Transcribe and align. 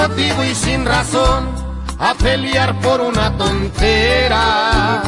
motivo 0.00 0.44
y 0.44 0.54
sin 0.54 0.84
razón 0.84 1.40
a 1.98 2.14
pelear 2.14 2.78
por 2.80 3.00
una 3.00 3.36
tontera. 3.36 5.02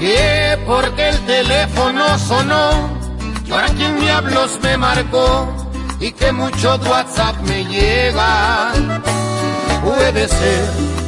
Que 0.00 0.58
porque 0.66 1.08
el 1.08 1.18
teléfono 1.34 2.18
sonó, 2.18 2.70
y 3.46 3.50
ahora 3.52 3.68
quién 3.76 3.98
diablos 4.00 4.58
me 4.62 4.76
marcó 4.76 5.30
y 6.00 6.12
que 6.12 6.32
mucho 6.32 6.78
WhatsApp 6.90 7.36
me 7.48 7.64
llega. 7.64 8.72
Puede 9.84 10.28
ser 10.28 10.62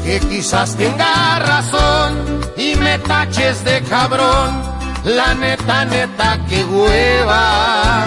que 0.05 0.21
quizás 0.21 0.77
tenga 0.77 1.39
razón 1.41 2.41
y 2.57 2.77
me 2.77 2.99
taches 3.01 3.65
de 3.65 3.83
cabrón, 3.83 4.63
la 5.05 5.35
neta 5.35 5.85
neta 5.85 6.39
que 6.49 6.65
hueva. 6.65 8.05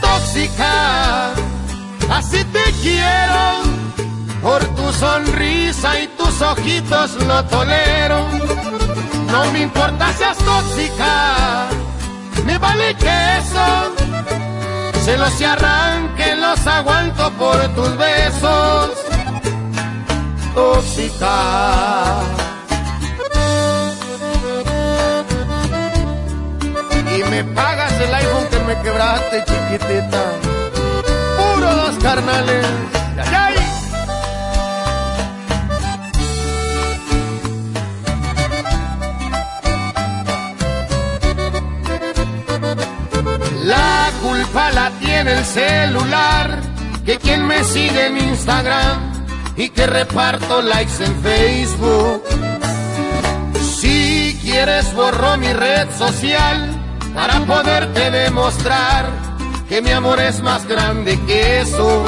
Tóxica, 0.00 1.09
así 2.10 2.44
te 2.44 2.64
quiero, 2.82 3.62
por 4.42 4.64
tu 4.76 4.92
sonrisa 4.92 6.00
y 6.00 6.08
tus 6.08 6.42
ojitos 6.42 7.12
lo 7.24 7.44
tolero. 7.44 8.26
No 9.32 9.52
me 9.52 9.60
importa 9.62 10.12
seas 10.12 10.38
tóxica, 10.38 11.68
me 12.44 12.58
vale 12.58 12.94
que 12.96 13.38
eso 13.38 13.94
se 15.04 15.16
los 15.16 15.42
arranque, 15.42 16.36
los 16.36 16.66
aguanto 16.66 17.30
por 17.32 17.56
tus 17.74 17.96
besos. 17.96 18.90
Tóxica. 20.54 22.20
Y 27.16 27.22
me 27.30 27.44
pagas 27.44 27.92
el 28.00 28.14
iPhone 28.14 28.46
que 28.50 28.58
me 28.60 28.82
quebraste, 28.82 29.44
chiquitita. 29.46 30.59
Carnales. 32.02 32.66
¡Ay, 33.32 33.54
La 43.64 44.10
culpa 44.22 44.70
la 44.72 44.90
tiene 45.00 45.32
el 45.34 45.44
celular, 45.44 46.58
que 47.04 47.18
quien 47.18 47.46
me 47.46 47.62
sigue 47.64 48.06
en 48.06 48.18
Instagram 48.18 49.12
y 49.56 49.68
que 49.68 49.86
reparto 49.86 50.62
likes 50.62 51.04
en 51.04 51.14
Facebook. 51.22 52.22
Si 53.78 54.38
quieres 54.42 54.92
borro 54.94 55.36
mi 55.36 55.52
red 55.52 55.88
social 55.96 56.68
para 57.14 57.40
poderte 57.40 58.10
demostrar 58.10 59.19
que 59.70 59.80
mi 59.80 59.90
amor 59.92 60.20
es 60.20 60.42
más 60.42 60.66
grande 60.66 61.18
que 61.26 61.60
eso. 61.60 62.04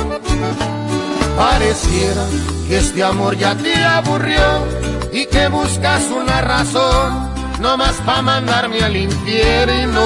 Pareciera 1.37 2.27
que 2.69 2.77
este 2.77 3.03
amor 3.03 3.39
ya 3.39 3.55
te 3.55 3.75
aburrió 3.83 4.67
y 5.13 5.25
que 5.27 5.49
buscas 5.49 6.03
una 6.11 6.43
razón 6.43 7.33
no 7.61 7.77
más 7.77 7.95
para 8.05 8.23
mandarme 8.23 8.83
al 8.83 8.97
infierno 8.97 10.03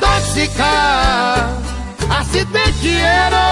tóxica, 0.00 1.48
así 2.10 2.44
te 2.44 2.62
quiero, 2.80 3.44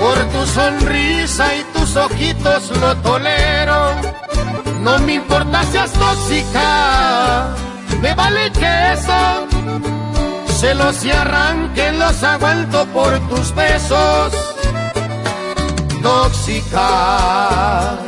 por 0.00 0.18
tu 0.32 0.46
sonrisa 0.46 1.54
y 1.54 1.62
tus 1.72 1.96
ojitos 1.96 2.70
lo 2.80 2.96
tolero. 2.96 3.94
No 4.80 4.98
me 5.00 5.14
importa 5.14 5.62
seas 5.64 5.92
tóxica, 5.92 7.48
me 8.00 8.14
vale 8.14 8.50
que 8.52 8.92
eso, 8.92 9.46
celos 10.60 11.04
y 11.04 11.10
arranquen 11.10 11.98
los 11.98 12.22
aguanto 12.22 12.86
por 12.86 13.18
tus 13.28 13.54
besos. 13.54 14.32
Tóxica. 16.02 17.98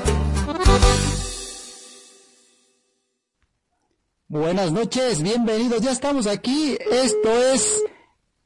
Buenas 4.28 4.72
noches, 4.72 5.22
bienvenidos, 5.22 5.80
ya 5.80 5.92
estamos 5.92 6.26
aquí. 6.26 6.76
Esto 6.90 7.30
es... 7.52 7.84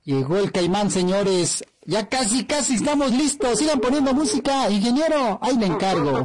Llegó 0.05 0.37
el 0.37 0.53
caimán, 0.53 0.91
señores. 0.91 1.65
Ya 1.85 2.09
casi, 2.09 2.45
casi 2.45 2.75
estamos 2.75 3.11
listos. 3.11 3.59
Sigan 3.59 3.81
poniendo 3.81 4.15
música, 4.15 4.71
ingeniero. 4.71 5.41
Ahí 5.43 5.57
le 5.57 5.67
encargo. 5.67 6.25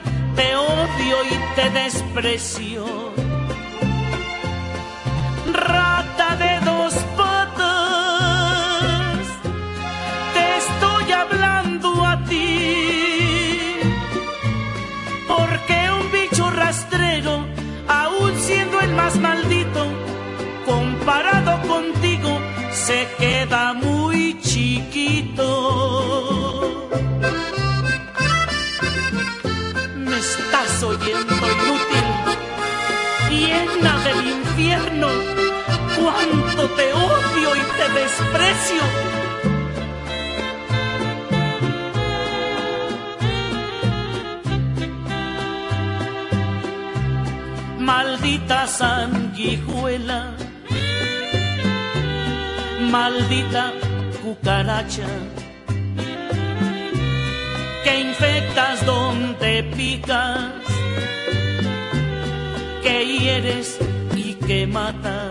te 0.35 0.55
odio 0.55 1.15
y 1.29 1.55
te 1.55 1.69
desprecio. 1.69 3.30
Maldita 47.91 48.67
sanguijuela, 48.67 50.21
maldita 52.91 53.73
cucaracha. 54.21 55.09
Que 57.83 57.99
infectas 57.99 58.85
donde 58.85 59.63
picas, 59.75 60.53
que 62.83 63.05
hieres 63.05 63.77
y 64.15 64.35
que 64.35 64.65
matas. 64.67 65.30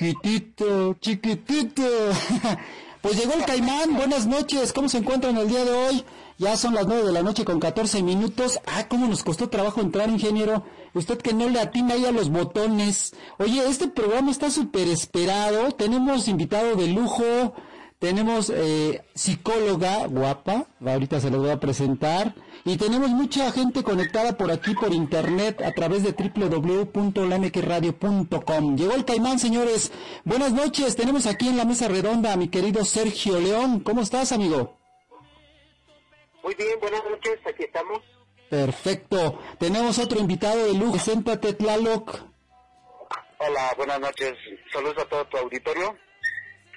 Chiquitito, 0.00 0.96
chiquitito. 1.00 1.82
Pues 3.02 3.16
llegó 3.16 3.32
el 3.32 3.46
caimán, 3.46 3.96
buenas 3.96 4.26
noches, 4.26 4.74
¿cómo 4.74 4.86
se 4.90 4.98
encuentran 4.98 5.38
el 5.38 5.48
día 5.48 5.64
de 5.64 5.72
hoy? 5.72 6.04
Ya 6.36 6.54
son 6.58 6.74
las 6.74 6.86
nueve 6.86 7.06
de 7.06 7.12
la 7.12 7.22
noche 7.22 7.46
con 7.46 7.58
14 7.58 8.02
minutos. 8.02 8.60
Ah, 8.66 8.88
cómo 8.90 9.06
nos 9.06 9.24
costó 9.24 9.48
trabajo 9.48 9.80
entrar, 9.80 10.10
ingeniero. 10.10 10.64
Usted 10.92 11.16
que 11.16 11.32
no 11.32 11.48
le 11.48 11.60
atina 11.60 11.94
ahí 11.94 12.04
a 12.04 12.12
los 12.12 12.28
botones. 12.28 13.14
Oye, 13.38 13.66
este 13.66 13.88
programa 13.88 14.30
está 14.30 14.50
súper 14.50 14.86
esperado. 14.88 15.70
Tenemos 15.70 16.28
invitado 16.28 16.76
de 16.76 16.88
lujo. 16.88 17.54
Tenemos 18.00 18.48
eh, 18.48 19.02
psicóloga 19.14 20.06
guapa. 20.06 20.66
Ahorita 20.84 21.20
se 21.20 21.30
los 21.30 21.42
voy 21.42 21.50
a 21.50 21.60
presentar. 21.60 22.34
Y 22.64 22.78
tenemos 22.78 23.10
mucha 23.10 23.52
gente 23.52 23.82
conectada 23.82 24.38
por 24.38 24.50
aquí 24.50 24.74
por 24.74 24.94
internet 24.94 25.60
a 25.62 25.72
través 25.72 26.02
de 26.02 26.12
www.lamqradio.com. 26.12 28.76
Llegó 28.76 28.94
el 28.94 29.04
caimán, 29.04 29.38
señores. 29.38 29.92
Buenas 30.24 30.52
noches. 30.52 30.96
Tenemos 30.96 31.26
aquí 31.26 31.48
en 31.48 31.58
la 31.58 31.66
mesa 31.66 31.88
redonda 31.88 32.32
a 32.32 32.38
mi 32.38 32.48
querido 32.48 32.86
Sergio 32.86 33.38
León. 33.38 33.80
¿Cómo 33.80 34.00
estás, 34.00 34.32
amigo? 34.32 34.78
Muy 36.42 36.54
bien, 36.54 36.80
buenas 36.80 37.04
noches. 37.04 37.38
Aquí 37.46 37.64
estamos. 37.64 38.00
Perfecto. 38.48 39.38
Tenemos 39.58 39.98
otro 39.98 40.18
invitado 40.18 40.64
de 40.64 40.72
lujo. 40.72 40.98
Siéntate, 40.98 41.52
Tlaloc. 41.52 42.18
Hola, 43.36 43.74
buenas 43.76 44.00
noches. 44.00 44.38
Saludos 44.72 45.04
a 45.04 45.06
todo 45.06 45.26
tu 45.26 45.36
auditorio. 45.36 45.94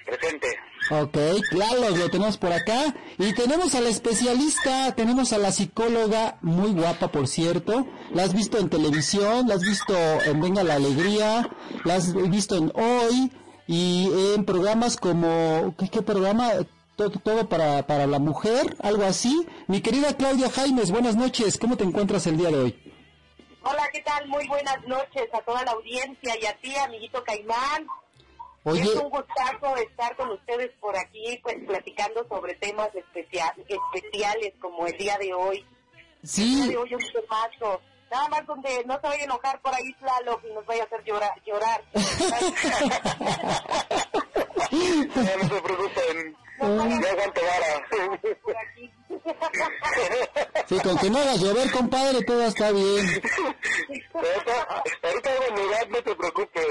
Presente. 0.04 0.54
Ok, 0.90 1.16
claro, 1.48 1.96
lo 1.96 2.10
tenemos 2.10 2.36
por 2.36 2.52
acá. 2.52 2.94
Y 3.18 3.32
tenemos 3.32 3.74
a 3.74 3.80
la 3.80 3.88
especialista, 3.88 4.94
tenemos 4.94 5.32
a 5.32 5.38
la 5.38 5.50
psicóloga, 5.50 6.36
muy 6.42 6.72
guapa 6.72 7.08
por 7.08 7.26
cierto. 7.26 7.86
La 8.12 8.24
has 8.24 8.34
visto 8.34 8.58
en 8.58 8.68
televisión, 8.68 9.48
la 9.48 9.54
has 9.54 9.62
visto 9.62 9.94
en 10.24 10.40
Venga 10.40 10.62
la 10.62 10.74
Alegría, 10.74 11.48
la 11.84 11.94
has 11.94 12.12
visto 12.14 12.56
en 12.56 12.70
Hoy 12.74 13.32
y 13.66 14.10
en 14.34 14.44
programas 14.44 14.98
como, 14.98 15.74
¿qué, 15.78 16.02
programa? 16.02 16.50
Todo, 16.96 17.10
todo 17.10 17.48
para, 17.48 17.86
para 17.86 18.06
la 18.06 18.18
mujer, 18.18 18.76
algo 18.80 19.04
así. 19.04 19.46
Mi 19.66 19.80
querida 19.80 20.14
Claudia 20.16 20.50
Jaimes, 20.50 20.90
buenas 20.90 21.16
noches, 21.16 21.58
¿cómo 21.58 21.76
te 21.76 21.84
encuentras 21.84 22.26
el 22.26 22.36
día 22.36 22.50
de 22.50 22.58
hoy? 22.58 22.92
Hola, 23.62 23.88
¿qué 23.90 24.02
tal? 24.02 24.28
Muy 24.28 24.46
buenas 24.46 24.76
noches 24.86 25.28
a 25.32 25.40
toda 25.40 25.64
la 25.64 25.70
audiencia 25.70 26.34
y 26.40 26.44
a 26.44 26.54
ti, 26.58 26.76
amiguito 26.76 27.24
Caimán. 27.24 27.86
Oye, 28.66 28.82
es 28.82 28.94
un 28.94 29.10
gustazo 29.10 29.76
estar 29.76 30.16
con 30.16 30.30
ustedes 30.30 30.70
por 30.80 30.96
aquí, 30.96 31.38
pues 31.42 31.56
platicando 31.66 32.26
sobre 32.28 32.54
temas 32.54 32.88
especial, 32.94 33.52
especiales 33.68 34.54
como 34.58 34.86
el 34.86 34.96
día 34.96 35.18
de 35.18 35.34
hoy. 35.34 35.66
Sí. 36.22 36.62
El 36.62 36.68
día 36.68 36.70
de 36.70 36.76
hoy 36.78 36.94
un 36.94 37.12
temazo. 37.12 37.82
Nada 38.10 38.28
más 38.28 38.46
donde 38.46 38.82
no 38.86 38.94
se 38.94 39.06
vaya 39.06 39.22
a 39.22 39.24
enojar 39.24 39.60
por 39.60 39.74
ahí 39.74 39.92
Tlaloc 39.98 40.42
y 40.44 40.52
nos 40.54 40.64
vaya 40.64 40.82
a 40.84 40.86
hacer 40.86 41.04
llorar. 41.04 41.32
llorar. 41.44 41.82
no 45.42 45.48
se 45.48 45.60
preocupen. 45.62 46.36
Ya. 46.60 48.36
Por 48.42 48.56
aquí. 48.56 48.90
Sí, 50.66 50.78
con 50.80 50.96
que 50.96 51.10
no 51.10 51.18
hagas 51.18 51.40
llover, 51.40 51.70
compadre, 51.70 52.22
todo 52.24 52.42
está 52.42 52.72
bien. 52.72 53.06
Ahorita, 54.14 54.82
ahorita 55.02 55.30
hago 55.30 55.90
no 55.90 56.02
te 56.02 56.14
preocupes. 56.14 56.66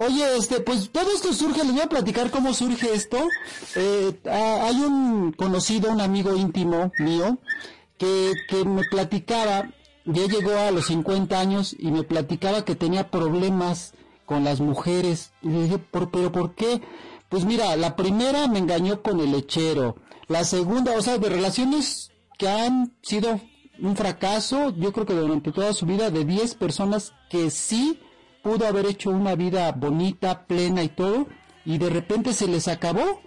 Oye, 0.00 0.36
este, 0.36 0.60
pues 0.60 0.90
todo 0.90 1.10
esto 1.10 1.32
surge, 1.32 1.64
les 1.64 1.72
voy 1.72 1.80
a 1.80 1.88
platicar 1.88 2.30
cómo 2.30 2.54
surge 2.54 2.94
esto. 2.94 3.18
Eh, 3.74 4.16
hay 4.26 4.76
un 4.76 5.32
conocido, 5.32 5.90
un 5.90 6.00
amigo 6.00 6.36
íntimo 6.36 6.92
mío, 7.00 7.38
que, 7.96 8.32
que 8.48 8.64
me 8.64 8.84
platicaba, 8.84 9.72
ya 10.04 10.26
llegó 10.26 10.56
a 10.56 10.70
los 10.70 10.86
50 10.86 11.40
años 11.40 11.74
y 11.76 11.90
me 11.90 12.04
platicaba 12.04 12.64
que 12.64 12.76
tenía 12.76 13.10
problemas 13.10 13.92
con 14.24 14.44
las 14.44 14.60
mujeres. 14.60 15.32
Y 15.42 15.48
le 15.48 15.62
dije, 15.64 15.78
¿Por, 15.78 16.12
¿pero 16.12 16.30
por 16.30 16.54
qué? 16.54 16.80
Pues 17.28 17.44
mira, 17.44 17.74
la 17.74 17.96
primera 17.96 18.46
me 18.46 18.60
engañó 18.60 19.02
con 19.02 19.18
el 19.18 19.32
lechero. 19.32 19.96
La 20.28 20.44
segunda, 20.44 20.92
o 20.96 21.02
sea, 21.02 21.18
de 21.18 21.28
relaciones 21.28 22.12
que 22.38 22.48
han 22.48 22.94
sido 23.02 23.40
un 23.80 23.96
fracaso, 23.96 24.72
yo 24.76 24.92
creo 24.92 25.06
que 25.06 25.14
durante 25.14 25.50
toda 25.50 25.72
su 25.72 25.86
vida, 25.86 26.12
de 26.12 26.24
10 26.24 26.54
personas 26.54 27.14
que 27.30 27.50
sí 27.50 27.98
pudo 28.48 28.66
haber 28.66 28.86
hecho 28.86 29.10
una 29.10 29.34
vida 29.34 29.70
bonita, 29.72 30.46
plena 30.46 30.82
y 30.82 30.88
todo, 30.88 31.26
y 31.66 31.76
de 31.76 31.90
repente 31.90 32.32
se 32.32 32.46
les 32.48 32.66
acabó. 32.66 33.20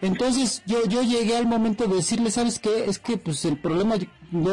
Entonces 0.00 0.62
yo, 0.64 0.86
yo 0.86 1.02
llegué 1.02 1.36
al 1.36 1.46
momento 1.46 1.86
de 1.86 1.96
decirle, 1.96 2.30
¿sabes 2.30 2.58
qué? 2.58 2.86
Es 2.86 2.98
que 2.98 3.18
pues 3.18 3.44
el 3.44 3.58
problema 3.58 3.96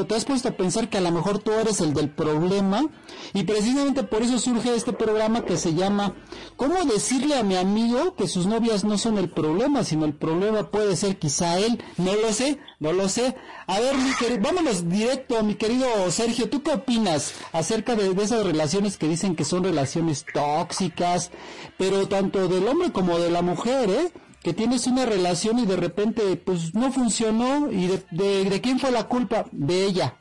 te 0.08 0.16
has 0.16 0.26
puesto 0.26 0.50
a 0.50 0.58
pensar 0.58 0.90
que 0.90 0.98
a 0.98 1.02
lo 1.02 1.12
mejor 1.12 1.40
tú 1.40 1.52
eres 1.54 1.80
el 1.80 1.94
del 1.94 2.10
problema 2.10 2.86
y 3.34 3.44
precisamente 3.44 4.04
por 4.04 4.22
eso 4.22 4.38
surge 4.38 4.76
este 4.76 4.92
programa 4.92 5.46
que 5.46 5.56
se 5.56 5.74
llama 5.74 6.16
¿Cómo 6.58 6.84
decirle 6.84 7.36
a 7.36 7.44
mi 7.44 7.56
amigo 7.56 8.16
que 8.16 8.28
sus 8.28 8.46
novias 8.46 8.84
no 8.84 8.98
son 8.98 9.18
el 9.18 9.30
problema, 9.30 9.86
sino 9.86 10.06
el 10.06 10.14
problema 10.14 10.70
puede 10.70 10.98
ser 10.98 11.18
quizá 11.18 11.58
él? 11.60 11.82
No 11.98 12.14
lo 12.16 12.34
sé, 12.34 12.60
no 12.80 12.92
lo 12.92 13.08
sé. 13.08 13.36
A 13.68 13.80
ver, 13.80 13.96
mi 13.96 14.14
querido, 14.16 14.42
vámonos 14.42 14.90
directo, 14.90 15.42
mi 15.44 15.56
querido 15.56 15.88
Sergio, 16.12 16.50
¿tú 16.50 16.62
qué 16.62 16.72
opinas 16.72 17.34
acerca 17.54 17.96
de, 17.96 18.14
de 18.14 18.24
esas 18.24 18.46
relaciones 18.46 18.98
que 18.98 19.08
dicen 19.08 19.36
que 19.36 19.46
son 19.46 19.64
relaciones 19.64 20.26
tóxicas, 20.34 21.32
pero 21.78 22.08
tanto 22.08 22.48
del 22.50 22.68
hombre 22.68 22.92
como 22.92 23.18
de 23.20 23.32
la 23.32 23.42
mujer, 23.42 23.90
¿eh? 23.90 24.12
Que 24.44 24.54
tienes 24.54 24.88
una 24.88 25.06
relación 25.06 25.60
y 25.60 25.66
de 25.66 25.76
repente 25.76 26.36
pues 26.38 26.74
no 26.74 26.92
funcionó 26.92 27.72
y 27.72 27.88
de, 27.88 28.46
de, 28.46 28.62
quién 28.62 28.80
fue 28.80 28.92
la 28.92 29.08
culpa 29.08 29.46
de 29.52 29.86
ella. 29.86 30.18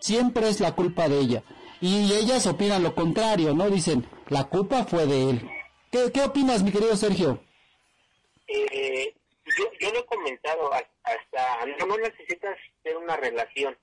Siempre 0.00 0.48
es 0.48 0.60
la 0.60 0.74
culpa 0.74 1.08
de 1.08 1.18
ella. 1.18 1.42
Y 1.80 2.12
ellas 2.12 2.46
opinan 2.46 2.82
lo 2.82 2.94
contrario 2.94 3.54
no 3.54 3.68
dicen 3.68 4.06
la 4.28 4.44
culpa 4.44 4.84
fue 4.84 5.06
de 5.06 5.30
él. 5.30 5.50
Qué, 5.90 6.10
qué 6.12 6.22
opinas 6.22 6.62
mi 6.62 6.72
querido 6.72 6.96
Sergio 6.96 7.40
eh, 8.48 9.14
yo, 9.58 9.64
yo 9.80 9.92
lo 9.92 10.00
he 10.00 10.06
comentado 10.06 10.70
hasta 10.72 11.66
no 11.86 11.96
necesitas 11.98 12.56
tener 12.82 12.98
una 12.98 13.16
relación 13.16 13.76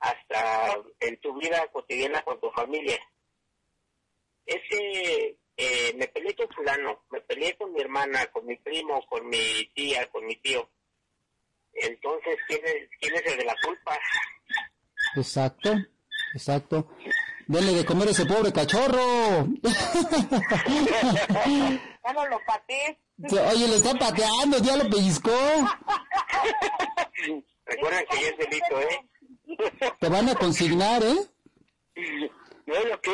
hasta 0.00 0.78
en 1.00 1.20
tu 1.20 1.38
vida 1.38 1.66
cotidiana 1.72 2.22
con 2.22 2.40
tu 2.40 2.50
familia. 2.50 2.98
Ese 4.46 5.36
eh, 5.60 5.94
me 5.96 6.08
peleé 6.08 6.34
con 6.34 6.48
fulano, 6.48 7.04
me 7.10 7.20
peleé 7.20 7.54
con 7.56 7.72
mi 7.72 7.80
hermana, 7.82 8.26
con 8.32 8.46
mi 8.46 8.56
primo, 8.56 9.04
con 9.06 9.28
mi 9.28 9.70
tía, 9.74 10.08
con 10.10 10.24
mi 10.24 10.34
tío. 10.36 10.68
Entonces, 11.74 12.36
¿quién 12.48 12.60
es, 12.64 12.88
quién 12.98 13.14
es 13.14 13.26
el 13.26 13.38
de 13.38 13.44
la 13.44 13.54
culpa? 13.62 13.98
Exacto, 15.16 15.72
exacto. 16.34 16.88
Denle 17.46 17.74
de 17.74 17.84
comer 17.84 18.08
a 18.08 18.12
ese 18.12 18.24
pobre 18.26 18.52
cachorro. 18.52 19.46
Ya 22.02 22.14
no 22.14 22.26
lo 22.28 22.40
patees. 22.46 22.96
Oye, 23.52 23.68
le 23.68 23.76
está 23.76 23.92
pateando, 23.94 24.56
ya 24.58 24.76
lo 24.78 24.88
pellizcó. 24.88 25.30
Recuerden 27.66 28.04
que 28.10 28.20
ya 28.20 28.28
es 28.28 28.38
delito, 28.38 28.80
¿eh? 28.80 29.06
Te 30.00 30.08
van 30.08 30.28
a 30.30 30.34
consignar, 30.34 31.02
¿eh? 31.02 31.18
No 32.70 32.76
lo 32.84 33.00
que 33.00 33.10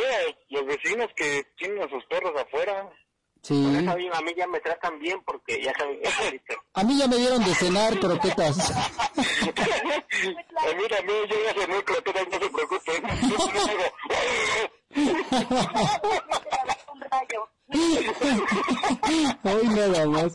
los 0.51 0.67
vecinos 0.67 1.09
que 1.17 1.47
tienen 1.57 1.83
a 1.83 1.89
sus 1.89 2.05
perros 2.05 2.39
afuera. 2.39 2.91
Sí. 3.41 3.65
Por 3.65 3.75
eso 3.81 3.91
a 3.91 4.21
mí, 4.21 4.35
ya 4.37 4.47
me 4.47 4.61
tratan 4.61 4.99
bien 4.99 5.19
porque 5.25 5.63
ya 5.63 5.73
saben. 5.79 5.99
A 6.75 6.85
mí 6.85 6.99
ya 6.99 7.09
me 7.09 7.17
dieron 7.17 7.43
de 7.43 7.55
cenar 7.55 7.99
croquetas. 7.99 8.71
a 8.71 9.15
mí 10.75 10.83
también, 10.91 11.27
yo 11.27 11.37
ya 11.57 11.67
muy 11.69 11.83
croquetas, 11.85 12.29
no 12.29 12.39
se 12.39 12.51
preocupen. 12.51 13.03
Un 16.93 17.01
rayo. 17.01 17.49
Hoy 19.43 19.69
nada 19.69 20.07
más. 20.07 20.33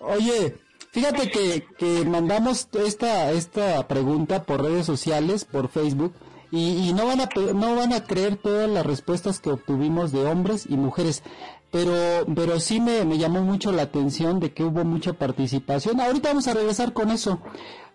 Oye, 0.00 0.56
fíjate 0.90 1.30
que, 1.30 1.64
que 1.78 2.04
mandamos 2.04 2.68
esta, 2.72 3.30
esta 3.30 3.86
pregunta 3.86 4.42
por 4.42 4.62
redes 4.62 4.86
sociales, 4.86 5.44
por 5.44 5.68
Facebook, 5.68 6.12
y, 6.50 6.88
y 6.88 6.92
no 6.92 7.06
van 7.06 7.20
a 7.20 7.28
no 7.54 7.76
van 7.76 7.92
a 7.92 8.04
creer 8.04 8.36
todas 8.36 8.68
las 8.68 8.84
respuestas 8.84 9.40
que 9.40 9.50
obtuvimos 9.50 10.12
de 10.12 10.24
hombres 10.26 10.66
y 10.68 10.76
mujeres. 10.76 11.22
Pero, 11.70 12.24
pero 12.34 12.60
sí 12.60 12.80
me, 12.80 13.04
me 13.04 13.18
llamó 13.18 13.42
mucho 13.42 13.72
la 13.72 13.82
atención 13.82 14.40
de 14.40 14.54
que 14.54 14.64
hubo 14.64 14.84
mucha 14.84 15.12
participación. 15.12 16.00
Ahorita 16.00 16.30
vamos 16.30 16.48
a 16.48 16.54
regresar 16.54 16.94
con 16.94 17.10
eso. 17.10 17.42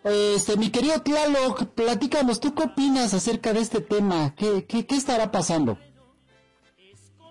Este, 0.04 0.58
mi 0.58 0.70
querido 0.70 1.02
Tlaloc, 1.02 1.66
platícanos, 1.74 2.40
¿tú 2.40 2.54
qué 2.54 2.64
opinas 2.64 3.14
acerca 3.14 3.54
de 3.54 3.62
este 3.62 3.82
tema? 3.82 4.36
¿Qué, 4.36 4.66
qué, 4.66 4.86
qué 4.86 4.96
estará 4.96 5.32
pasando? 5.32 5.80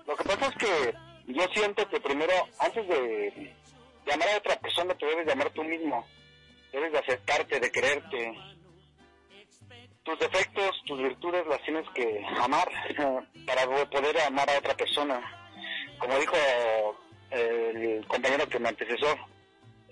Lo 0.07 0.17
que 0.17 0.25
pasa 0.25 0.47
es 0.49 0.55
que 0.57 0.95
yo 1.29 1.43
siento 1.55 1.89
que 1.89 2.01
primero, 2.01 2.33
antes 2.59 2.89
de 2.89 3.55
llamar 4.07 4.29
a 4.31 4.39
otra 4.39 4.59
persona, 4.59 4.95
te 4.95 5.07
debes 5.07 5.27
llamar 5.27 5.51
tú 5.51 5.63
mismo. 5.63 6.05
Debes 6.73 6.93
de 6.93 6.99
aceptarte, 6.99 7.61
de 7.61 7.71
quererte. 7.71 8.35
Tus 10.05 10.19
defectos, 10.19 10.83
tus 10.87 11.01
virtudes 11.01 11.47
las 11.47 11.63
tienes 11.63 11.89
que 11.95 12.25
amar 12.41 12.69
para 13.47 13.67
poder 13.89 14.21
amar 14.23 14.51
a 14.51 14.59
otra 14.59 14.75
persona. 14.75 15.21
Como 15.99 16.19
dijo 16.19 16.37
el 17.31 18.05
compañero 18.09 18.49
que 18.49 18.59
me 18.59 18.69
antecesó, 18.71 19.15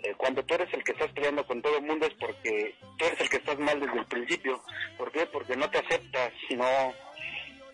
eh, 0.02 0.14
cuando 0.17 0.43
tú 0.45 0.55
eres 0.55 0.73
el 0.75 0.83
que 0.83 0.93
estás 0.93 1.12
peleando 1.12 1.47
con 1.47 1.62
todo 1.62 1.76
el 1.76 1.85
mundo 1.85 2.07
es 2.07 2.14
porque 2.14 2.75
tú 2.99 3.05
eres 3.05 3.21
el 3.21 3.29
que 3.31 3.37
estás 3.37 3.59
mal 3.59 3.79
desde 3.79 3.99
el 3.99 4.07
principio. 4.07 4.62
¿Por 4.99 5.12
qué? 5.12 5.26
Porque 5.26 5.57
no 5.57 5.71
te 5.71 5.79
aceptas, 5.79 6.33
no... 6.50 6.64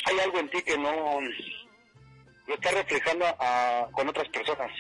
Hay 0.09 0.21
algo 0.23 0.38
en 0.38 0.50
ti 0.50 0.62
que 0.62 0.76
no 0.78 1.21
lo 2.47 2.55
está 2.55 2.71
reflejando 2.71 3.25
a- 3.40 3.88
con 3.93 4.09
otras 4.09 4.28
personas. 4.28 4.71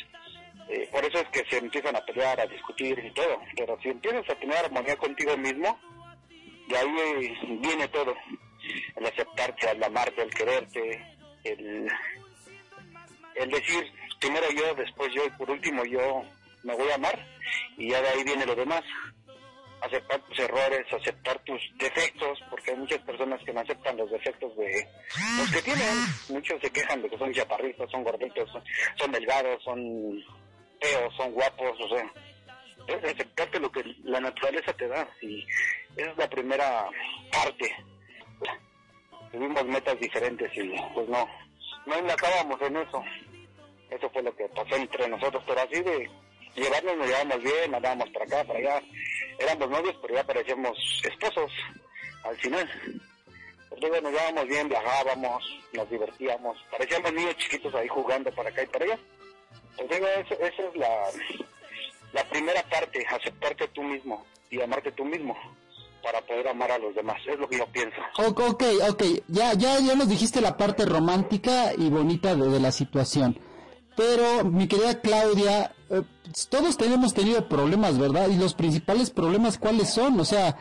Eh, 0.68 0.88
por 0.92 1.04
eso 1.04 1.18
es 1.18 1.28
que 1.30 1.48
se 1.48 1.58
empiezan 1.58 1.96
a 1.96 2.04
pelear, 2.04 2.38
a 2.40 2.46
discutir 2.46 2.98
y 2.98 3.10
todo. 3.12 3.40
Pero 3.56 3.78
si 3.80 3.88
empiezas 3.88 4.28
a 4.28 4.34
tener 4.36 4.56
armonía 4.58 4.96
contigo 4.96 5.36
mismo, 5.36 5.80
de 6.66 6.76
ahí 6.76 6.96
eh, 6.98 7.38
viene 7.60 7.88
todo. 7.88 8.14
El 8.96 9.06
aceptarte, 9.06 9.70
el 9.70 9.82
amarte, 9.82 10.22
el 10.22 10.30
quererte, 10.30 11.00
el, 11.44 11.88
decir 13.50 13.92
primero 14.20 14.46
yo, 14.50 14.74
después 14.74 15.12
yo 15.14 15.24
y 15.24 15.30
por 15.30 15.50
último 15.50 15.84
yo 15.84 16.24
me 16.64 16.74
voy 16.74 16.90
a 16.90 16.96
amar 16.96 17.26
y 17.76 17.90
ya 17.90 18.00
de 18.00 18.08
ahí 18.08 18.24
viene 18.24 18.46
lo 18.46 18.54
demás. 18.54 18.82
Aceptar 19.82 20.20
tus 20.22 20.38
errores, 20.38 20.86
aceptar 20.90 21.38
tus 21.44 21.60
defectos, 21.76 22.40
porque 22.50 22.70
hay 22.70 22.78
muchas 22.78 22.98
personas 23.02 23.40
que 23.44 23.52
no 23.52 23.60
aceptan 23.60 23.96
los 23.96 24.10
defectos 24.10 24.56
de 24.56 24.88
los 25.38 25.50
que 25.52 25.62
tienen. 25.62 25.94
Muchos 26.30 26.60
se 26.60 26.70
quejan 26.70 27.02
de 27.02 27.10
que 27.10 27.18
son 27.18 27.32
chaparritos, 27.32 27.90
son 27.90 28.02
gorditos, 28.02 28.50
son, 28.50 28.64
son 28.96 29.12
delgados, 29.12 29.62
son 29.62 30.24
feos, 30.80 31.14
son 31.16 31.30
guapos, 31.32 31.78
o 31.78 31.88
sea, 31.88 32.10
aceptarte 32.94 33.60
lo 33.60 33.70
que 33.70 33.84
la 34.04 34.20
naturaleza 34.20 34.72
te 34.72 34.88
da 34.88 35.08
y 35.20 35.46
esa 35.96 36.10
es 36.10 36.16
la 36.18 36.28
primera 36.28 36.88
parte. 37.32 37.74
Tuvimos 39.32 39.64
metas 39.66 39.98
diferentes 39.98 40.50
y 40.56 40.68
pues 40.94 41.08
no, 41.08 41.28
no 41.86 42.12
acabamos 42.12 42.60
en 42.62 42.76
eso. 42.76 43.02
Eso 43.90 44.10
fue 44.10 44.22
lo 44.22 44.34
que 44.34 44.48
pasó 44.48 44.74
entre 44.76 45.08
nosotros, 45.08 45.42
pero 45.46 45.60
así 45.60 45.80
de 45.82 46.10
llevarnos 46.54 46.96
nos 46.96 47.06
llevábamos 47.06 47.42
bien, 47.42 47.74
andábamos 47.74 48.08
para 48.10 48.24
acá, 48.24 48.44
para 48.44 48.58
allá. 48.58 48.82
Éramos 49.38 49.70
novios, 49.70 49.96
pero 50.02 50.14
ya 50.14 50.24
parecíamos 50.24 50.76
esposos 51.04 51.52
al 52.24 52.36
final. 52.38 52.68
Pues 53.68 53.80
digo, 53.80 54.00
nos 54.00 54.12
llevábamos 54.12 54.46
bien, 54.46 54.68
viajábamos, 54.68 55.44
nos 55.72 55.90
divertíamos, 55.90 56.56
parecíamos 56.70 57.12
niños 57.12 57.36
chiquitos 57.36 57.74
ahí 57.74 57.88
jugando 57.88 58.32
para 58.32 58.48
acá 58.50 58.62
y 58.62 58.66
para 58.66 58.84
allá. 58.86 58.98
Pues 59.76 59.88
digo, 59.90 60.06
eso- 60.08 60.40
esa 60.40 60.62
es 60.62 60.76
la, 60.76 61.10
la 62.12 62.24
primera 62.30 62.62
parte, 62.64 63.04
aceptarte 63.08 63.68
tú 63.68 63.82
mismo 63.82 64.24
y 64.50 64.60
amarte 64.62 64.92
tú 64.92 65.04
mismo 65.04 65.36
para 66.06 66.24
poder 66.24 66.46
amar 66.46 66.70
a 66.70 66.78
los 66.78 66.94
demás, 66.94 67.16
es 67.26 67.36
lo 67.36 67.48
que 67.48 67.58
yo 67.58 67.66
pienso. 67.72 67.96
Ok, 68.18 68.40
ok. 68.88 69.02
Ya, 69.26 69.54
ya, 69.54 69.80
ya 69.80 69.96
nos 69.96 70.08
dijiste 70.08 70.40
la 70.40 70.56
parte 70.56 70.84
romántica 70.86 71.72
y 71.76 71.88
bonita 71.90 72.36
de, 72.36 72.60
la 72.60 72.70
situación. 72.70 73.40
Pero, 73.96 74.44
mi 74.44 74.68
querida 74.68 75.00
Claudia, 75.00 75.74
eh, 75.90 76.02
todos 76.48 76.76
tenemos 76.76 77.12
tenido 77.12 77.48
problemas, 77.48 77.98
¿verdad? 77.98 78.28
Y 78.28 78.36
los 78.36 78.54
principales 78.54 79.10
problemas, 79.10 79.58
¿cuáles 79.58 79.90
son? 79.92 80.20
O 80.20 80.24
sea, 80.24 80.56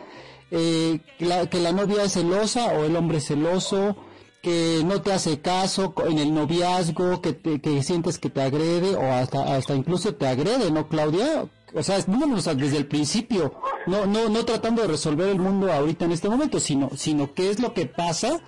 eh, 0.50 1.00
que, 1.20 1.26
la, 1.26 1.48
que 1.48 1.60
la 1.60 1.72
novia 1.72 2.02
es 2.06 2.14
celosa 2.14 2.66
o 2.74 2.86
el 2.86 2.96
hombre 2.96 3.20
celoso, 3.22 3.98
que 4.42 4.82
no 4.84 5.04
te 5.04 5.14
hace 5.14 5.42
caso 5.42 5.94
en 6.08 6.18
el 6.18 6.34
noviazgo, 6.34 7.22
que, 7.22 7.34
te- 7.34 7.62
que 7.62 7.84
sientes 7.84 8.18
que 8.18 8.32
te 8.32 8.42
agrede 8.42 8.96
o 8.96 9.14
hasta, 9.14 9.56
hasta 9.56 9.76
incluso 9.76 10.16
te 10.16 10.28
agrede, 10.28 10.72
¿no, 10.72 10.88
Claudia? 10.88 11.46
O 11.76 11.84
sea, 11.84 11.98
desde 11.98 12.78
el 12.78 12.88
principio, 12.88 13.54
no, 13.86 14.06
no, 14.06 14.30
no 14.30 14.46
tratando 14.46 14.82
de 14.82 14.88
resolver 14.88 15.28
el 15.28 15.40
mundo 15.40 15.72
ahorita 15.72 16.06
en 16.06 16.14
este 16.14 16.30
momento, 16.30 16.60
sino, 16.60 16.90
sino 16.96 17.34
qué 17.34 17.50
es 17.50 17.60
lo 17.60 17.74
que 17.74 17.86
pasa 17.86 18.40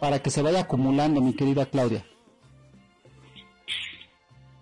para 0.00 0.22
que 0.22 0.30
se 0.30 0.42
vaya 0.42 0.60
acumulando, 0.60 1.20
mi 1.20 1.34
querida 1.34 1.66
Claudia. 1.66 2.06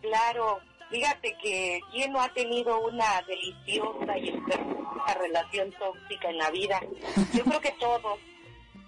Claro, 0.00 0.60
fíjate 0.90 1.36
que 1.42 1.80
quién 1.92 2.12
no 2.12 2.20
ha 2.22 2.32
tenido 2.32 2.80
una 2.86 3.22
deliciosa 3.28 4.16
y 4.18 4.28
enfermiza 4.30 5.14
relación 5.20 5.72
tóxica 5.72 6.30
en 6.30 6.38
la 6.38 6.50
vida. 6.50 6.80
Yo 7.34 7.44
creo 7.44 7.60
que 7.60 7.72
todos, 7.72 8.18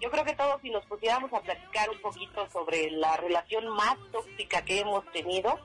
yo 0.01 0.09
creo 0.09 0.25
que 0.25 0.35
todos 0.35 0.59
si 0.61 0.71
nos 0.71 0.85
pusiéramos 0.85 1.31
a 1.33 1.41
platicar 1.41 1.89
un 1.91 2.01
poquito 2.01 2.49
sobre 2.49 2.89
la 2.91 3.15
relación 3.17 3.67
más 3.69 3.95
tóxica 4.11 4.65
que 4.65 4.79
hemos 4.79 5.05
tenido, 5.11 5.59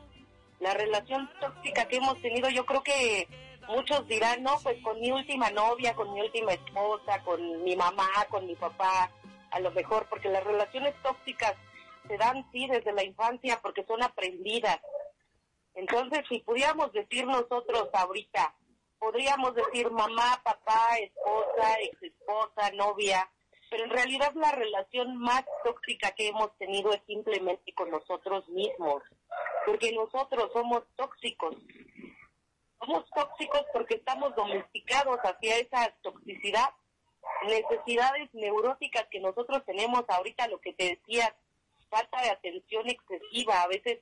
la 0.60 0.74
relación 0.74 1.30
tóxica 1.40 1.86
que 1.86 1.96
hemos 1.96 2.20
tenido, 2.20 2.48
yo 2.50 2.66
creo 2.66 2.82
que 2.82 3.28
muchos 3.68 4.06
dirán, 4.08 4.42
no, 4.42 4.56
pues 4.62 4.80
con 4.82 5.00
mi 5.00 5.10
última 5.10 5.50
novia, 5.50 5.94
con 5.94 6.12
mi 6.12 6.20
última 6.20 6.52
esposa, 6.52 7.22
con 7.24 7.62
mi 7.62 7.76
mamá, 7.76 8.08
con 8.30 8.46
mi 8.46 8.54
papá, 8.54 9.10
a 9.50 9.60
lo 9.60 9.70
mejor, 9.72 10.06
porque 10.08 10.28
las 10.28 10.44
relaciones 10.44 10.94
tóxicas 11.02 11.54
se 12.08 12.16
dan 12.16 12.44
sí 12.52 12.66
desde 12.66 12.92
la 12.92 13.04
infancia 13.04 13.60
porque 13.62 13.84
son 13.84 14.02
aprendidas. 14.02 14.80
Entonces, 15.74 16.20
si 16.28 16.40
pudiéramos 16.40 16.92
decir 16.92 17.26
nosotros 17.26 17.88
ahorita, 17.92 18.54
podríamos 18.98 19.54
decir 19.54 19.90
mamá, 19.90 20.40
papá, 20.42 20.96
esposa, 20.98 21.76
ex 21.80 22.02
esposa, 22.02 22.70
novia, 22.74 23.28
pero 23.70 23.84
en 23.84 23.90
realidad 23.90 24.32
la 24.34 24.52
relación 24.52 25.16
más 25.16 25.44
tóxica 25.64 26.12
que 26.12 26.28
hemos 26.28 26.56
tenido 26.58 26.92
es 26.92 27.00
simplemente 27.06 27.72
con 27.74 27.90
nosotros 27.90 28.48
mismos, 28.48 29.02
porque 29.66 29.92
nosotros 29.92 30.50
somos 30.52 30.84
tóxicos. 30.96 31.56
Somos 32.84 33.04
tóxicos 33.10 33.64
porque 33.72 33.94
estamos 33.94 34.34
domesticados 34.36 35.18
hacia 35.22 35.56
esa 35.56 35.90
toxicidad, 36.02 36.68
necesidades 37.46 38.28
neuróticas 38.34 39.06
que 39.10 39.20
nosotros 39.20 39.64
tenemos 39.64 40.04
ahorita, 40.06 40.48
lo 40.48 40.60
que 40.60 40.74
te 40.74 40.96
decía, 40.96 41.34
falta 41.88 42.20
de 42.20 42.30
atención 42.30 42.86
excesiva, 42.88 43.62
a 43.62 43.68
veces 43.68 44.00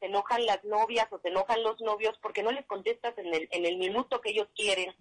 se 0.00 0.06
enojan 0.06 0.46
las 0.46 0.64
novias 0.64 1.08
o 1.10 1.18
se 1.18 1.28
enojan 1.28 1.62
los 1.62 1.78
novios 1.82 2.18
porque 2.22 2.42
no 2.42 2.52
les 2.52 2.64
contestas 2.64 3.16
en 3.18 3.34
el, 3.34 3.48
en 3.50 3.66
el 3.66 3.76
minuto 3.76 4.22
que 4.22 4.30
ellos 4.30 4.48
quieren, 4.54 4.94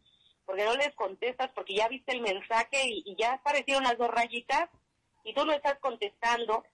porque 0.45 0.65
no 0.65 0.75
les 0.75 0.93
contestas 0.95 1.51
porque 1.55 1.75
ya 1.75 1.87
viste 1.87 2.11
el 2.11 2.21
mensaje 2.21 2.85
y, 2.85 3.03
y 3.05 3.15
ya 3.15 3.33
aparecieron 3.35 3.83
las 3.83 3.97
dos 3.97 4.09
rayitas 4.09 4.69
y 5.23 5.33
tú 5.33 5.45
no 5.45 5.53
estás 5.53 5.79
contestando 5.79 6.65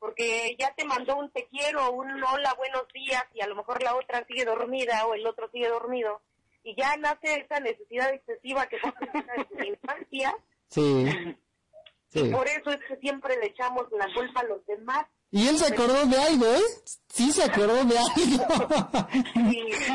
porque 0.00 0.56
ya 0.58 0.74
te 0.74 0.84
mandó 0.84 1.16
un 1.16 1.30
te 1.30 1.46
quiero, 1.46 1.92
un 1.92 2.10
hola, 2.24 2.54
buenos 2.54 2.84
días 2.92 3.22
y 3.34 3.42
a 3.42 3.46
lo 3.46 3.54
mejor 3.54 3.82
la 3.82 3.94
otra 3.94 4.26
sigue 4.26 4.44
dormida 4.44 5.06
o 5.06 5.14
el 5.14 5.24
otro 5.26 5.48
sigue 5.52 5.68
dormido 5.68 6.20
y 6.64 6.74
ya 6.74 6.96
nace 6.96 7.40
esa 7.40 7.60
necesidad 7.60 8.12
excesiva 8.12 8.66
que 8.66 8.78
fue 8.80 8.92
desde 9.12 9.54
la 9.56 9.66
infancia 9.66 10.34
Sí, 10.68 11.06
sí. 12.08 12.24
por 12.30 12.46
eso 12.48 12.70
es 12.70 12.80
que 12.88 12.96
siempre 12.96 13.36
le 13.38 13.46
echamos 13.46 13.84
la 13.92 14.06
culpa 14.14 14.40
a 14.40 14.44
los 14.44 14.64
demás 14.66 15.06
Y 15.30 15.46
él 15.48 15.58
se 15.58 15.72
acordó 15.72 16.04
de 16.06 16.16
algo, 16.16 16.46
¿eh? 16.46 16.62
Sí 17.08 17.30
se 17.32 17.42
acordó 17.44 17.84
de 17.84 17.98
algo. 17.98 18.14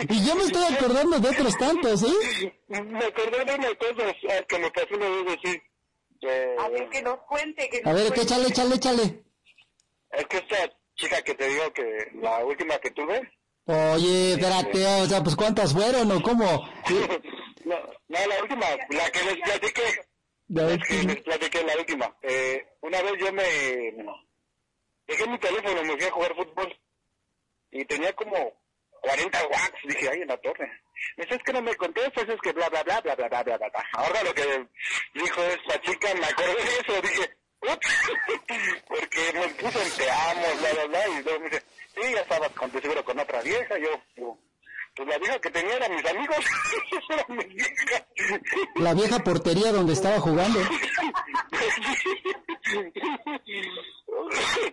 y 0.09 0.25
yo 0.25 0.35
me 0.35 0.43
estoy 0.43 0.63
acordando 0.75 1.17
de 1.19 1.29
otros 1.29 1.57
tantos, 1.57 2.03
¿eh? 2.03 2.53
Me 2.67 3.05
acordé 3.05 3.43
de 3.45 3.55
una 3.55 3.75
cosa 3.75 4.13
que 4.47 4.59
me 4.59 4.71
pasó 4.71 4.95
una 4.95 5.09
vez 5.09 5.37
así. 5.37 5.61
A 6.59 6.69
ver, 6.69 6.89
que 6.89 7.01
nos 7.01 7.19
cuente. 7.21 7.69
Que 7.69 7.81
nos 7.81 7.87
A 7.91 7.93
ver, 7.93 8.07
cuente. 8.07 8.15
que 8.15 8.21
échale, 8.21 8.47
échale, 8.47 8.75
échale. 8.75 9.23
Es 10.17 10.25
que 10.27 10.37
esta 10.37 10.71
chica 10.95 11.21
que 11.21 11.35
te 11.35 11.47
digo 11.47 11.71
que 11.73 12.11
la 12.21 12.43
última 12.45 12.77
que 12.79 12.91
tuve. 12.91 13.21
Oye, 13.65 14.33
espérate, 14.33 14.85
o 14.85 15.05
sea, 15.05 15.23
pues 15.23 15.35
¿cuántas 15.35 15.73
fueron 15.73 16.11
o 16.11 16.21
cómo? 16.21 16.45
no, 17.65 17.75
no, 18.07 18.27
la 18.27 18.41
última, 18.41 18.65
la 18.89 19.09
que 19.09 19.23
les 19.23 19.37
platiqué. 19.43 19.81
La 20.47 20.71
es 20.71 20.87
que 20.87 21.03
les 21.03 21.21
platiqué 21.23 21.63
la 21.63 21.75
última. 21.77 22.15
Eh, 22.21 22.63
una 22.81 23.01
vez 23.01 23.13
yo 23.19 23.33
me... 23.33 23.43
Dejé 25.07 25.27
mi 25.27 25.37
teléfono, 25.39 25.83
me 25.83 25.97
fui 25.97 26.03
a 26.05 26.11
jugar 26.11 26.35
fútbol. 26.35 26.79
Y 27.71 27.85
tenía 27.85 28.13
como 28.13 28.53
40 29.01 29.47
watts. 29.47 29.79
Dije, 29.83 30.09
ay, 30.11 30.21
en 30.21 30.27
la 30.27 30.37
torre. 30.37 30.69
Me 31.17 31.25
dice, 31.25 31.35
es 31.35 31.43
que 31.43 31.53
no 31.53 31.61
me 31.61 31.75
contestas, 31.75 32.29
es 32.29 32.41
que 32.41 32.51
bla, 32.53 32.69
bla, 32.69 32.83
bla, 32.83 33.01
bla, 33.01 33.15
bla, 33.15 33.27
bla, 33.27 33.43
bla, 33.43 33.57
bla. 33.57 33.85
Ahora 33.93 34.23
lo 34.23 34.33
que 34.33 34.67
dijo 35.13 35.41
esta 35.43 35.81
chica, 35.81 36.13
me 36.13 36.25
acordé 36.25 36.53
de 36.53 36.93
eso. 36.93 37.01
Dije, 37.01 37.37
porque 38.87 39.33
me 39.33 39.47
puso 39.49 39.81
en 39.81 39.91
te 39.91 40.11
amo, 40.11 40.47
bla, 40.59 40.73
bla, 40.73 40.85
bla, 40.85 41.07
y 41.07 41.23
luego 41.23 41.39
me 41.39 41.49
dice, 41.49 41.63
sí, 41.95 42.01
ya 42.13 42.21
estabas 42.21 42.51
con, 42.51 42.71
de 42.71 42.81
seguro 42.81 43.03
con 43.03 43.19
otra 43.19 43.41
vieja, 43.41 43.77
yo, 43.79 43.89
yo, 44.15 44.37
pues 44.95 45.07
la 45.09 45.17
vieja 45.17 45.39
que 45.39 45.49
tenía 45.49 45.75
eran 45.75 45.95
mis 45.95 46.05
amigos, 46.05 46.37
eran 47.09 47.37
mis 47.37 47.47
viejas. 47.47 48.03
La 48.75 48.93
vieja 48.93 49.19
portería 49.19 49.71
donde 49.71 49.93
estaba 49.93 50.19
jugando. 50.19 50.59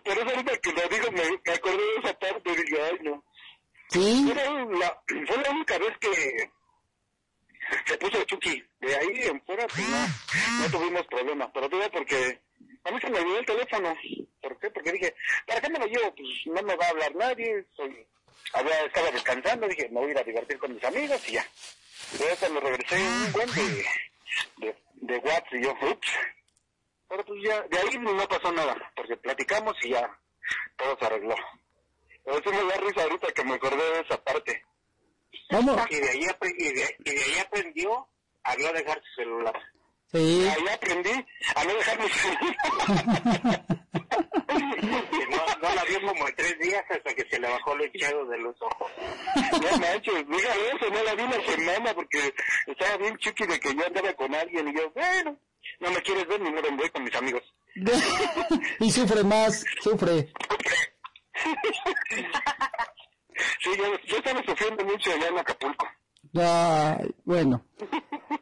Pero 0.04 0.20
eso 0.22 0.30
ahorita 0.30 0.56
que 0.58 0.72
lo 0.72 0.88
digo, 0.88 1.10
me, 1.12 1.22
me 1.44 1.52
acordé 1.52 1.76
de 1.76 1.96
esa 2.02 2.18
parte, 2.18 2.50
dije, 2.50 2.82
ay, 2.82 2.98
no. 3.02 3.24
Sí, 3.88 4.30
Era 4.30 4.64
la, 4.64 5.02
fue 5.26 5.36
la 5.42 5.50
única 5.50 5.78
vez 5.78 5.98
que 5.98 6.50
se 7.86 7.98
puso 7.98 8.24
Chucky. 8.24 8.64
De 8.80 8.96
ahí 8.96 9.22
en 9.24 9.40
fuera, 9.42 9.66
pues 9.66 9.86
no, 9.88 10.06
no 10.60 10.70
tuvimos 10.70 11.06
problemas. 11.06 11.50
Pero 11.52 11.68
tuve 11.68 11.90
porque 11.90 12.40
a 12.84 12.90
mí 12.90 13.00
se 13.00 13.10
me 13.10 13.18
olvidó 13.18 13.38
el 13.38 13.46
teléfono. 13.46 13.96
¿Por 14.40 14.58
qué? 14.58 14.70
Porque 14.70 14.92
dije, 14.92 15.14
¿para 15.46 15.60
qué 15.60 15.70
me 15.70 15.78
lo 15.78 15.86
llevo? 15.86 16.14
Pues 16.14 16.28
no 16.46 16.62
me 16.62 16.76
va 16.76 16.86
a 16.86 16.90
hablar 16.90 17.14
nadie. 17.14 17.64
Soy, 17.76 18.06
había, 18.52 18.84
estaba 18.84 19.10
descansando, 19.10 19.68
dije, 19.68 19.88
me 19.88 20.00
voy 20.00 20.08
a 20.08 20.12
ir 20.12 20.18
a 20.18 20.24
divertir 20.24 20.58
con 20.58 20.74
mis 20.74 20.84
amigos 20.84 21.28
y 21.28 21.32
ya. 21.32 21.46
Luego 22.18 22.36
cuando 22.36 22.60
regresé 22.60 22.96
un 22.96 23.32
buen 23.32 23.50
de, 23.54 23.84
de, 24.56 24.76
de 24.94 25.16
WhatsApp 25.18 25.54
y 25.54 25.62
yo, 25.62 25.76
ups. 25.90 26.08
Pero 27.08 27.24
pues 27.24 27.42
ya, 27.44 27.60
de 27.62 27.78
ahí 27.78 27.98
no 27.98 28.26
pasó 28.26 28.50
nada, 28.52 28.92
porque 28.96 29.16
platicamos 29.16 29.76
y 29.82 29.90
ya 29.90 30.18
todo 30.76 30.96
se 30.98 31.04
arregló. 31.04 31.36
Pero 32.24 32.36
sí 32.42 32.48
me 32.50 32.64
da 32.64 32.76
risa 32.78 33.02
ahorita 33.02 33.32
que 33.32 33.44
me 33.44 33.54
acordé 33.54 33.92
de 33.92 34.00
esa 34.00 34.22
parte. 34.22 34.64
vamos. 35.50 35.80
Y 35.90 35.96
de 35.96 36.08
ahí, 36.08 36.26
y 36.58 36.72
de, 36.72 36.96
y 37.04 37.10
de 37.10 37.22
ahí 37.22 37.38
aprendió 37.40 38.08
a 38.44 38.56
no 38.56 38.72
dejar 38.72 39.02
su 39.02 39.22
celular. 39.22 39.71
Sí. 40.12 40.46
Ahí 40.46 40.68
aprendí 40.68 41.10
a 41.56 41.64
no 41.64 41.74
dejar. 41.74 41.98
Que 41.98 42.06
no, 45.30 45.46
no 45.62 45.74
la 45.74 45.84
vio 45.84 46.02
como 46.02 46.28
en 46.28 46.36
tres 46.36 46.58
días 46.58 46.84
hasta 46.90 47.14
que 47.14 47.26
se 47.30 47.40
le 47.40 47.48
bajó 47.48 47.74
lo 47.74 47.86
hinchado 47.86 48.26
de 48.26 48.36
los 48.38 48.54
ojos. 48.60 48.90
No 49.52 49.78
manches, 49.78 50.28
diga 50.28 50.54
eso, 50.74 50.90
no 50.90 51.02
la 51.02 51.14
vi 51.14 51.22
una 51.22 51.40
semana 51.46 51.94
porque 51.94 52.34
estaba 52.66 52.98
bien 52.98 53.16
chiqui 53.18 53.46
de 53.46 53.58
que 53.58 53.74
yo 53.74 53.86
andaba 53.86 54.12
con 54.12 54.34
alguien 54.34 54.68
y 54.68 54.74
yo, 54.76 54.90
bueno, 54.90 55.38
no 55.80 55.90
me 55.90 56.02
quieres 56.02 56.26
ver, 56.26 56.40
ni 56.40 56.50
me 56.50 56.60
voy 56.60 56.90
con 56.90 57.04
mis 57.04 57.14
amigos. 57.14 57.42
y 58.80 58.90
sufre 58.90 59.24
más, 59.24 59.64
sufre. 59.80 60.30
Sí, 63.60 63.70
yo, 63.76 63.98
yo 64.04 64.16
estaba 64.18 64.40
sufriendo 64.44 64.84
mucho 64.84 65.10
allá 65.10 65.26
en 65.28 65.38
Acapulco. 65.38 65.88
Ay, 66.34 67.14
bueno. 67.24 67.64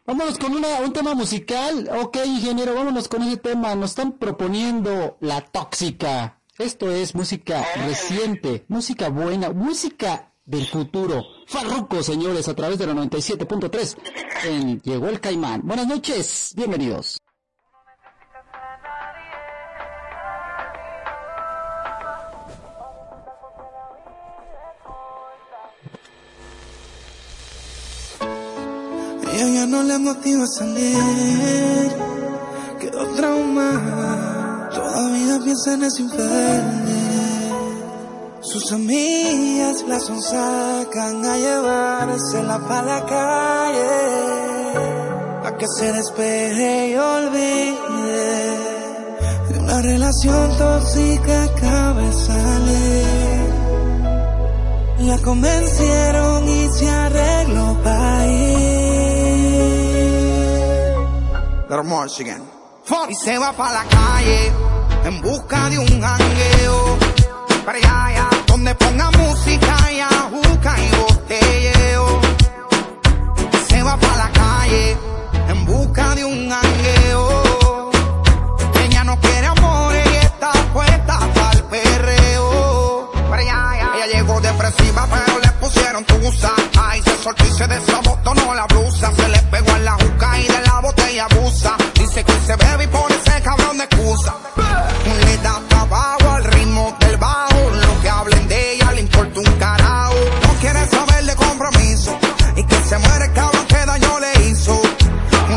Vámonos 0.07 0.39
con 0.39 0.55
una, 0.55 0.81
un 0.81 0.93
tema 0.93 1.15
musical. 1.15 1.89
Ok, 2.01 2.19
ingeniero, 2.25 2.75
vámonos 2.75 3.09
con 3.09 3.23
ese 3.23 3.37
tema. 3.37 3.75
Nos 3.75 3.91
están 3.91 4.13
proponiendo 4.13 5.17
La 5.21 5.41
Tóxica. 5.41 6.41
Esto 6.59 6.91
es 6.91 7.15
música 7.15 7.65
reciente, 7.87 8.65
música 8.69 9.09
buena, 9.09 9.51
música 9.51 10.35
del 10.45 10.67
futuro. 10.67 11.23
Farruco, 11.47 12.03
señores, 12.03 12.49
a 12.49 12.55
través 12.55 12.79
de 12.79 12.87
la 12.87 12.95
97.3 12.95 13.97
en 14.45 14.81
Llegó 14.83 15.09
el 15.09 15.21
Caimán. 15.21 15.63
Buenas 15.65 15.87
noches, 15.87 16.53
bienvenidos. 16.57 17.19
Ella 29.41 29.55
ya 29.55 29.67
no 29.67 29.83
le 29.83 29.97
motiva 29.99 30.45
a 30.45 30.47
salir, 30.47 31.97
quedó 32.79 33.07
traumada, 33.17 34.69
todavía 34.69 35.39
piensa 35.43 35.73
en 35.73 35.85
ese 35.85 36.03
infeliz. 36.03 37.55
Sus 38.43 38.71
amigas 38.71 39.83
la 39.89 39.99
sonsacan 39.99 41.25
a 41.25 41.39
llevársela 41.39 42.59
para 42.69 42.83
la 42.83 43.07
calle, 43.07 43.89
a 45.47 45.57
que 45.57 45.67
se 45.69 45.91
despeje 45.91 46.91
y 46.91 46.97
olvide 46.97 48.59
de 49.49 49.59
una 49.59 49.81
relación 49.81 50.59
tóxica 50.59 51.49
que 51.55 51.67
acaba. 51.67 52.01
La 54.99 55.17
convencieron 55.23 56.47
y 56.47 56.69
se 56.69 56.91
arregló 56.91 57.83
para 57.83 58.27
ir. 58.27 58.70
Y 63.09 63.15
se 63.15 63.39
va 63.39 63.53
para 63.53 63.85
la 63.85 63.85
calle 63.85 64.53
en 65.05 65.21
busca 65.21 65.69
de 65.71 65.79
un 65.79 66.01
jangueo. 66.01 66.99
Para 67.65 67.79
allá, 67.79 68.07
allá, 68.07 68.29
donde 68.49 68.75
ponga 68.75 69.09
música 69.13 69.93
y 69.93 70.01
ajuca 70.01 70.75
y 70.81 70.97
botelleo. 70.97 72.21
Y 73.53 73.73
se 73.73 73.83
va 73.85 73.97
para 73.97 74.17
la 74.17 74.33
calle 74.33 74.97
en 75.49 75.65
busca 75.65 76.17
de 76.17 76.25
un 76.25 76.51
jangueo. 76.51 77.91
Ella 78.85 79.05
no 79.05 79.21
quiere 79.21 79.47
amor 79.47 79.95
y 79.95 80.17
está 80.17 80.51
puesta 80.73 81.21
para 81.35 81.53
el 81.53 81.63
perreo. 81.67 83.13
Para 83.31 83.43
allá, 83.43 83.71
allá. 83.71 83.91
Ella 83.95 84.07
llegó 84.19 84.41
depresiva, 84.41 85.07
pero 85.09 85.39
le 85.39 85.53
pusieron 85.61 86.05
tusa. 86.05 86.51
Ay, 86.81 87.01
se 87.03 87.17
soltó 87.23 87.45
y 87.47 87.53
se 87.53 87.69
desabotonó 87.69 88.55
la 88.55 88.67
blusa. 88.67 89.13
Se 89.15 89.29
le 89.29 89.39
pegó 89.53 89.71
en 89.77 89.85
la 89.85 89.97
abusa. 91.21 91.77
Dice 91.95 92.25
que 92.25 92.33
se 92.47 92.57
bebe 92.57 92.85
y 92.85 92.87
pone 92.89 93.15
ese 93.15 93.43
cabrón 93.43 93.79
de 93.79 93.85
excusa. 93.85 94.35
Le 95.27 95.37
da 95.39 95.61
trabajo 95.69 96.31
al 96.31 96.45
ritmo 96.45 96.97
del 97.01 97.17
bajo. 97.17 97.71
Lo 97.71 98.01
que 98.03 98.11
hablen 98.11 98.49
de 98.49 98.75
ella 98.75 98.93
le 98.93 99.01
importa 99.03 99.41
un 99.41 99.59
carajo. 99.59 100.15
No 100.43 100.53
quiere 100.61 100.87
saber 100.87 101.25
de 101.25 101.37
compromiso. 101.37 102.19
Y 102.57 102.65
que 102.65 102.77
se 102.77 102.99
muere 102.99 103.25
el 103.27 103.33
cabrón 103.33 103.67
que 103.67 103.87
daño 103.87 104.21
le 104.21 104.47
hizo. 104.47 104.81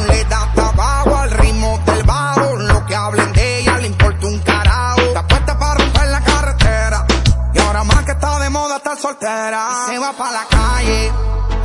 Le 0.08 0.24
da 0.26 0.52
trabajo 0.54 1.16
al 1.18 1.32
ritmo 1.32 1.80
del 1.86 2.04
bajo. 2.04 2.56
Lo 2.56 2.86
que 2.86 2.96
hablen 2.96 3.34
de 3.34 3.60
ella 3.60 3.78
le 3.78 3.88
importa 3.88 4.28
un 4.28 4.40
carajo. 4.40 5.02
Está 5.02 5.28
puesta 5.28 5.58
para 5.58 5.74
romper 5.76 6.08
la 6.08 6.22
carretera. 6.22 7.06
Y 7.54 7.60
ahora 7.60 7.84
más 7.84 8.04
que 8.04 8.12
está 8.12 8.40
de 8.40 8.50
moda 8.50 8.78
estar 8.78 8.98
soltera. 8.98 9.68
Se 9.88 9.98
va 9.98 10.12
para 10.14 10.32
la 10.32 10.46
calle 10.50 11.12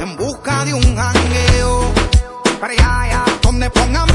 en 0.00 0.16
busca 0.16 0.64
de 0.64 0.74
un 0.74 0.96
jangueo. 0.96 1.92
Para 2.60 2.72
allá, 2.72 2.97
me 3.76 4.07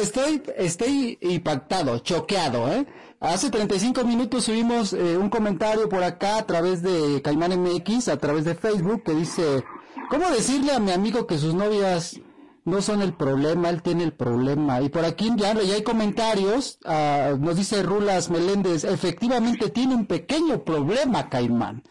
estoy, 0.00 0.42
estoy 0.56 1.18
impactado, 1.20 1.98
choqueado, 1.98 2.72
¿eh? 2.72 2.86
Hace 3.20 3.50
35 3.50 4.04
minutos 4.04 4.44
subimos 4.44 4.92
eh, 4.92 5.16
un 5.16 5.30
comentario 5.30 5.88
por 5.88 6.02
acá 6.04 6.36
a 6.36 6.46
través 6.46 6.82
de 6.82 7.22
Caimán 7.22 7.58
MX, 7.58 8.08
a 8.08 8.18
través 8.18 8.44
de 8.44 8.54
Facebook, 8.54 9.02
que 9.02 9.14
dice, 9.14 9.64
¿cómo 10.10 10.30
decirle 10.30 10.72
a 10.72 10.78
mi 10.78 10.90
amigo 10.90 11.26
que 11.26 11.38
sus 11.38 11.54
novias 11.54 12.20
no 12.66 12.82
son 12.82 13.00
el 13.00 13.14
problema, 13.14 13.70
él 13.70 13.82
tiene 13.82 14.04
el 14.04 14.12
problema? 14.12 14.82
Y 14.82 14.90
por 14.90 15.06
aquí 15.06 15.30
ya, 15.36 15.54
ya 15.54 15.74
hay 15.74 15.82
comentarios, 15.82 16.78
ah, 16.84 17.34
nos 17.38 17.56
dice 17.56 17.82
Rulas 17.82 18.28
Meléndez, 18.28 18.84
efectivamente 18.84 19.70
tiene 19.70 19.94
un 19.94 20.04
pequeño 20.04 20.62
problema, 20.62 21.30
Caimán. 21.30 21.82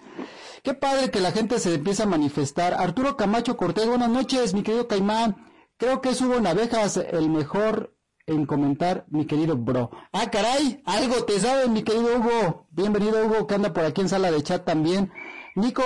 Qué 0.62 0.76
padre 0.76 1.10
que 1.10 1.20
la 1.20 1.32
gente 1.32 1.60
se 1.60 1.74
empieza 1.74 2.04
a 2.04 2.06
manifestar. 2.06 2.76
Arturo 2.76 3.18
Camacho 3.18 3.58
Cortés, 3.58 3.88
buenas 3.88 4.10
noches, 4.10 4.54
mi 4.54 4.62
querido 4.62 4.88
Caimán. 4.88 5.36
Creo 5.84 6.00
que 6.00 6.12
es 6.12 6.22
Hugo 6.22 6.40
Navejas 6.40 6.96
el 6.96 7.30
mejor 7.30 7.94
en 8.26 8.46
comentar, 8.46 9.06
mi 9.10 9.26
querido 9.26 9.58
bro. 9.58 9.92
Ah, 10.14 10.32
caray, 10.32 10.82
algo 10.86 11.26
te 11.26 11.38
sabe, 11.42 11.68
mi 11.68 11.84
querido 11.84 12.20
Hugo. 12.20 12.68
Bienvenido, 12.72 13.26
Hugo, 13.26 13.48
que 13.48 13.56
anda 13.56 13.74
por 13.74 13.84
aquí 13.84 14.00
en 14.00 14.08
sala 14.08 14.32
de 14.32 14.42
chat 14.44 14.64
también. 14.64 15.12
Nico 15.56 15.84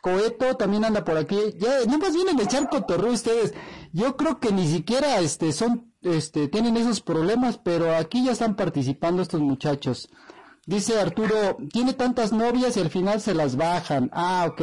Coeto 0.00 0.56
también 0.56 0.86
anda 0.86 1.04
por 1.04 1.18
aquí. 1.18 1.36
Ya, 1.58 1.80
no 1.86 1.98
más 1.98 2.14
vienen 2.14 2.40
a 2.40 2.44
echar 2.44 2.70
cotorreo 2.70 3.12
ustedes. 3.12 3.52
Yo 3.92 4.16
creo 4.16 4.40
que 4.40 4.52
ni 4.52 4.66
siquiera 4.66 5.20
este 5.20 5.52
son, 5.52 5.92
este, 6.00 6.48
tienen 6.48 6.78
esos 6.78 7.02
problemas, 7.02 7.58
pero 7.58 7.94
aquí 7.94 8.24
ya 8.24 8.32
están 8.32 8.56
participando 8.56 9.20
estos 9.20 9.42
muchachos. 9.42 10.08
Dice 10.64 10.98
Arturo, 10.98 11.58
tiene 11.70 11.92
tantas 11.92 12.32
novias 12.32 12.74
y 12.78 12.80
al 12.80 12.88
final 12.88 13.20
se 13.20 13.34
las 13.34 13.56
bajan. 13.56 14.08
Ah, 14.14 14.48
ok. 14.50 14.62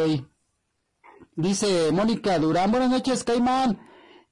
Dice 1.36 1.92
Mónica 1.92 2.40
Durán, 2.40 2.72
buenas 2.72 2.90
noches, 2.90 3.24
Caimán. 3.24 3.86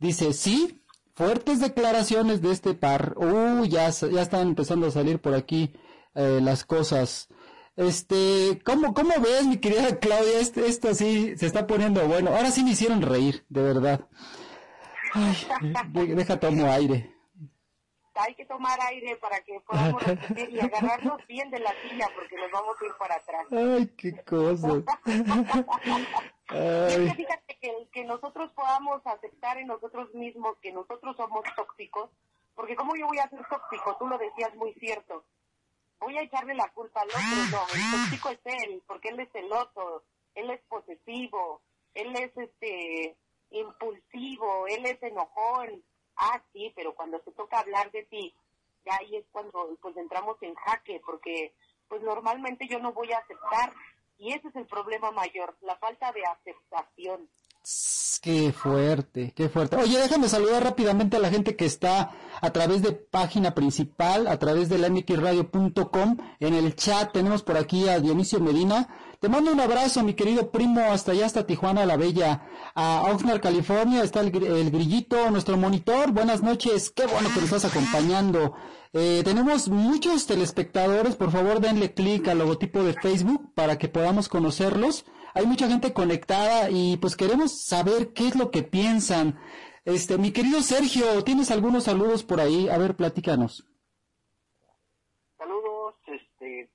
Dice, 0.06 0.34
sí, 0.34 0.84
fuertes 1.15 1.60
declaraciones 1.60 2.39
de 2.44 2.52
este 2.52 2.76
par. 2.76 3.15
Uh, 3.18 3.65
ya, 3.65 3.89
ya 3.89 4.22
están 4.22 4.50
empezando 4.50 4.86
a 4.86 4.91
salir 4.91 5.20
por 5.20 5.34
aquí 5.34 5.74
eh, 6.13 6.39
las 6.44 6.63
cosas. 6.63 7.28
Este, 7.76 8.62
¿cómo, 8.63 8.94
¿cómo 8.94 9.13
ves, 9.20 9.48
mi 9.48 9.58
querida 9.58 9.98
Claudia? 10.00 10.39
Este, 10.39 10.68
esto 10.68 10.94
sí 10.94 11.34
se 11.38 11.48
está 11.48 11.65
poniendo 11.65 12.08
bueno. 12.08 12.30
Ahora 12.36 12.52
sí 12.52 12.63
me 12.63 12.72
hicieron 12.72 13.02
reír, 13.02 13.46
de 13.50 13.63
verdad. 13.63 14.08
Ay, 15.13 15.36
de- 15.91 16.13
deja 16.13 16.39
tomo 16.39 16.72
aire. 16.72 17.14
Hay 18.17 18.34
que 18.36 18.45
tomar 18.45 18.80
aire 18.82 19.17
para 19.17 19.41
que 19.41 19.60
podamos 19.62 20.01
repetir 20.04 20.49
y 20.49 20.60
agarrarnos 20.60 21.25
bien 21.28 21.49
de 21.51 21.60
la 21.60 21.73
silla 21.82 22.08
porque 22.15 22.38
nos 22.38 22.49
vamos 22.51 22.75
a 22.82 22.86
ir 22.86 22.93
para 22.97 23.15
atrás. 23.15 23.45
Ay, 23.51 23.88
qué 23.97 24.23
cosas. 24.23 24.84
Es 26.47 26.95
Ay. 26.95 27.08
que 27.08 27.15
fíjate 27.15 27.58
que, 27.60 27.88
que 27.91 28.06
nosotros 28.06 28.51
podamos 28.51 29.01
aceptar 29.08 29.58
en 29.58 29.65
nosotros 29.65 30.13
mismos 30.13 30.56
que 30.62 30.71
nosotros 30.71 31.17
somos 31.17 31.43
tóxicos, 31.56 32.12
porque 32.54 32.75
como 32.75 32.95
yo 32.95 33.08
voy 33.08 33.17
a 33.17 33.28
ser 33.30 33.43
tóxico, 33.49 33.97
tú 33.97 34.06
lo 34.06 34.15
decías 34.19 34.54
muy 34.54 34.71
cierto, 34.75 35.25
voy 35.99 36.15
a 36.17 36.21
echarle 36.21 36.54
la 36.54 36.69
culpa 36.69 37.01
al 37.01 37.10
otro, 37.10 37.21
no, 37.51 37.63
el 37.73 37.91
tóxico 37.91 38.30
es 38.30 38.39
él, 38.45 38.84
porque 38.86 39.10
él 39.10 39.19
es 39.19 39.32
celoso, 39.32 40.04
él 40.36 40.51
es 40.51 40.62
posesivo, 40.69 41.62
él 41.95 42.15
es 42.15 42.38
este 42.38 43.17
impulsivo, 43.49 44.67
él 44.67 44.86
es 44.86 45.01
enojón, 45.01 45.84
ah 46.17 46.41
sí, 46.54 46.71
pero 46.75 46.95
cuando 46.95 47.19
se 47.23 47.32
toca 47.32 47.60
hablar 47.60 47.91
de 47.91 48.04
ti, 48.04 48.36
ya 48.86 48.97
ahí 48.99 49.15
es 49.15 49.25
cuando 49.32 49.78
pues 49.82 49.97
entramos 49.97 50.38
en 50.41 50.56
jaque, 50.56 51.01
porque 51.06 51.54
pues 51.88 52.01
normalmente 52.01 52.67
yo 52.67 52.80
no 52.80 52.93
voy 52.93 53.12
a 53.12 53.19
aceptar 53.19 53.73
y 54.17 54.34
ese 54.34 54.47
es 54.47 54.56
el 54.56 54.65
problema 54.65 55.12
mayor, 55.12 55.56
la 55.62 55.75
falta 55.78 56.12
de 56.12 56.23
aceptación. 56.25 57.30
Qué 58.21 58.51
fuerte, 58.54 59.34
qué 59.36 59.49
fuerte. 59.49 59.75
Oye, 59.75 59.97
déjame 59.99 60.30
saludar 60.30 60.63
rápidamente 60.63 61.17
a 61.17 61.19
la 61.19 61.30
gente 61.30 61.56
que 61.56 61.65
está 61.65 62.12
a 62.41 62.49
través 62.51 62.82
de 62.82 62.91
página 62.91 63.56
principal, 63.56 64.28
a 64.28 64.38
través 64.38 64.69
de 64.69 64.78
la 64.78 64.89
mxradio.com. 64.89 66.17
En 66.39 66.54
el 66.54 66.75
chat 66.75 67.12
tenemos 67.12 67.43
por 67.43 67.58
aquí 67.58 67.88
a 67.88 67.99
Dionisio 67.99 68.39
Medina. 68.39 68.88
Te 69.19 69.30
mando 69.30 69.51
un 69.51 69.60
abrazo, 69.60 70.04
mi 70.04 70.13
querido 70.13 70.51
primo, 70.51 70.82
hasta 70.91 71.12
allá, 71.12 71.25
hasta 71.25 71.47
Tijuana 71.47 71.86
la 71.86 71.97
Bella. 71.97 72.43
A 72.75 73.12
Oxnard, 73.12 73.41
California, 73.41 74.04
está 74.04 74.21
el, 74.21 74.36
el 74.43 74.69
grillito, 74.71 75.32
nuestro 75.32 75.58
monitor. 75.58 76.12
Buenas 76.12 76.43
noches, 76.43 76.91
qué 76.91 77.08
bueno 77.08 77.30
que 77.30 77.41
nos 77.41 77.51
estás 77.51 77.65
acompañando. 77.65 78.54
Eh, 78.93 79.23
tenemos 79.25 79.67
muchos 79.67 80.25
telespectadores, 80.25 81.15
por 81.15 81.32
favor 81.32 81.60
denle 81.60 81.93
clic 81.93 82.28
al 82.28 82.38
logotipo 82.38 82.82
de 82.84 82.93
Facebook 82.93 83.51
para 83.54 83.78
que 83.78 83.89
podamos 83.89 84.30
conocerlos. 84.30 85.06
Hay 85.36 85.45
mucha 85.45 85.67
gente 85.67 85.91
conectada 85.91 86.69
y 86.69 86.95
pues 86.95 87.17
queremos 87.17 87.65
saber 87.65 88.13
qué 88.13 88.30
es 88.30 88.36
lo 88.38 88.52
que 88.52 88.63
piensan. 88.63 89.38
Este, 89.84 90.17
mi 90.17 90.32
querido 90.32 90.62
Sergio, 90.62 91.26
¿tienes 91.26 91.52
algunos 91.52 91.84
saludos 91.84 92.24
por 92.24 92.39
ahí? 92.39 92.69
A 92.69 92.78
ver, 92.78 92.95
platícanos. 92.95 93.67
Saludos, 95.38 95.95
este, 96.08 96.71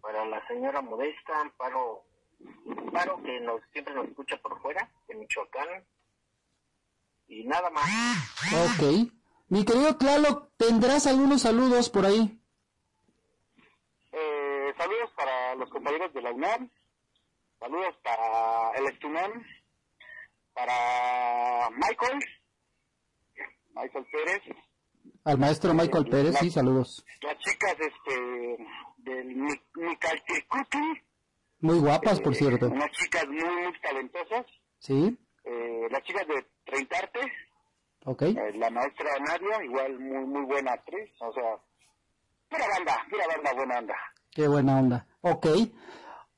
para 0.00 0.24
la 0.26 0.46
señora 0.46 0.80
Modesta, 0.80 1.40
Amparo, 1.40 2.04
Amparo 2.78 3.20
que 3.24 3.40
nos, 3.40 3.60
siempre 3.72 3.94
nos 3.94 4.06
escucha 4.06 4.36
por 4.36 4.62
fuera, 4.62 4.88
de 5.08 5.16
Michoacán, 5.16 5.84
y 7.26 7.44
nada 7.44 7.68
más. 7.70 7.84
Ok. 8.52 9.10
Mi 9.48 9.64
querido 9.64 9.96
Tlaloc, 9.96 10.50
¿tendrás 10.56 11.08
algunos 11.08 11.42
saludos 11.42 11.90
por 11.90 12.06
ahí? 12.06 12.38
Eh, 14.12 14.72
saludos 14.78 15.10
para 15.16 15.56
los 15.56 15.68
compañeros 15.68 16.12
de 16.14 16.22
la 16.22 16.30
UNAM, 16.30 16.70
saludos 17.62 17.94
para 18.02 18.72
el 18.76 18.98
para 20.52 21.70
Michael, 21.70 22.18
Michael 23.74 24.06
Pérez, 24.10 24.42
Al 25.24 25.38
maestro 25.38 25.72
Michael 25.72 26.06
Pérez, 26.08 26.36
sí, 26.40 26.50
saludos. 26.50 27.04
las 27.22 27.38
chicas 27.38 27.76
este 27.78 28.56
del 28.98 29.26
Mi- 29.36 29.62
Micaltircuti, 29.74 31.02
Muy 31.60 31.78
guapas, 31.78 32.20
por 32.20 32.32
eh, 32.32 32.36
cierto. 32.36 32.66
unas 32.68 32.90
chicas 32.90 33.26
muy, 33.28 33.62
muy 33.62 33.80
talentosas, 33.80 34.46
Sí, 34.80 35.16
eh, 35.44 35.86
las 35.90 36.02
chicas 36.02 36.26
de 36.26 36.44
Treintarte, 36.64 37.20
ok. 38.06 38.22
eh, 38.22 38.52
la 38.56 38.70
maestra 38.70 39.10
Nadia, 39.20 39.64
igual 39.64 39.98
muy, 40.00 40.24
muy 40.26 40.44
buena 40.46 40.72
actriz, 40.72 41.10
o 41.20 41.32
sea, 41.32 41.56
pura 42.48 42.66
banda, 42.76 43.06
pura 43.08 43.26
banda, 43.28 43.52
buena 43.54 43.78
onda. 43.78 43.94
Qué 44.34 44.48
buena 44.48 44.78
onda. 44.80 45.06
Ok. 45.20 45.46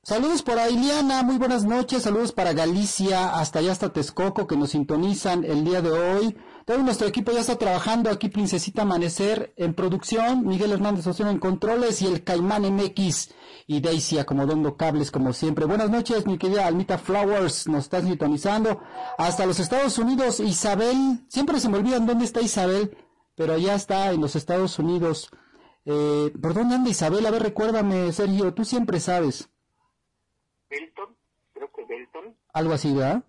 Saludos 0.07 0.43
para 0.43 0.69
Iliana, 0.69 1.23
muy 1.23 1.39
buenas 1.39 1.65
noches. 1.65 2.03
Saludos 2.03 2.31
para 2.31 2.53
Galicia, 2.53 3.39
hasta 3.39 3.57
allá 3.57 3.71
hasta 3.71 3.91
Texcoco, 3.91 4.45
que 4.45 4.55
nos 4.55 4.69
sintonizan 4.69 5.43
el 5.43 5.65
día 5.65 5.81
de 5.81 5.89
hoy. 5.89 6.37
Todo 6.63 6.77
nuestro 6.77 7.07
equipo 7.07 7.31
ya 7.31 7.39
está 7.39 7.55
trabajando 7.55 8.11
aquí, 8.11 8.29
Princesita 8.29 8.83
Amanecer 8.83 9.55
en 9.57 9.73
producción, 9.73 10.45
Miguel 10.45 10.73
Hernández 10.73 11.07
Oceno 11.07 11.31
en 11.31 11.39
controles 11.39 12.03
y 12.03 12.05
el 12.05 12.23
Caimán 12.23 12.71
MX 12.71 13.31
y 13.65 13.81
Daisy 13.81 14.19
acomodando 14.19 14.77
cables 14.77 15.09
como 15.09 15.33
siempre. 15.33 15.65
Buenas 15.65 15.89
noches, 15.89 16.27
mi 16.27 16.37
querida 16.37 16.67
Almita 16.67 16.99
Flowers, 16.99 17.67
nos 17.67 17.85
está 17.85 18.03
sintonizando. 18.03 18.81
Hasta 19.17 19.47
los 19.47 19.59
Estados 19.59 19.97
Unidos, 19.97 20.39
Isabel, 20.39 21.25
siempre 21.29 21.59
se 21.59 21.67
me 21.67 21.79
olvidan 21.79 22.05
dónde 22.05 22.25
está 22.25 22.41
Isabel, 22.41 22.95
pero 23.33 23.53
allá 23.55 23.73
está 23.73 24.11
en 24.11 24.21
los 24.21 24.35
Estados 24.35 24.77
Unidos. 24.77 25.31
Eh, 25.83 26.31
¿Por 26.39 26.53
dónde 26.53 26.75
anda 26.75 26.91
Isabel? 26.91 27.25
A 27.25 27.31
ver, 27.31 27.41
recuérdame, 27.41 28.13
Sergio, 28.13 28.53
tú 28.53 28.65
siempre 28.65 28.99
sabes. 28.99 29.49
Belton, 30.69 31.15
creo 31.53 31.71
que 31.71 31.85
Belton, 31.85 32.35
Algo 32.53 32.73
así, 32.73 32.93
¿verdad? 32.93 33.23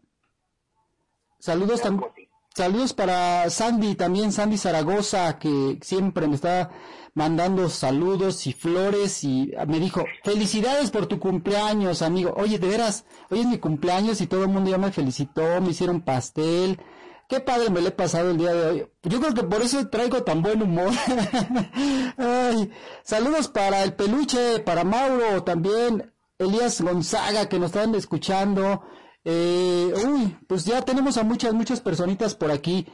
Saludos 1.39 1.83
también. 1.83 2.11
Saludos 2.57 2.95
para 2.95 3.51
Sandy, 3.51 3.97
también 3.97 4.33
Sandy 4.33 4.57
Zaragoza, 4.57 5.39
que 5.39 5.79
siempre 5.83 6.27
me 6.27 6.37
está 6.37 6.71
mandando 7.13 7.69
saludos 7.69 8.47
y 8.47 8.55
flores 8.55 9.25
y 9.25 9.53
me 9.67 9.79
dijo, 9.79 10.07
felicidades 10.25 10.91
por 10.91 11.07
tu 11.07 11.21
cumpleaños, 11.21 12.01
amigo. 12.01 12.33
Oye, 12.35 12.59
de 12.59 12.69
veras, 12.69 13.05
hoy 13.29 13.41
es 13.41 13.47
mi 13.47 13.59
cumpleaños 13.59 14.23
y 14.23 14.27
todo 14.27 14.45
el 14.45 14.49
mundo 14.49 14.71
ya 14.71 14.79
me 14.79 14.91
felicitó, 14.91 15.61
me 15.61 15.73
hicieron 15.73 16.01
pastel. 16.01 16.81
qué 17.29 17.41
padre 17.41 17.69
me 17.69 17.83
le 17.83 17.89
he 17.89 17.93
pasado 17.93 18.31
el 18.31 18.39
día 18.39 18.55
de 18.55 18.67
hoy. 18.67 18.87
Yo 19.03 19.21
creo 19.21 19.35
que 19.35 19.43
por 19.43 19.61
eso 19.61 19.89
traigo 19.89 20.23
tan 20.23 20.41
buen 20.41 20.63
humor. 20.63 20.93
Ay, 22.17 22.71
saludos 23.03 23.49
para 23.49 23.83
el 23.83 23.93
peluche, 23.93 24.61
para 24.61 24.83
Mauro 24.83 25.43
también, 25.43 26.11
Elías 26.39 26.81
Gonzaga 26.81 27.49
que 27.49 27.59
nos 27.59 27.69
están 27.75 27.95
escuchando. 27.95 28.83
Eh, 29.25 29.93
uy, 30.07 30.37
pues 30.47 30.65
ya 30.65 30.83
tenemos 30.83 31.17
a 31.17 31.25
muchas, 31.25 31.53
muchas 31.55 31.81
personitas 31.81 32.35
por 32.35 32.51
aquí. 32.51 32.87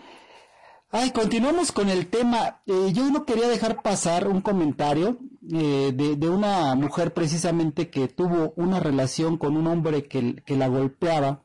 Ay, 0.91 1.11
continuamos 1.11 1.73
con 1.73 1.89
el 1.89 2.09
tema. 2.09 2.63
Eh, 2.67 2.93
yo 2.93 3.11
no 3.11 3.25
quería 3.25 3.49
dejar 3.49 3.83
pasar 3.83 4.29
un 4.29 4.43
comentario 4.43 5.19
eh, 5.53 5.93
de, 5.95 6.29
una 6.29 6.75
mujer 6.75 7.15
precisamente 7.15 7.91
que 7.91 8.09
tuvo 8.09 8.53
una 8.57 8.79
relación 8.79 9.39
con 9.39 9.57
un 9.57 9.67
hombre 9.67 10.07
que, 10.07 10.37
que 10.45 10.57
la 10.57 10.69
golpeaba 10.69 11.45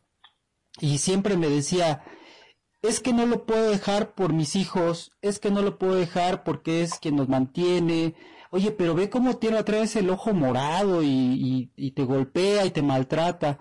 y 0.79 0.99
siempre 0.99 1.37
me 1.37 1.49
decía, 1.49 2.03
es 2.81 2.99
que 2.99 3.13
no 3.13 3.25
lo 3.25 3.45
puedo 3.45 3.69
dejar 3.69 4.13
por 4.13 4.33
mis 4.33 4.55
hijos, 4.55 5.11
es 5.21 5.39
que 5.39 5.49
no 5.49 5.61
lo 5.61 5.77
puedo 5.77 5.95
dejar 5.95 6.43
porque 6.43 6.83
es 6.83 6.99
quien 6.99 7.15
nos 7.15 7.27
mantiene. 7.29 8.15
Oye, 8.51 8.71
pero 8.71 8.95
ve 8.95 9.09
cómo 9.09 9.37
tiene 9.37 9.57
otra 9.57 9.79
vez 9.79 9.95
el 9.95 10.09
ojo 10.09 10.33
morado 10.33 11.01
y, 11.03 11.71
te 11.95 12.03
golpea 12.03 12.65
y 12.65 12.71
te 12.71 12.81
maltrata. 12.81 13.59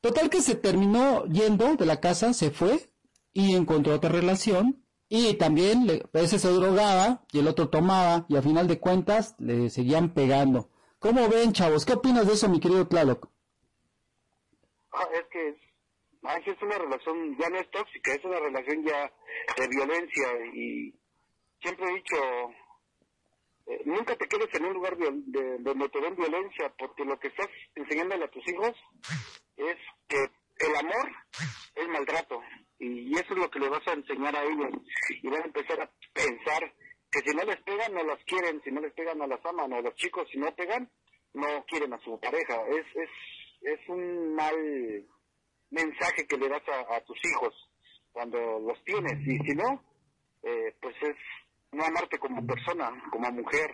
Total 0.00 0.28
que 0.28 0.42
se 0.42 0.54
terminó 0.54 1.24
yendo 1.26 1.76
de 1.76 1.86
la 1.86 2.00
casa, 2.00 2.32
se 2.32 2.50
fue 2.50 2.90
y 3.32 3.54
encontró 3.54 3.94
otra 3.94 4.10
relación 4.10 4.84
y 5.08 5.34
también 5.34 5.86
ese 6.12 6.38
se 6.38 6.48
drogaba 6.48 7.24
y 7.32 7.38
el 7.38 7.48
otro 7.48 7.68
tomaba 7.68 8.26
y 8.28 8.36
a 8.36 8.42
final 8.42 8.66
de 8.68 8.80
cuentas 8.80 9.34
le 9.38 9.70
seguían 9.70 10.12
pegando. 10.12 10.70
¿Cómo 10.98 11.28
ven, 11.28 11.52
chavos? 11.52 11.84
¿Qué 11.84 11.92
opinas 11.92 12.26
de 12.26 12.32
eso, 12.32 12.48
mi 12.48 12.60
querido 12.60 12.88
Tlaloc? 12.88 13.28
Ah, 14.92 15.06
es 15.12 15.24
que 15.30 15.64
es 16.50 16.62
una 16.62 16.78
relación, 16.78 17.36
ya 17.38 17.48
no 17.50 17.58
es 17.58 17.70
tóxica, 17.70 18.14
es 18.14 18.24
una 18.24 18.38
relación 18.38 18.84
ya 18.84 19.12
de 19.56 19.68
violencia 19.68 20.28
y 20.54 20.94
siempre 21.60 21.86
he 21.90 21.94
dicho, 21.94 22.16
eh, 23.66 23.82
nunca 23.84 24.14
te 24.16 24.26
quedes 24.26 24.52
en 24.54 24.66
un 24.66 24.74
lugar 24.74 24.96
de, 24.96 25.58
donde 25.58 25.88
te 25.88 26.00
den 26.00 26.16
violencia 26.16 26.72
porque 26.78 27.04
lo 27.04 27.18
que 27.18 27.28
estás 27.28 27.48
enseñándole 27.74 28.24
a 28.24 28.30
tus 28.30 28.46
hijos 28.48 28.72
es 29.56 29.76
que 30.08 30.18
el 30.66 30.76
amor 30.76 31.10
es 31.74 31.88
maltrato 31.88 32.40
y 32.78 33.14
eso 33.14 33.32
es 33.32 33.38
lo 33.38 33.50
que 33.50 33.60
le 33.60 33.68
vas 33.68 33.86
a 33.88 33.92
enseñar 33.92 34.36
a 34.36 34.44
ellos 34.44 34.70
y 35.22 35.28
van 35.28 35.42
a 35.42 35.46
empezar 35.46 35.80
a 35.80 35.90
pensar 36.12 36.72
que 37.10 37.20
si 37.20 37.36
no 37.36 37.44
les 37.44 37.60
pegan 37.62 37.94
no 37.94 38.04
las 38.04 38.22
quieren, 38.24 38.60
si 38.62 38.70
no 38.70 38.80
les 38.80 38.92
pegan 38.92 39.18
no 39.18 39.26
las 39.26 39.44
aman 39.46 39.72
o 39.72 39.80
los 39.80 39.94
chicos 39.94 40.28
si 40.30 40.38
no 40.38 40.54
pegan 40.54 40.90
no 41.34 41.64
quieren 41.66 41.92
a 41.92 41.98
su 41.98 42.18
pareja, 42.20 42.62
es, 42.68 42.86
es, 42.94 43.10
es 43.62 43.88
un 43.88 44.34
mal 44.34 44.54
mensaje 45.70 46.26
que 46.26 46.36
le 46.36 46.48
das 46.48 46.62
a, 46.68 47.00
tus 47.00 47.18
hijos 47.24 47.52
cuando 48.12 48.60
los 48.60 48.82
tienes 48.84 49.20
y 49.26 49.38
si 49.38 49.54
no, 49.56 49.82
eh, 50.44 50.76
pues 50.80 50.94
es 51.02 51.16
no 51.74 51.84
amarte 51.84 52.18
como 52.18 52.46
persona, 52.46 52.90
como 53.10 53.30
mujer, 53.32 53.70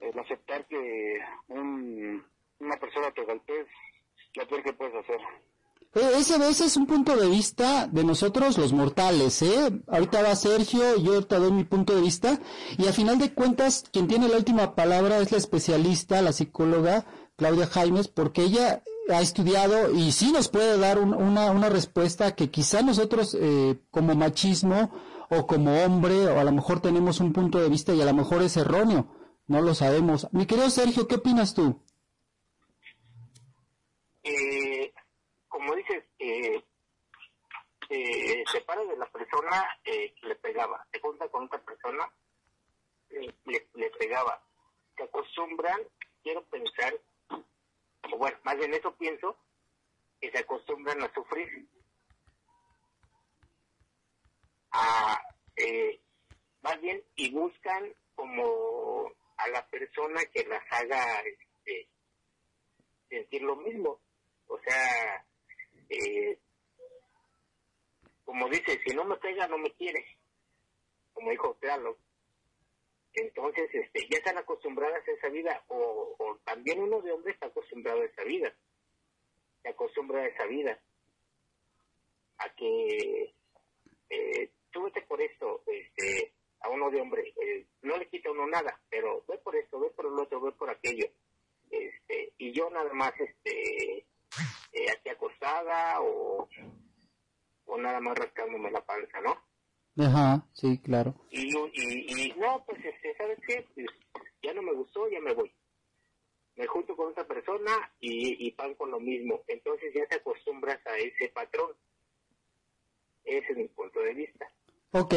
el 0.00 0.18
aceptar 0.18 0.66
que 0.66 1.18
un, 1.48 2.24
una 2.60 2.76
persona 2.76 3.10
te 3.12 3.24
golpee 3.24 3.66
lo 4.34 4.48
peor 4.48 4.62
que 4.62 4.72
puedes 4.72 4.94
hacer. 4.94 5.20
Eh, 5.94 6.10
ese, 6.16 6.36
ese 6.48 6.64
es 6.64 6.76
un 6.76 6.86
punto 6.86 7.16
de 7.16 7.28
vista 7.28 7.86
de 7.86 8.02
nosotros 8.02 8.58
los 8.58 8.72
mortales, 8.72 9.42
¿eh? 9.42 9.70
Ahorita 9.86 10.22
va 10.22 10.34
Sergio, 10.34 10.96
yo 10.96 11.24
te 11.24 11.36
doy 11.36 11.52
mi 11.52 11.64
punto 11.64 11.94
de 11.94 12.00
vista, 12.00 12.40
y 12.78 12.88
a 12.88 12.92
final 12.92 13.18
de 13.18 13.32
cuentas, 13.32 13.84
quien 13.92 14.08
tiene 14.08 14.28
la 14.28 14.36
última 14.36 14.74
palabra 14.74 15.18
es 15.18 15.30
la 15.30 15.38
especialista, 15.38 16.20
la 16.22 16.32
psicóloga 16.32 17.04
Claudia 17.36 17.66
Jaimes, 17.66 18.08
porque 18.08 18.42
ella 18.42 18.82
ha 19.08 19.20
estudiado 19.20 19.92
y 19.92 20.12
sí 20.12 20.32
nos 20.32 20.48
puede 20.48 20.78
dar 20.78 20.98
una, 20.98 21.50
una 21.50 21.68
respuesta 21.68 22.34
que 22.34 22.50
quizá 22.50 22.82
nosotros 22.82 23.36
eh, 23.38 23.76
como 23.90 24.14
machismo 24.14 24.90
o 25.30 25.46
como 25.46 25.84
hombre, 25.84 26.26
o 26.26 26.38
a 26.38 26.44
lo 26.44 26.52
mejor 26.52 26.80
tenemos 26.80 27.20
un 27.20 27.32
punto 27.32 27.58
de 27.58 27.68
vista 27.68 27.92
y 27.92 28.00
a 28.00 28.04
lo 28.04 28.14
mejor 28.14 28.42
es 28.42 28.56
erróneo, 28.56 29.06
no 29.46 29.60
lo 29.60 29.74
sabemos. 29.74 30.28
Mi 30.32 30.46
querido 30.46 30.70
Sergio, 30.70 31.06
¿qué 31.08 31.16
opinas 31.16 31.54
tú? 31.54 31.80
Eh, 34.22 34.92
como 35.48 35.74
dices, 35.74 36.04
eh, 36.18 36.62
eh, 37.90 38.44
se 38.50 38.60
para 38.62 38.84
de 38.84 38.96
la 38.96 39.06
persona 39.06 39.78
eh, 39.84 40.14
que 40.20 40.28
le 40.28 40.34
pegaba, 40.36 40.86
se 40.92 41.00
junta 41.00 41.28
con 41.28 41.44
otra 41.44 41.60
persona, 41.60 42.10
le, 43.10 43.68
le 43.74 43.90
pegaba. 43.90 44.42
Se 44.96 45.04
acostumbran, 45.04 45.80
quiero 46.22 46.42
pensar, 46.44 46.94
o 47.30 48.16
bueno, 48.16 48.36
más 48.44 48.56
bien 48.56 48.72
eso 48.74 48.94
pienso, 48.96 49.36
que 50.20 50.30
se 50.30 50.38
acostumbran 50.38 51.02
a 51.02 51.12
sufrir. 51.12 51.68
A, 54.76 55.22
eh, 55.56 56.00
más 56.62 56.80
bien, 56.80 57.00
y 57.14 57.30
buscan 57.30 57.94
como 58.16 59.12
a 59.36 59.48
la 59.48 59.64
persona 59.68 60.20
que 60.32 60.44
las 60.46 60.64
haga 60.70 61.20
este, 61.20 61.88
sentir 63.08 63.42
lo 63.42 63.54
mismo. 63.56 64.00
O 64.48 64.58
sea, 64.58 65.24
eh, 65.88 66.38
como 68.24 68.48
dice, 68.48 68.80
si 68.84 68.94
no 68.94 69.04
me 69.04 69.16
pega, 69.16 69.46
no 69.46 69.58
me 69.58 69.70
quiere, 69.72 70.04
como 71.12 71.30
dijo 71.30 71.56
Tealo. 71.60 71.96
Entonces, 73.12 73.70
este, 73.72 74.08
ya 74.10 74.18
están 74.18 74.38
acostumbradas 74.38 75.06
a 75.06 75.12
esa 75.12 75.28
vida, 75.28 75.62
o, 75.68 76.16
o 76.18 76.36
también 76.38 76.80
uno 76.80 77.00
de 77.00 77.12
hombre 77.12 77.32
está 77.32 77.46
acostumbrado 77.46 78.00
a 78.00 78.06
esa 78.06 78.24
vida, 78.24 78.52
se 79.62 79.68
acostumbra 79.68 80.22
a 80.22 80.26
esa 80.26 80.46
vida, 80.46 80.80
a 82.38 82.48
que 82.56 83.34
eh, 84.10 84.50
tú 84.74 84.82
vete 84.82 85.00
por 85.02 85.22
esto, 85.22 85.62
este, 85.68 86.34
a 86.60 86.68
uno 86.68 86.90
de 86.90 87.00
hombre, 87.00 87.32
eh, 87.40 87.64
no 87.82 87.96
le 87.96 88.08
quita 88.08 88.32
uno 88.32 88.46
nada, 88.46 88.78
pero 88.90 89.24
ve 89.28 89.38
por 89.38 89.54
esto, 89.54 89.78
ve 89.78 89.88
por 89.90 90.06
el 90.06 90.18
otro, 90.18 90.40
ve 90.40 90.52
por 90.52 90.68
aquello, 90.68 91.06
este, 91.70 92.32
y 92.38 92.52
yo 92.52 92.68
nada 92.70 92.92
más, 92.92 93.12
este, 93.18 93.98
eh, 93.98 94.90
aquí 94.92 95.08
acostada 95.08 96.00
o, 96.00 96.48
o 97.66 97.78
nada 97.78 98.00
más 98.00 98.18
rascándome 98.18 98.70
la 98.72 98.84
panza, 98.84 99.20
¿no? 99.20 99.36
Ajá, 99.96 100.44
sí, 100.52 100.80
claro. 100.82 101.14
Y, 101.30 101.56
y, 101.72 102.26
y 102.26 102.34
no, 102.36 102.64
pues, 102.66 102.84
este, 102.84 103.14
¿sabes 103.16 103.38
qué? 103.46 103.64
Pues, 103.74 103.86
ya 104.42 104.52
no 104.52 104.62
me 104.62 104.72
gustó, 104.72 105.08
ya 105.08 105.20
me 105.20 105.32
voy. 105.34 105.52
Me 106.56 106.66
junto 106.66 106.96
con 106.96 107.10
otra 107.10 107.24
persona 107.26 107.92
y, 108.00 108.46
y 108.46 108.50
pan 108.52 108.74
con 108.74 108.90
lo 108.90 108.98
mismo. 109.00 109.42
Entonces 109.46 109.92
ya 109.94 110.06
te 110.06 110.16
acostumbras 110.16 110.84
a 110.86 110.96
ese 110.98 111.28
patrón. 111.28 111.72
Ese 113.24 113.52
es 113.52 113.56
mi 113.56 113.68
punto 113.68 114.00
de 114.00 114.14
vista. 114.14 114.52
Ok, 114.96 115.12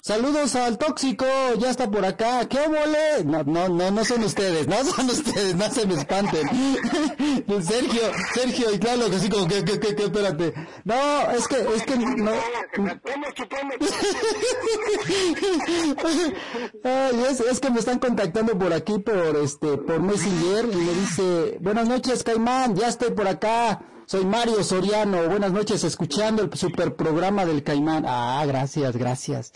Saludos 0.00 0.54
al 0.54 0.78
tóxico, 0.78 1.26
ya 1.58 1.70
está 1.70 1.90
por 1.90 2.04
acá. 2.04 2.48
¿Qué 2.48 2.68
mole? 2.68 3.24
No, 3.24 3.42
no, 3.42 3.68
no, 3.68 3.90
no 3.90 4.04
son 4.04 4.22
ustedes, 4.22 4.68
no 4.68 4.76
son 4.84 5.06
ustedes, 5.06 5.56
no 5.56 5.68
se 5.70 5.86
me 5.86 5.94
espanten. 5.94 6.48
Sergio, 7.62 8.02
Sergio, 8.32 8.72
y 8.72 8.78
claro, 8.78 9.10
que 9.10 9.16
así 9.16 9.28
como 9.28 9.48
que, 9.48 9.64
que, 9.64 9.80
que, 9.80 9.96
que, 9.96 10.04
espérate. 10.04 10.54
No, 10.84 11.30
es 11.32 11.48
que, 11.48 11.56
es 11.56 11.82
que 11.82 11.98
no. 11.98 12.30
Ay, 16.84 17.24
es, 17.28 17.40
es 17.40 17.60
que 17.60 17.70
me 17.70 17.80
están 17.80 17.98
contactando 17.98 18.56
por 18.56 18.72
aquí 18.72 19.00
por 19.00 19.36
este, 19.36 19.78
por 19.78 20.00
Messenger 20.00 20.66
y 20.72 20.76
me 20.76 20.94
dice, 20.94 21.58
buenas 21.60 21.88
noches, 21.88 22.22
Caimán, 22.22 22.76
ya 22.76 22.86
estoy 22.88 23.10
por 23.10 23.26
acá. 23.26 23.82
Soy 24.08 24.24
Mario 24.24 24.64
Soriano, 24.64 25.28
buenas 25.28 25.52
noches, 25.52 25.84
escuchando 25.84 26.42
el 26.42 26.50
super 26.54 26.96
programa 26.96 27.44
del 27.44 27.62
Caimán. 27.62 28.04
Ah, 28.08 28.42
gracias, 28.48 28.96
gracias. 28.96 29.52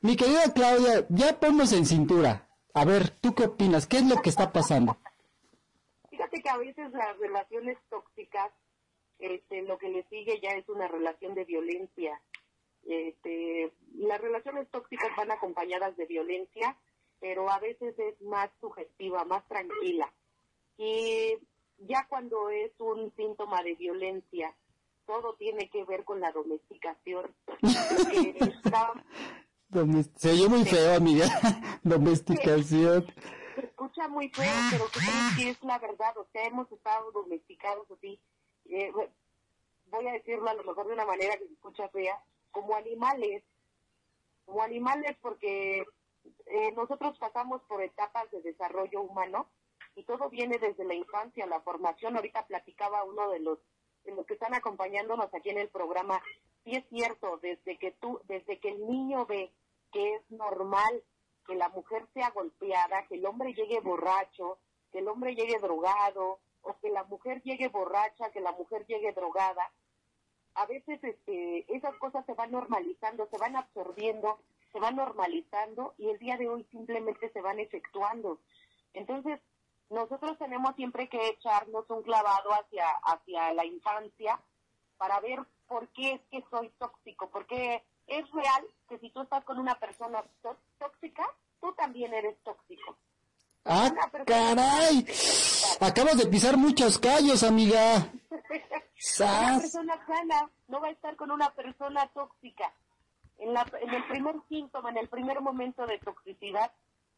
Mi 0.00 0.14
querida 0.14 0.44
Claudia, 0.54 1.08
ya 1.08 1.40
ponnos 1.40 1.72
en 1.72 1.84
cintura. 1.84 2.48
A 2.72 2.84
ver, 2.84 3.10
¿tú 3.20 3.34
qué 3.34 3.46
opinas? 3.46 3.88
¿Qué 3.88 3.96
es 3.96 4.06
lo 4.08 4.22
que 4.22 4.28
está 4.30 4.52
pasando? 4.52 4.96
Fíjate 6.08 6.40
que 6.40 6.48
a 6.48 6.58
veces 6.58 6.92
las 6.92 7.18
relaciones 7.18 7.78
tóxicas, 7.88 8.52
este, 9.18 9.62
lo 9.62 9.76
que 9.76 9.88
le 9.88 10.04
sigue 10.04 10.38
ya 10.40 10.50
es 10.50 10.68
una 10.68 10.86
relación 10.86 11.34
de 11.34 11.44
violencia. 11.44 12.22
Este, 12.84 13.72
las 13.96 14.20
relaciones 14.20 14.70
tóxicas 14.70 15.10
van 15.16 15.32
acompañadas 15.32 15.96
de 15.96 16.06
violencia, 16.06 16.78
pero 17.18 17.50
a 17.50 17.58
veces 17.58 17.98
es 17.98 18.22
más 18.22 18.50
sugestiva, 18.60 19.24
más 19.24 19.44
tranquila. 19.48 20.12
Y 20.78 21.38
ya 21.80 22.06
cuando 22.08 22.48
es 22.50 22.72
un 22.78 23.12
síntoma 23.16 23.62
de 23.62 23.74
violencia, 23.74 24.54
todo 25.06 25.34
tiene 25.34 25.68
que 25.70 25.84
ver 25.84 26.04
con 26.04 26.20
la 26.20 26.30
domesticación. 26.32 27.34
Se 30.16 30.30
oye 30.30 30.48
muy 30.48 30.64
feo, 30.64 30.96
amiga. 30.96 31.26
domesticación. 31.82 33.06
Se 33.54 33.66
escucha 33.66 34.08
muy 34.08 34.28
feo, 34.30 34.52
pero 34.70 34.86
que 35.36 35.50
es 35.50 35.62
la 35.62 35.78
verdad. 35.78 36.16
O 36.18 36.26
sea, 36.32 36.44
hemos 36.44 36.70
estado 36.72 37.10
domesticados 37.12 37.88
así. 37.90 38.20
Eh, 38.66 38.92
voy 39.86 40.08
a 40.08 40.12
decirlo 40.12 40.48
a 40.48 40.54
lo 40.54 40.64
mejor 40.64 40.86
de 40.86 40.94
una 40.94 41.06
manera 41.06 41.36
que 41.36 41.46
se 41.46 41.54
escucha 41.54 41.88
fea, 41.88 42.22
como 42.50 42.74
animales. 42.74 43.44
Como 44.44 44.62
animales 44.62 45.16
porque 45.20 45.84
eh, 46.46 46.72
nosotros 46.76 47.16
pasamos 47.18 47.62
por 47.62 47.82
etapas 47.82 48.30
de 48.32 48.42
desarrollo 48.42 49.02
humano 49.02 49.48
y 49.94 50.04
todo 50.04 50.28
viene 50.30 50.58
desde 50.58 50.84
la 50.84 50.94
infancia, 50.94 51.46
la 51.46 51.60
formación. 51.60 52.16
Ahorita 52.16 52.46
platicaba 52.46 53.04
uno 53.04 53.30
de 53.30 53.40
los, 53.40 53.58
de 54.04 54.14
los 54.14 54.26
que 54.26 54.34
están 54.34 54.54
acompañándonos 54.54 55.32
aquí 55.34 55.50
en 55.50 55.58
el 55.58 55.68
programa, 55.68 56.22
sí 56.64 56.76
es 56.76 56.84
cierto, 56.88 57.38
desde 57.42 57.78
que 57.78 57.92
tú, 57.92 58.20
desde 58.24 58.58
que 58.58 58.70
el 58.70 58.86
niño 58.86 59.26
ve 59.26 59.52
que 59.92 60.14
es 60.14 60.30
normal 60.30 61.02
que 61.46 61.54
la 61.54 61.68
mujer 61.68 62.06
sea 62.14 62.30
golpeada, 62.30 63.06
que 63.08 63.16
el 63.16 63.26
hombre 63.26 63.54
llegue 63.54 63.80
borracho, 63.80 64.58
que 64.92 65.00
el 65.00 65.08
hombre 65.08 65.34
llegue 65.34 65.58
drogado, 65.58 66.38
o 66.62 66.78
que 66.78 66.90
la 66.90 67.04
mujer 67.04 67.42
llegue 67.42 67.68
borracha, 67.68 68.30
que 68.30 68.40
la 68.40 68.52
mujer 68.52 68.86
llegue 68.86 69.12
drogada, 69.12 69.72
a 70.54 70.66
veces 70.66 71.02
este, 71.02 71.64
esas 71.74 71.96
cosas 71.96 72.24
se 72.26 72.34
van 72.34 72.50
normalizando, 72.50 73.28
se 73.30 73.38
van 73.38 73.56
absorbiendo, 73.56 74.40
se 74.72 74.80
van 74.80 74.96
normalizando 74.96 75.94
y 75.98 76.08
el 76.10 76.18
día 76.18 76.36
de 76.36 76.48
hoy 76.48 76.66
simplemente 76.70 77.30
se 77.30 77.40
van 77.40 77.58
efectuando. 77.58 78.40
Entonces, 78.92 79.40
nosotros 79.90 80.38
tenemos 80.38 80.74
siempre 80.76 81.08
que 81.08 81.28
echarnos 81.28 81.84
un 81.90 82.02
clavado 82.02 82.50
hacia, 82.52 82.88
hacia 83.04 83.52
la 83.52 83.64
infancia 83.64 84.40
para 84.96 85.20
ver 85.20 85.40
por 85.66 85.88
qué 85.88 86.12
es 86.12 86.20
que 86.30 86.44
soy 86.50 86.70
tóxico, 86.78 87.28
porque 87.30 87.82
es 88.06 88.30
real 88.32 88.66
que 88.88 88.98
si 88.98 89.10
tú 89.10 89.22
estás 89.22 89.44
con 89.44 89.58
una 89.58 89.74
persona 89.78 90.22
tóxica, 90.78 91.26
tú 91.60 91.72
también 91.74 92.14
eres 92.14 92.36
tóxico. 92.42 92.96
¡Ah, 93.64 93.90
caray! 94.26 95.06
Acabas 95.80 96.16
de 96.16 96.26
pisar 96.26 96.56
muchos 96.56 96.98
callos, 96.98 97.42
amiga. 97.42 98.08
una 99.20 99.58
persona 99.60 100.06
sana 100.06 100.50
no 100.68 100.80
va 100.80 100.88
a 100.88 100.92
estar 100.92 101.16
con 101.16 101.30
una 101.30 101.50
persona 101.50 102.06
tóxica. 102.14 102.72
En, 103.38 103.54
la, 103.54 103.66
en 103.80 103.90
el 103.90 104.06
primer 104.06 104.36
síntoma, 104.48 104.90
en 104.90 104.98
el 104.98 105.08
primer 105.08 105.40
momento 105.40 105.86
de 105.86 105.98
toxicidad, 105.98 106.70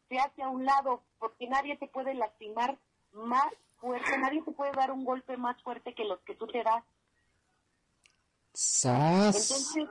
se 0.09 0.19
hace 0.19 0.43
a 0.43 0.49
un 0.49 0.65
lado 0.65 1.01
porque 1.19 1.47
nadie 1.47 1.77
te 1.77 1.87
puede 1.87 2.13
lastimar 2.13 2.77
más 3.13 3.53
fuerte, 3.77 4.17
nadie 4.17 4.41
te 4.43 4.51
puede 4.51 4.71
dar 4.71 4.91
un 4.91 5.05
golpe 5.05 5.37
más 5.37 5.61
fuerte 5.61 5.93
que 5.93 6.05
los 6.05 6.19
que 6.21 6.35
tú 6.35 6.47
te 6.47 6.63
das. 6.63 6.83
Entonces, 9.35 9.89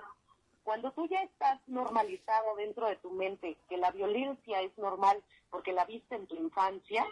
cuando 0.63 0.93
tú 0.93 1.07
ya 1.09 1.21
estás 1.23 1.61
normalizado 1.67 2.55
dentro 2.57 2.87
de 2.87 2.97
tu 2.97 3.11
mente 3.11 3.57
que 3.69 3.77
la 3.77 3.91
violencia 3.91 4.61
es 4.63 4.77
normal 4.79 5.23
porque 5.51 5.73
la 5.73 5.85
viste 5.85 6.15
en 6.15 6.27
tu 6.27 6.37
infancia, 6.37 7.05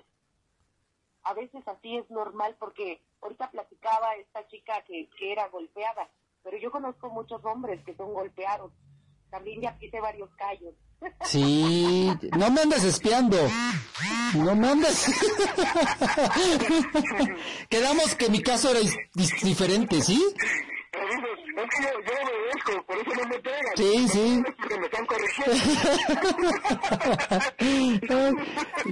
a 1.22 1.34
veces 1.34 1.66
así 1.66 1.96
es 1.96 2.08
normal 2.10 2.56
porque 2.58 3.00
ahorita 3.20 3.50
platicaba 3.50 4.14
esta 4.14 4.46
chica 4.48 4.82
que, 4.84 5.08
que 5.18 5.32
era 5.32 5.48
golpeada, 5.48 6.08
pero 6.42 6.56
yo 6.56 6.70
conozco 6.70 7.10
muchos 7.10 7.44
hombres 7.44 7.84
que 7.84 7.96
son 7.96 8.14
golpeados. 8.14 8.72
También 9.30 9.60
ya 9.60 9.78
quise 9.78 10.00
varios 10.00 10.30
callos. 10.36 10.74
Sí, 11.24 12.10
no 12.36 12.50
me 12.50 12.62
andes 12.62 12.84
espiando. 12.84 13.36
No 14.34 14.54
me 14.54 14.68
andes. 14.68 15.06
Quedamos 17.68 18.14
que 18.14 18.28
mi 18.28 18.40
caso 18.42 18.70
era 18.70 18.78
diferente, 19.42 20.00
¿sí? 20.00 20.22
Es 20.92 21.68
que 21.76 21.82
yo, 21.82 21.90
yo 22.00 22.12
obedezco, 22.22 22.82
por 22.86 22.96
eso 22.98 23.10
no 23.14 23.24
me 23.28 23.38
pegan. 23.40 23.76
Sí, 23.76 24.08
sí. 24.08 24.42
Porque 24.58 24.78
me 24.78 24.86
están 24.86 25.06
corrigiendo. 25.06 25.54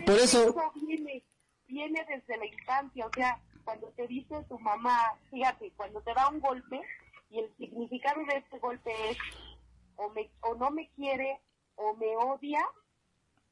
por 0.06 0.18
eso. 0.18 0.54
Viene, 0.74 1.22
viene 1.66 2.04
desde 2.08 2.36
la 2.36 2.46
infancia, 2.46 3.06
o 3.06 3.10
sea, 3.14 3.40
cuando 3.64 3.88
te 3.96 4.06
dice 4.06 4.44
tu 4.48 4.58
mamá, 4.58 4.98
fíjate, 5.30 5.72
cuando 5.76 6.00
te 6.00 6.12
da 6.14 6.28
un 6.28 6.40
golpe 6.40 6.80
y 7.30 7.40
el 7.40 7.54
significado 7.56 8.20
de 8.24 8.36
este 8.38 8.58
golpe 8.58 8.90
es 9.10 9.18
o, 9.96 10.08
me, 10.10 10.30
o 10.40 10.54
no 10.54 10.70
me 10.70 10.88
quiere 10.96 11.40
o 11.78 11.94
me 11.94 12.16
odia 12.16 12.64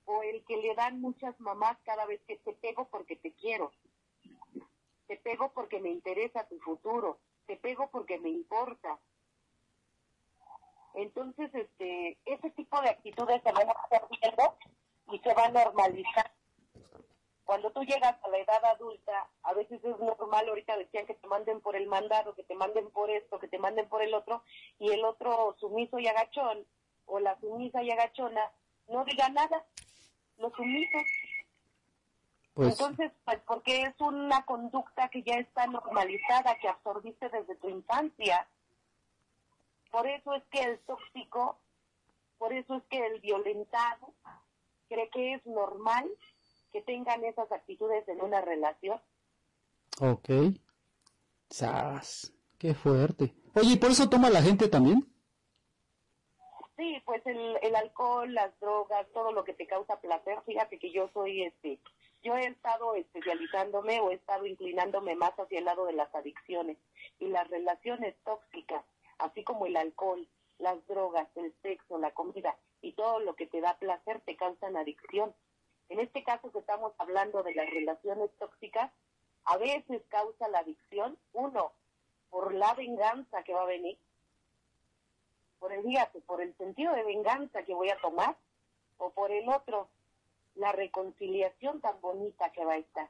o 0.04 0.22
el 0.22 0.44
que 0.44 0.56
le 0.58 0.74
dan 0.74 1.00
muchas 1.00 1.38
mamás 1.40 1.78
cada 1.84 2.06
vez 2.06 2.20
que 2.26 2.36
te 2.36 2.52
pego 2.52 2.86
porque 2.88 3.16
te 3.16 3.32
quiero. 3.32 3.72
Te 5.08 5.16
pego 5.16 5.52
porque 5.52 5.80
me 5.80 5.90
interesa 5.90 6.46
tu 6.46 6.58
futuro 6.60 7.18
te 7.46 7.56
pego 7.56 7.88
porque 7.90 8.18
me 8.18 8.28
importa. 8.28 8.98
Entonces, 10.94 11.50
este, 11.54 12.18
ese 12.24 12.50
tipo 12.50 12.80
de 12.80 12.90
actitudes 12.90 13.42
se 13.42 13.52
van 13.52 13.68
a 13.68 13.72
estar 13.72 14.08
viendo 14.20 14.56
y 15.12 15.18
se 15.18 15.34
van 15.34 15.56
a 15.56 15.64
normalizar. 15.64 16.32
Cuando 17.44 17.70
tú 17.70 17.82
llegas 17.84 18.16
a 18.24 18.28
la 18.28 18.38
edad 18.38 18.64
adulta, 18.64 19.28
a 19.42 19.54
veces 19.54 19.82
es 19.84 19.98
normal, 20.00 20.48
ahorita 20.48 20.76
decían 20.76 21.06
que 21.06 21.14
te 21.14 21.28
manden 21.28 21.60
por 21.60 21.76
el 21.76 21.86
mandado, 21.86 22.34
que 22.34 22.42
te 22.42 22.56
manden 22.56 22.90
por 22.90 23.08
esto, 23.08 23.38
que 23.38 23.46
te 23.46 23.58
manden 23.58 23.88
por 23.88 24.02
el 24.02 24.14
otro, 24.14 24.42
y 24.80 24.90
el 24.90 25.04
otro 25.04 25.54
sumiso 25.60 26.00
y 26.00 26.08
agachón, 26.08 26.66
o 27.06 27.18
la 27.20 27.38
sumisa 27.40 27.82
y 27.82 27.90
agachona, 27.90 28.50
no 28.88 29.04
diga 29.04 29.28
nada, 29.30 29.64
los 30.38 30.52
sumisos 30.52 31.02
pues 32.56 32.72
Entonces, 32.72 33.12
pues 33.26 33.38
porque 33.46 33.82
es 33.82 33.94
una 34.00 34.46
conducta 34.46 35.10
que 35.10 35.22
ya 35.22 35.34
está 35.34 35.66
normalizada, 35.66 36.56
que 36.58 36.68
absorbiste 36.68 37.28
desde 37.28 37.54
tu 37.56 37.68
infancia. 37.68 38.48
Por 39.90 40.06
eso 40.06 40.32
es 40.32 40.42
que 40.50 40.62
el 40.62 40.78
tóxico, 40.86 41.58
por 42.38 42.54
eso 42.54 42.76
es 42.76 42.82
que 42.84 43.06
el 43.08 43.20
violentado 43.20 44.14
cree 44.88 45.10
que 45.10 45.34
es 45.34 45.44
normal 45.44 46.10
que 46.72 46.80
tengan 46.80 47.22
esas 47.26 47.52
actitudes 47.52 48.08
en 48.08 48.22
una 48.22 48.40
relación. 48.40 48.98
Ok. 50.00 50.30
Sas, 51.50 52.32
qué 52.56 52.72
fuerte. 52.72 53.34
Oye, 53.54 53.74
¿y 53.74 53.76
por 53.76 53.90
eso 53.90 54.08
toma 54.08 54.30
la 54.30 54.40
gente 54.40 54.68
también? 54.68 55.06
Sí, 56.76 57.02
pues 57.06 57.24
el, 57.26 57.58
el 57.62 57.74
alcohol, 57.74 58.32
las 58.34 58.58
drogas, 58.60 59.06
todo 59.14 59.32
lo 59.32 59.44
que 59.44 59.54
te 59.54 59.66
causa 59.66 60.00
placer. 60.00 60.40
Fíjate 60.44 60.78
que 60.78 60.90
yo 60.92 61.08
soy 61.14 61.44
este 61.44 61.80
yo 62.26 62.36
he 62.36 62.46
estado 62.46 62.96
especializándome 62.96 64.00
o 64.00 64.10
he 64.10 64.14
estado 64.14 64.46
inclinándome 64.46 65.14
más 65.14 65.32
hacia 65.38 65.60
el 65.60 65.64
lado 65.64 65.86
de 65.86 65.92
las 65.92 66.12
adicciones 66.12 66.76
y 67.20 67.28
las 67.28 67.48
relaciones 67.48 68.16
tóxicas, 68.24 68.84
así 69.18 69.44
como 69.44 69.66
el 69.66 69.76
alcohol, 69.76 70.26
las 70.58 70.84
drogas, 70.88 71.28
el 71.36 71.54
sexo, 71.62 71.98
la 71.98 72.10
comida 72.12 72.56
y 72.80 72.94
todo 72.94 73.20
lo 73.20 73.36
que 73.36 73.46
te 73.46 73.60
da 73.60 73.78
placer 73.78 74.20
te 74.22 74.36
causan 74.36 74.76
adicción. 74.76 75.36
En 75.88 76.00
este 76.00 76.24
caso 76.24 76.50
que 76.50 76.58
estamos 76.58 76.92
hablando 76.98 77.44
de 77.44 77.54
las 77.54 77.70
relaciones 77.70 78.28
tóxicas, 78.38 78.90
a 79.44 79.56
veces 79.56 80.02
causa 80.08 80.48
la 80.48 80.58
adicción, 80.58 81.16
uno, 81.32 81.70
por 82.30 82.52
la 82.54 82.74
venganza 82.74 83.44
que 83.44 83.54
va 83.54 83.62
a 83.62 83.66
venir, 83.66 83.98
por 85.58 85.72
el, 85.72 85.84
por 86.26 86.40
el 86.40 86.56
sentido 86.56 86.94
de 86.94 87.04
venganza 87.04 87.62
que 87.62 87.74
voy 87.74 87.90
a 87.90 87.98
tomar, 87.98 88.36
o 88.98 89.10
por 89.10 89.30
el 89.30 89.48
otro, 89.48 89.88
la 90.54 90.72
reconciliación 90.72 91.80
tan 91.80 92.00
bonita 92.00 92.50
que 92.52 92.64
va 92.64 92.74
a 92.74 92.78
estar. 92.78 93.08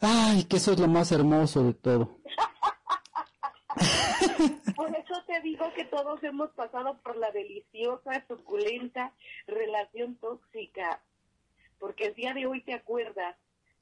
Ay, 0.00 0.44
que 0.44 0.56
eso 0.56 0.72
es 0.72 0.80
lo 0.80 0.88
más 0.88 1.12
hermoso 1.12 1.62
de 1.62 1.74
todo. 1.74 2.18
por 4.76 4.96
eso 4.96 5.22
te 5.26 5.40
digo 5.42 5.72
que 5.74 5.84
todos 5.84 6.22
hemos 6.24 6.50
pasado 6.50 6.98
por 7.02 7.16
la 7.16 7.30
deliciosa, 7.30 8.24
suculenta 8.26 9.12
relación 9.46 10.16
tóxica. 10.16 11.02
Porque 11.78 12.06
el 12.06 12.14
día 12.14 12.34
de 12.34 12.46
hoy 12.46 12.62
te 12.62 12.74
acuerdas, 12.74 13.36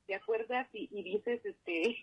te 0.07 0.15
acuerdas 0.15 0.69
y, 0.73 0.89
y 0.93 1.03
dices, 1.03 1.45
este, 1.45 2.03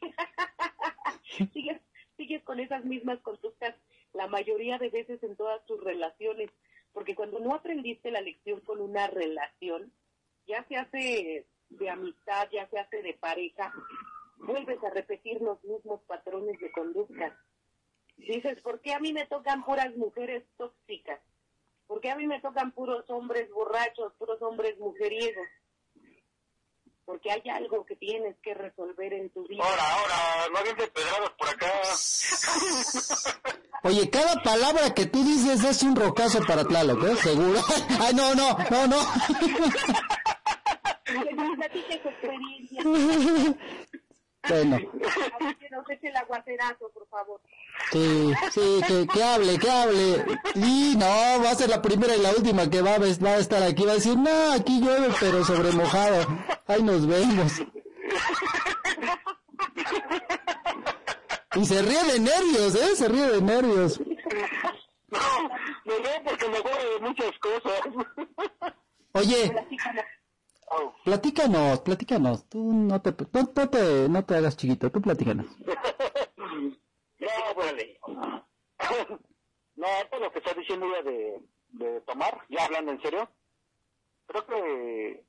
sigues, 1.53 1.81
sigues 2.17 2.43
con 2.43 2.59
esas 2.59 2.85
mismas 2.85 3.19
conductas 3.19 3.75
la 4.15 4.27
mayoría 4.27 4.77
de 4.77 4.89
veces 4.89 5.21
en 5.23 5.35
todas 5.35 5.65
tus 5.65 5.83
relaciones 5.83 6.49
porque 6.95 7.13
cuando 7.13 7.39
no 7.39 7.53
aprendiste 7.53 8.09
la 8.09 8.21
lección 8.21 8.61
con 8.61 8.79
una 8.79 9.07
relación, 9.07 9.91
ya 10.47 10.65
se 10.69 10.77
hace 10.77 11.45
de 11.69 11.89
amistad, 11.89 12.47
ya 12.53 12.69
se 12.69 12.79
hace 12.79 13.03
de 13.03 13.13
pareja, 13.13 13.73
vuelves 14.37 14.81
a 14.81 14.91
repetir 14.91 15.41
los 15.41 15.61
mismos 15.65 16.01
patrones 16.07 16.57
de 16.61 16.71
conducta. 16.71 17.37
Dices, 18.15 18.61
¿por 18.61 18.79
qué 18.79 18.93
a 18.93 19.01
mí 19.01 19.11
me 19.11 19.27
tocan 19.27 19.65
puras 19.65 19.93
mujeres 19.97 20.45
tóxicas? 20.55 21.19
¿Por 21.85 21.99
qué 21.99 22.11
a 22.11 22.15
mí 22.15 22.27
me 22.27 22.39
tocan 22.39 22.71
puros 22.71 23.03
hombres 23.09 23.51
borrachos, 23.51 24.13
puros 24.13 24.41
hombres 24.41 24.79
mujeriegos? 24.79 25.47
Porque 27.05 27.31
hay 27.31 27.47
algo 27.49 27.85
que 27.85 27.95
tienes 27.95 28.35
que 28.41 28.53
resolver 28.53 29.13
en 29.13 29.29
tu 29.29 29.47
vida. 29.47 29.63
Ahora, 29.63 29.93
ahora, 29.93 30.49
no 30.51 30.61
de 30.63 30.73
pedradas 30.87 31.29
por 31.37 31.47
acá. 31.49 31.71
Oye, 33.83 34.09
cada 34.09 34.41
palabra 34.41 34.95
que 34.95 35.05
tú 35.05 35.23
dices 35.23 35.63
es 35.63 35.83
un 35.83 35.95
rocazo 35.95 36.39
para 36.47 36.63
Tlaloc, 36.63 37.03
¿eh? 37.03 37.15
Seguro. 37.17 37.61
Ay, 37.99 38.15
no, 38.15 38.33
no, 38.33 38.57
no, 38.71 38.87
no. 38.87 38.97
Bueno. 44.49 44.77
Que 45.59 45.69
nos 45.69 45.89
eche 45.89 46.07
el 46.07 46.15
aguacerazo, 46.15 46.89
por 46.93 47.07
favor. 47.07 47.41
Sí, 47.91 48.33
sí, 48.51 48.81
que, 48.87 49.07
que 49.07 49.23
hable, 49.23 49.57
que 49.59 49.69
hable. 49.69 50.25
Y 50.55 50.95
no, 50.97 51.43
va 51.43 51.51
a 51.51 51.55
ser 51.55 51.69
la 51.69 51.81
primera 51.81 52.15
y 52.15 52.21
la 52.21 52.31
última 52.31 52.69
que 52.69 52.81
va 52.81 52.95
a, 52.95 52.99
va 52.99 53.29
a 53.29 53.37
estar 53.37 53.63
aquí. 53.63 53.85
Va 53.85 53.93
a 53.93 53.95
decir, 53.95 54.17
no, 54.17 54.53
aquí 54.53 54.79
llueve, 54.81 55.13
pero 55.19 55.43
sobre 55.43 55.71
mojado. 55.71 56.25
Ahí 56.67 56.83
nos 56.83 57.05
vemos. 57.07 57.61
Y 61.55 61.65
se 61.65 61.81
ríe 61.81 62.03
de 62.03 62.19
nervios, 62.19 62.75
¿eh? 62.75 62.95
Se 62.95 63.07
ríe 63.07 63.27
de 63.27 63.41
nervios. 63.41 63.99
No, 63.99 65.19
me 65.85 65.93
río 65.95 66.23
porque 66.25 66.49
me 66.49 66.57
acuerdo 66.57 66.93
de 66.93 66.99
muchas 66.99 67.31
cosas. 67.39 67.81
Oye, 69.13 69.55
platícanos, 71.03 71.79
platícanos. 71.81 72.49
Tú 72.49 72.73
no 72.73 73.01
te, 73.01 73.11
no, 73.11 73.69
te, 73.69 74.09
no 74.09 74.25
te 74.25 74.35
hagas 74.35 74.57
chiquito, 74.57 74.91
tú 74.91 75.01
platícanos. 75.01 75.45
No, 77.17 77.55
vale. 77.55 77.97
que 80.35 80.39
está 80.39 80.53
diciendo 80.53 80.85
ella 80.87 81.01
de, 81.03 81.41
de 81.69 82.01
tomar, 82.01 82.41
ya 82.49 82.65
hablando 82.65 82.91
en 82.91 83.01
serio, 83.01 83.29
creo 84.27 84.45
que 84.45 85.23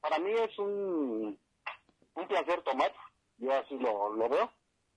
para 0.00 0.18
mí 0.18 0.32
es 0.32 0.58
un, 0.58 1.38
un 2.14 2.28
placer 2.28 2.62
tomar, 2.62 2.92
yo 3.38 3.52
así 3.52 3.76
lo, 3.78 4.12
lo 4.14 4.28
veo, 4.28 4.52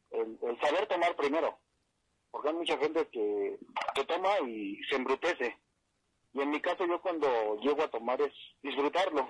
el, 0.09 0.39
el 0.41 0.59
saber 0.59 0.87
tomar 0.87 1.15
primero, 1.15 1.59
porque 2.31 2.49
hay 2.49 2.55
mucha 2.55 2.77
gente 2.79 3.07
que, 3.09 3.59
que 3.93 4.05
toma 4.05 4.39
y 4.47 4.81
se 4.89 4.95
embrutece. 4.95 5.55
Y 6.33 6.41
en 6.41 6.49
mi 6.49 6.59
caso 6.59 6.85
yo 6.87 6.99
cuando 6.99 7.27
llego 7.57 7.83
a 7.83 7.91
tomar 7.91 8.19
es 8.21 8.33
disfrutarlo, 8.63 9.29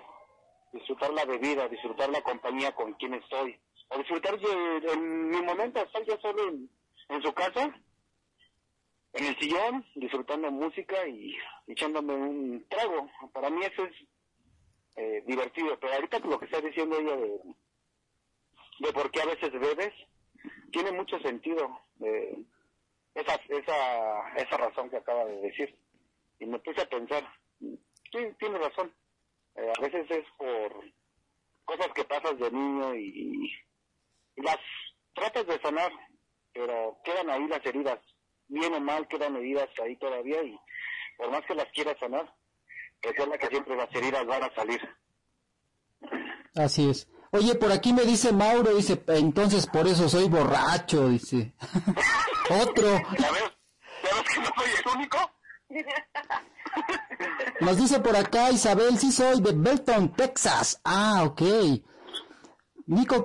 disfrutar 0.74 1.14
la 1.14 1.26
bebida, 1.26 1.70
disfrutar 1.70 2.10
la 2.10 2.22
compañía 2.22 2.74
con 2.74 2.94
quien 2.94 3.14
estoy, 3.14 3.58
o 3.90 3.98
disfrutar 4.00 4.40
de, 4.40 4.92
en 4.92 5.30
mi 5.30 5.42
momento, 5.42 5.80
estar 5.80 6.04
yo 6.04 6.18
solo 6.20 6.50
en, 6.50 7.24
su 7.24 7.34
casa, 7.34 7.74
en 9.14 9.26
el 9.26 9.40
sillón, 9.40 9.86
disfrutando 9.96 10.52
música 10.52 11.08
y 11.08 11.36
echándome 11.68 12.16
un 12.16 12.66
trago. 12.68 13.10
Para 13.32 13.50
mí 13.50 13.64
eso 13.64 13.86
es 13.86 13.96
eh, 14.96 15.24
divertido, 15.28 15.80
pero 15.80 15.94
ahorita 15.94 16.20
lo 16.20 16.40
que 16.40 16.46
está 16.46 16.60
diciendo 16.60 16.98
ella 16.98 17.16
de, 17.16 17.40
de 18.80 18.94
por 18.94 19.12
qué 19.12 19.22
a 19.22 19.26
veces 19.26 19.52
bebes, 19.52 19.94
tiene 20.72 20.92
mucho 20.92 21.20
sentido 21.20 21.80
eh, 22.02 22.38
esa, 23.14 23.36
esa, 23.48 24.34
esa 24.36 24.58
razón 24.58 24.90
que 24.90 24.98
acaba 24.98 25.26
de 25.26 25.40
decir. 25.42 25.78
Y 26.40 26.46
me 26.48 26.60
puse 26.60 26.82
a 26.82 26.90
pensar, 26.90 27.24
tiene 28.10 28.58
razón, 28.58 28.92
eh, 29.56 29.74
a 29.78 29.82
veces 29.82 30.10
es 30.10 30.26
por 30.38 30.84
cosas 31.66 31.88
que 31.94 32.04
pasas 32.06 32.38
de 32.38 32.52
niño 32.52 32.96
y, 32.96 33.52
y 34.36 34.42
las 34.42 34.58
tratas 35.14 35.46
de 35.48 35.60
sanar, 35.62 35.92
pero 36.54 36.98
quedan 37.04 37.30
ahí 37.30 37.48
las 37.48 37.66
heridas, 37.66 38.00
bien 38.48 38.74
o 38.74 38.80
mal 38.80 39.08
quedan 39.08 39.36
heridas 39.36 39.70
ahí 39.82 39.96
todavía 39.98 40.44
y 40.44 40.58
por 41.18 41.32
más 41.32 41.42
que 41.46 41.56
las 41.56 41.72
quieras 41.72 41.96
sanar, 42.00 42.34
recuerda 43.02 43.38
que 43.38 43.48
siempre 43.48 43.76
las 43.76 43.94
heridas 43.94 44.26
van 44.26 44.44
a 44.44 44.56
salir. 44.56 44.82
Así 46.56 46.90
es. 46.90 47.08
Oye, 47.32 47.56
por 47.56 47.72
aquí 47.72 47.94
me 47.94 48.04
dice 48.04 48.32
Mauro, 48.32 48.76
dice, 48.76 49.02
entonces 49.08 49.66
por 49.68 49.88
eso 49.88 50.08
soy 50.08 50.30
borracho, 50.30 51.08
dice. 51.10 51.54
Otro. 52.50 52.90
¿Ya 53.18 53.32
ves? 53.32 53.52
¿Ya 54.04 54.16
ves 54.16 54.34
que 54.34 54.40
no 54.40 54.46
soy 54.56 54.70
el 54.70 54.98
único? 54.98 55.18
Nos 57.62 57.78
dice 57.78 58.00
por 58.00 58.16
acá 58.16 58.52
Isabel, 58.52 58.98
sí 58.98 59.12
soy 59.12 59.42
de 59.42 59.52
Belton, 59.54 60.14
Texas. 60.14 60.82
Ah, 60.84 61.24
ok. 61.26 61.42
Nico, 62.86 63.24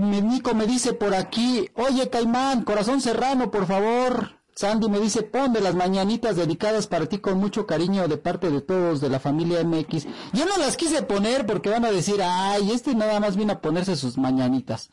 Nico 0.00 0.54
me 0.54 0.66
dice 0.66 0.92
por 0.92 1.14
aquí, 1.14 1.68
oye 1.74 2.08
Caimán, 2.08 2.62
corazón 2.62 3.00
serrano, 3.00 3.50
por 3.50 3.66
favor. 3.66 4.36
Sandy 4.54 4.88
me 4.88 5.00
dice, 5.00 5.22
ponme 5.22 5.60
las 5.60 5.74
mañanitas 5.74 6.36
dedicadas 6.36 6.86
para 6.86 7.04
ti 7.06 7.18
con 7.18 7.36
mucho 7.36 7.66
cariño 7.66 8.08
de 8.08 8.16
parte 8.16 8.50
de 8.50 8.62
todos 8.62 9.02
de 9.02 9.10
la 9.10 9.20
familia 9.20 9.62
MX. 9.62 10.06
Yo 10.32 10.46
no 10.46 10.56
las 10.56 10.78
quise 10.78 11.02
poner 11.02 11.44
porque 11.44 11.68
van 11.68 11.84
a 11.84 11.90
decir, 11.90 12.22
ay, 12.22 12.70
este 12.72 12.94
nada 12.94 13.20
más 13.20 13.36
vino 13.36 13.52
a 13.52 13.60
ponerse 13.60 13.96
sus 13.96 14.16
mañanitas. 14.16 14.90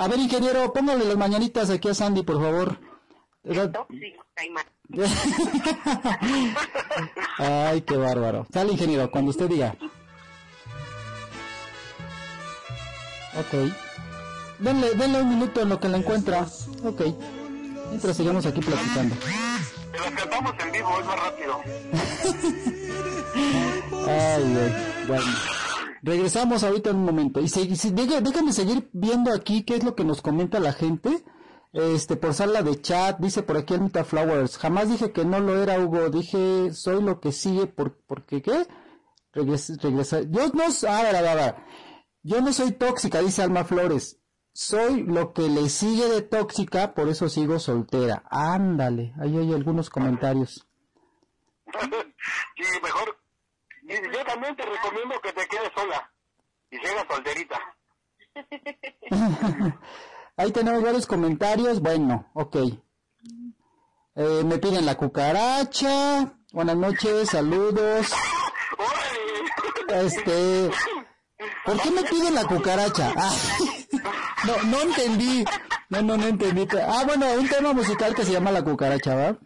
A 0.00 0.08
ver, 0.08 0.18
ingeniero, 0.18 0.72
póngale 0.72 1.04
las 1.04 1.16
mañanitas 1.16 1.70
aquí 1.70 1.88
a 1.88 1.94
Sandy, 1.94 2.22
por 2.24 2.42
favor. 2.42 2.80
Caimán. 4.34 4.64
Ay, 7.38 7.80
qué 7.82 7.96
bárbaro. 7.96 8.46
Sale, 8.52 8.72
ingeniero, 8.72 9.10
cuando 9.10 9.30
usted 9.30 9.48
diga. 9.48 9.74
Ok. 13.38 13.72
Denle, 14.58 14.94
denle 14.94 15.22
un 15.22 15.28
minuto 15.30 15.60
en 15.62 15.68
lo 15.70 15.80
que 15.80 15.88
la 15.88 15.98
encuentra. 15.98 16.46
Ok. 16.84 17.02
Mientras 17.90 18.16
sigamos 18.16 18.46
aquí 18.46 18.60
platicando. 18.60 19.14
Te 19.16 19.98
las 19.98 20.10
cantamos 20.12 20.52
en 20.64 20.72
vivo, 20.72 21.00
es 21.00 21.06
más 21.06 21.20
rápido. 21.20 21.60
Ay, 24.08 25.04
bueno. 25.06 25.24
Regresamos 26.02 26.64
ahorita 26.64 26.90
en 26.90 26.96
un 26.96 27.04
momento. 27.04 27.40
Y 27.40 27.48
se- 27.48 27.66
deje- 27.66 28.20
déjame 28.20 28.52
seguir 28.52 28.88
viendo 28.92 29.32
aquí 29.32 29.62
qué 29.62 29.76
es 29.76 29.84
lo 29.84 29.94
que 29.94 30.04
nos 30.04 30.20
comenta 30.22 30.58
la 30.60 30.72
gente. 30.72 31.24
Este, 31.72 32.16
por 32.16 32.34
sala 32.34 32.62
de 32.62 32.80
chat, 32.82 33.18
dice 33.18 33.42
por 33.42 33.56
aquí 33.56 33.72
Almita 33.74 34.04
Flowers. 34.04 34.58
Jamás 34.58 34.90
dije 34.90 35.10
que 35.12 35.24
no 35.24 35.40
lo 35.40 35.62
era, 35.62 35.78
Hugo. 35.78 36.10
Dije, 36.10 36.72
soy 36.74 37.02
lo 37.02 37.18
que 37.20 37.32
sigue 37.32 37.66
por, 37.66 37.96
porque, 38.06 38.42
¿qué? 38.42 38.66
Regresa, 39.32 39.72
regresa. 39.80 40.20
Yo 40.22 40.48
no, 40.52 40.64
s- 40.64 40.86
a 40.86 41.02
ver, 41.02 41.16
a 41.16 41.22
ver, 41.22 41.30
a 41.30 41.34
ver. 41.46 41.54
Yo 42.22 42.40
no 42.42 42.52
soy 42.52 42.72
tóxica, 42.72 43.20
dice 43.20 43.42
Alma 43.42 43.64
Flores. 43.64 44.18
Soy 44.52 45.04
lo 45.04 45.32
que 45.32 45.48
le 45.48 45.70
sigue 45.70 46.06
de 46.10 46.20
tóxica, 46.20 46.92
por 46.92 47.08
eso 47.08 47.30
sigo 47.30 47.58
soltera. 47.58 48.22
Ándale, 48.30 49.14
ahí 49.18 49.38
hay 49.38 49.54
algunos 49.54 49.88
comentarios. 49.88 50.68
sí, 52.56 52.64
mejor. 52.82 53.16
Yo 53.84 54.24
también 54.26 54.54
te 54.56 54.64
recomiendo 54.66 55.18
que 55.22 55.32
te 55.32 55.46
quedes 55.48 55.70
sola 55.74 56.12
y 56.70 56.76
sigas 56.76 57.06
solterita. 57.08 57.58
Ahí 60.36 60.50
tenemos 60.50 60.82
varios 60.82 61.06
comentarios. 61.06 61.80
Bueno, 61.80 62.30
ok. 62.34 62.56
Eh, 64.14 64.42
me 64.44 64.58
piden 64.58 64.86
la 64.86 64.96
cucaracha. 64.96 66.34
Buenas 66.52 66.76
noches, 66.76 67.30
saludos. 67.30 68.12
Este, 69.88 70.70
¿por 71.64 71.80
qué 71.80 71.90
me 71.90 72.02
piden 72.04 72.34
la 72.34 72.44
cucaracha? 72.44 73.12
Ah, 73.16 73.34
no, 74.46 74.62
no 74.64 74.80
entendí. 74.80 75.44
No, 75.90 76.02
no, 76.02 76.16
no 76.16 76.26
entendí. 76.26 76.66
Ah, 76.86 77.04
bueno, 77.06 77.26
un 77.38 77.48
tema 77.48 77.72
musical 77.72 78.14
que 78.14 78.24
se 78.24 78.32
llama 78.32 78.50
la 78.50 78.62
cucaracha, 78.62 79.14
¿va? 79.14 79.36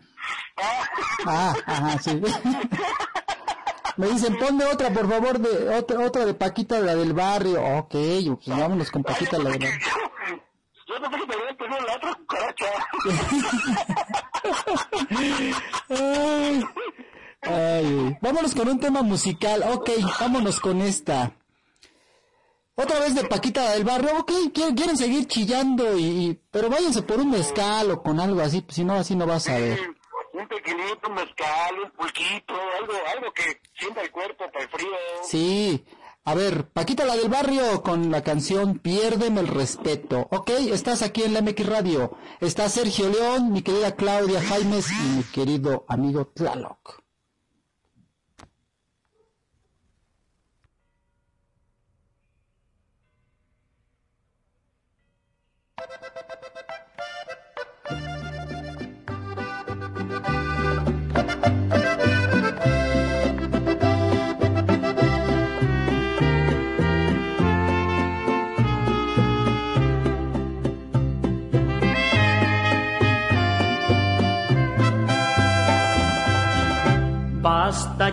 Ah, 1.27 1.55
ajá, 1.67 1.99
sí. 1.99 2.21
Me 3.97 4.09
dicen, 4.09 4.37
ponme 4.39 4.65
otra, 4.67 4.91
por 4.91 5.09
favor, 5.09 5.39
de 5.39 5.75
otra, 5.75 6.01
otra 6.01 6.27
de 6.27 6.35
Paquita, 6.35 6.79
la 6.81 6.95
del 6.95 7.15
barrio. 7.15 7.63
Ok, 7.79 7.93
pues 7.93 8.59
vámonos 8.59 8.91
con 8.91 9.03
Paquita, 9.03 9.39
la 9.39 9.51
del 9.51 9.59
barrio. 9.59 9.79
Yo 10.89 10.99
no 11.01 11.11
sé 11.11 11.17
que 11.17 11.27
voy 11.27 11.49
a 11.51 11.57
poner 11.57 11.83
la 11.83 11.95
otra 11.97 12.15
cucaracha. 12.15 12.67
Ay, 15.89 16.65
ay, 17.43 18.17
vámonos 18.21 18.55
con 18.55 18.69
un 18.69 18.79
tema 18.81 19.03
musical. 19.03 19.65
Ok, 19.73 19.91
vámonos 20.21 20.61
con 20.61 20.81
esta. 20.81 21.33
Otra 22.75 23.01
vez 23.01 23.15
de 23.15 23.25
Paquita 23.25 23.71
del 23.73 23.85
Barrio. 23.85 24.19
Ok, 24.19 24.33
quieren, 24.53 24.75
quieren 24.75 24.97
seguir 24.97 25.27
chillando 25.27 25.97
y, 25.97 26.05
y- 26.05 26.41
pero 26.51 26.69
váyanse 26.69 27.03
por 27.03 27.19
un 27.21 27.31
mezcal 27.31 27.91
o 27.91 28.03
con 28.03 28.21
algo 28.21 28.41
así, 28.41 28.65
si 28.69 28.85
no, 28.85 28.95
así 28.95 29.17
no 29.17 29.27
vas 29.27 29.49
a 29.49 29.55
ver. 29.59 29.81
Un 30.33 30.47
tequilito, 30.49 31.09
un 31.09 31.15
mezcal, 31.15 31.81
un 31.83 31.91
pulquito, 31.93 32.55
algo, 32.79 32.93
algo 33.17 33.33
que 33.33 33.61
sienta 33.79 34.03
el 34.03 34.11
cuerpo 34.11 34.45
para 34.53 34.65
el 34.65 34.71
frío. 34.71 34.89
Sí. 35.25 35.85
A 36.29 36.35
ver, 36.35 36.69
Paquita 36.71 37.05
la 37.05 37.15
del 37.15 37.29
Barrio 37.29 37.85
con 37.85 38.11
la 38.11 38.25
canción 38.25 38.81
Piérdeme 38.81 39.39
el 39.41 39.47
respeto. 39.47 40.27
Ok, 40.33 40.51
estás 40.73 41.03
aquí 41.03 41.23
en 41.23 41.35
la 41.35 41.41
MX 41.41 41.67
Radio. 41.67 42.17
Está 42.41 42.69
Sergio 42.69 43.09
León, 43.09 43.53
mi 43.53 43.63
querida 43.63 43.95
Claudia 43.95 44.43
Jaimes 44.43 44.91
y 44.91 45.17
mi 45.19 45.23
querido 45.23 45.85
amigo 45.87 46.27
Tlaloc. 46.27 47.06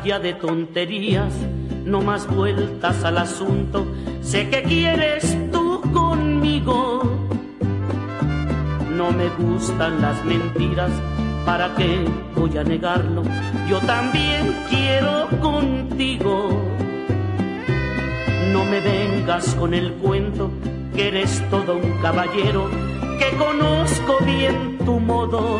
De 0.03 0.33
tonterías, 0.33 1.33
no 1.85 2.01
más 2.01 2.27
vueltas 2.27 3.05
al 3.05 3.17
asunto. 3.17 3.85
Sé 4.21 4.49
que 4.49 4.61
quieres 4.63 5.37
tú 5.49 5.81
conmigo. 5.93 7.03
No 8.97 9.11
me 9.11 9.29
gustan 9.29 10.01
las 10.01 10.23
mentiras, 10.25 10.91
¿para 11.45 11.73
qué 11.75 12.05
voy 12.35 12.57
a 12.57 12.65
negarlo? 12.65 13.23
Yo 13.69 13.79
también 13.79 14.53
quiero 14.69 15.29
contigo. 15.41 16.49
No 18.51 18.65
me 18.65 18.81
vengas 18.81 19.55
con 19.55 19.73
el 19.73 19.93
cuento 19.93 20.51
que 20.93 21.07
eres 21.07 21.41
todo 21.49 21.77
un 21.77 21.93
caballero, 22.01 22.69
que 23.19 23.37
conozco 23.37 24.17
bien 24.25 24.77
tu 24.79 24.99
modo 24.99 25.59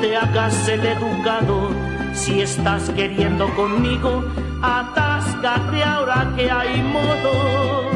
te 0.00 0.16
hagas 0.16 0.68
el 0.68 0.84
educado, 0.84 1.70
Si 2.14 2.40
estás 2.40 2.90
queriendo 2.90 3.48
conmigo, 3.54 4.24
atáscate 4.62 5.82
ahora 5.82 6.32
que 6.36 6.50
hay 6.50 6.82
modo. 6.82 7.90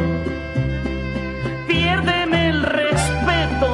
Piérdeme 1.66 2.48
el 2.50 2.62
respeto. 2.62 3.70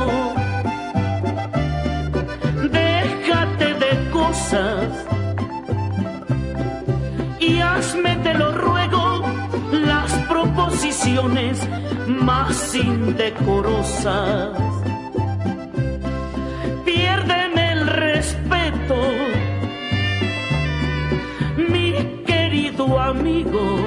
Déjate 2.73 3.75
de 3.75 4.11
cosas. 4.11 5.07
Y 7.39 7.61
hazme, 7.61 8.17
te 8.17 8.35
lo 8.35 8.53
ruego, 8.53 9.23
las 9.73 10.13
proposiciones 10.29 11.69
más 12.07 12.75
indecorosas. 12.75 14.70
Amigo, 22.99 23.79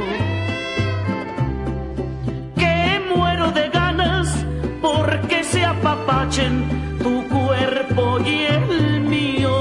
que 2.56 3.02
muero 3.14 3.52
de 3.52 3.70
ganas 3.70 4.46
porque 4.82 5.44
se 5.44 5.66
apapachen 5.66 6.98
tu 7.02 7.28
cuerpo 7.28 8.20
y 8.26 8.44
el 8.44 9.02
mío. 9.02 9.56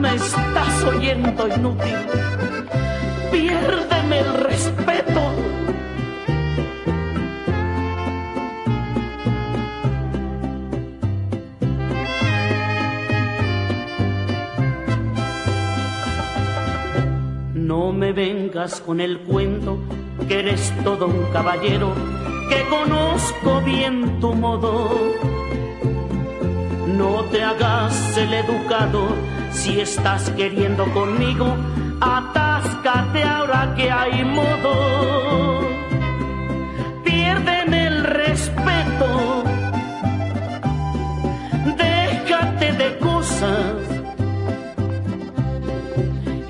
Me 0.00 0.14
estás 0.14 0.84
oyendo 0.84 1.48
inútil, 1.48 1.96
con 18.68 19.00
el 19.00 19.20
cuento 19.20 19.78
que 20.28 20.40
eres 20.40 20.70
todo 20.84 21.06
un 21.06 21.32
caballero, 21.32 21.94
que 22.50 22.62
conozco 22.68 23.62
bien 23.62 24.20
tu 24.20 24.34
modo. 24.34 24.90
No 26.86 27.24
te 27.32 27.42
hagas 27.42 28.18
el 28.18 28.34
educado 28.34 29.08
si 29.50 29.80
estás 29.80 30.28
queriendo 30.32 30.84
conmigo, 30.92 31.56
atáscate 32.02 33.22
ahora 33.22 33.74
que 33.74 33.90
hay 33.90 34.24
modo. 34.24 35.60
Piérdeme 37.02 37.86
el 37.86 38.04
respeto, 38.04 39.42
déjate 41.78 42.72
de 42.72 42.98
cosas 42.98 43.74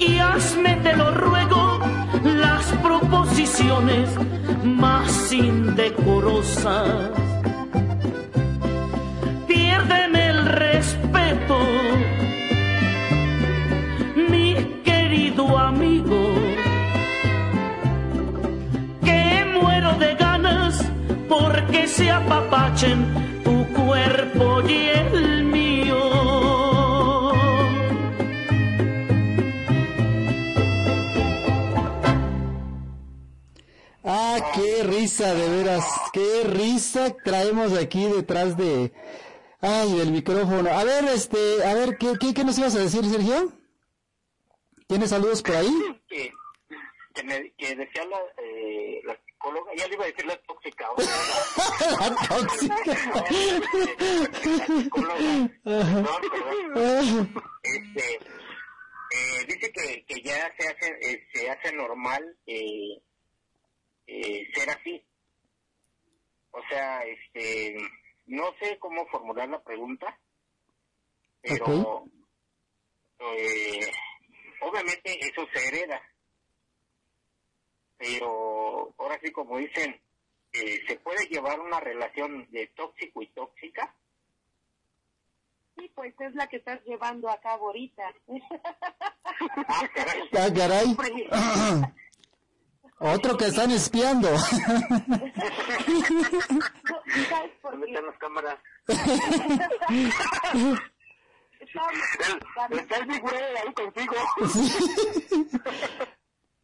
y 0.01 0.19
hazme, 0.19 0.81
lo 0.97 1.20
más 4.65 5.33
indecorosas. 5.33 7.11
Piérdeme 9.47 10.29
el 10.29 10.47
respeto, 10.47 11.59
mi 14.29 14.55
querido 14.85 15.59
amigo, 15.59 16.35
que 19.03 19.47
muero 19.55 19.93
de 19.95 20.15
ganas 20.17 20.85
porque 21.29 21.89
se 21.89 22.11
apapachen 22.11 23.43
tu 23.43 23.65
cuerpo 23.73 24.63
y 24.69 24.89
el 24.99 25.40
qué 34.55 34.83
risa, 34.83 35.35
de 35.35 35.49
veras, 35.49 35.85
qué 36.13 36.43
risa 36.45 37.15
traemos 37.25 37.73
aquí 37.77 38.05
detrás 38.07 38.57
de, 38.57 38.93
ay, 39.61 39.93
del 39.99 40.13
micrófono. 40.13 40.71
A 40.71 40.85
ver, 40.85 41.05
este, 41.05 41.65
a 41.65 41.75
ver, 41.75 41.97
¿qué, 41.99 42.15
qué, 42.21 42.35
qué 42.35 42.45
nos 42.45 42.59
ibas 42.59 42.75
a 42.75 42.81
decir, 42.81 43.05
Sergio? 43.05 43.53
¿Tienes 44.87 45.11
saludos 45.11 45.43
por 45.43 45.57
ahí? 45.57 45.73
Que, 46.09 46.33
que, 47.15 47.23
me, 47.25 47.53
que 47.59 47.75
decía 47.75 48.05
la, 48.05 48.19
eh, 48.43 49.01
la 49.05 49.17
psicóloga, 49.25 49.73
ya 49.77 49.87
le 49.89 49.95
iba 49.95 50.05
a 50.05 50.07
decir 50.07 50.27
la 50.27 50.37
tóxica. 50.43 50.89
La 52.01 52.29
tóxica. 52.29 52.77
la 54.57 54.67
psicóloga. 54.67 55.21
No, 55.65 56.11
perdón. 56.75 57.35
este, 57.63 58.21
eh, 59.13 59.45
dice 59.49 59.73
que, 59.73 60.05
que 60.07 60.23
ya 60.23 60.53
se 60.57 60.69
hace, 60.69 60.89
eh, 61.03 61.27
se 61.33 61.51
hace 61.51 61.73
normal 61.73 62.23
eh, 62.47 63.03
eh, 64.11 64.51
ser 64.53 64.69
así. 64.71 65.03
O 66.51 66.61
sea, 66.69 67.01
este, 67.03 67.77
no 68.27 68.53
sé 68.59 68.77
cómo 68.81 69.07
formular 69.07 69.49
la 69.49 69.63
pregunta, 69.63 70.19
pero 71.41 72.07
eh, 73.21 73.93
obviamente 74.63 75.17
eso 75.21 75.47
se 75.53 75.69
hereda. 75.69 76.03
Pero 77.99 78.95
ahora 78.99 79.21
sí, 79.23 79.31
como 79.31 79.59
dicen, 79.59 80.01
eh, 80.53 80.81
se 80.89 80.97
puede 80.97 81.27
llevar 81.27 81.61
una 81.61 81.79
relación 81.79 82.51
de 82.51 82.67
tóxico 82.69 83.23
y 83.23 83.29
tóxica. 83.29 83.95
Sí, 85.77 85.89
pues 85.95 86.15
es 86.19 86.35
la 86.35 86.49
que 86.49 86.57
estás 86.57 86.83
llevando 86.85 87.31
a 87.31 87.41
cabo 87.41 87.69
ahorita. 87.69 88.13
Ah, 89.69 89.89
caray. 89.95 90.29
Ah, 90.33 90.51
caray. 90.53 91.91
Otro 93.01 93.37
que 93.37 93.47
están 93.47 93.71
espiando. 93.71 94.29
No, 96.91 97.27
¿Sabes 97.29 97.53
por 97.61 97.73
¿Dónde 97.73 97.87
qué? 97.87 97.93
están 97.93 98.07
las 98.07 98.19
cámaras? 98.19 98.59
Estábamos- 101.61 102.81
Está 102.81 102.97
el 102.99 103.07
Big 103.07 103.23
ahí 103.27 103.73
contigo. 103.75 104.15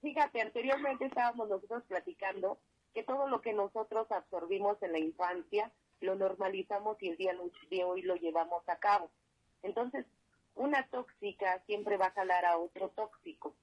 Fíjate, 0.03 0.41
anteriormente 0.41 1.07
estábamos 1.07 1.49
nosotros 1.49 1.83
platicando 1.89 2.59
que 2.95 3.03
todo 3.03 3.29
lo 3.29 3.41
que 3.41 3.53
nosotros 3.53 4.11
absorbimos 4.11 4.81
en 4.83 4.93
la 4.93 4.99
infancia 4.99 5.73
lo 6.01 6.15
normalizamos 6.15 6.97
y 7.03 7.09
el 7.09 7.17
día 7.17 7.33
de 7.71 7.85
hoy 7.85 8.03
lo 8.03 8.15
llevamos 8.17 8.69
a 8.69 8.77
cabo. 8.77 9.11
Entonces, 9.63 10.07
una 10.55 10.87
tóxica 10.89 11.63
siempre 11.67 11.97
va 11.97 12.07
a 12.07 12.13
jalar 12.13 12.45
a 12.45 12.57
otro 12.59 12.91
tóxico. 12.91 13.55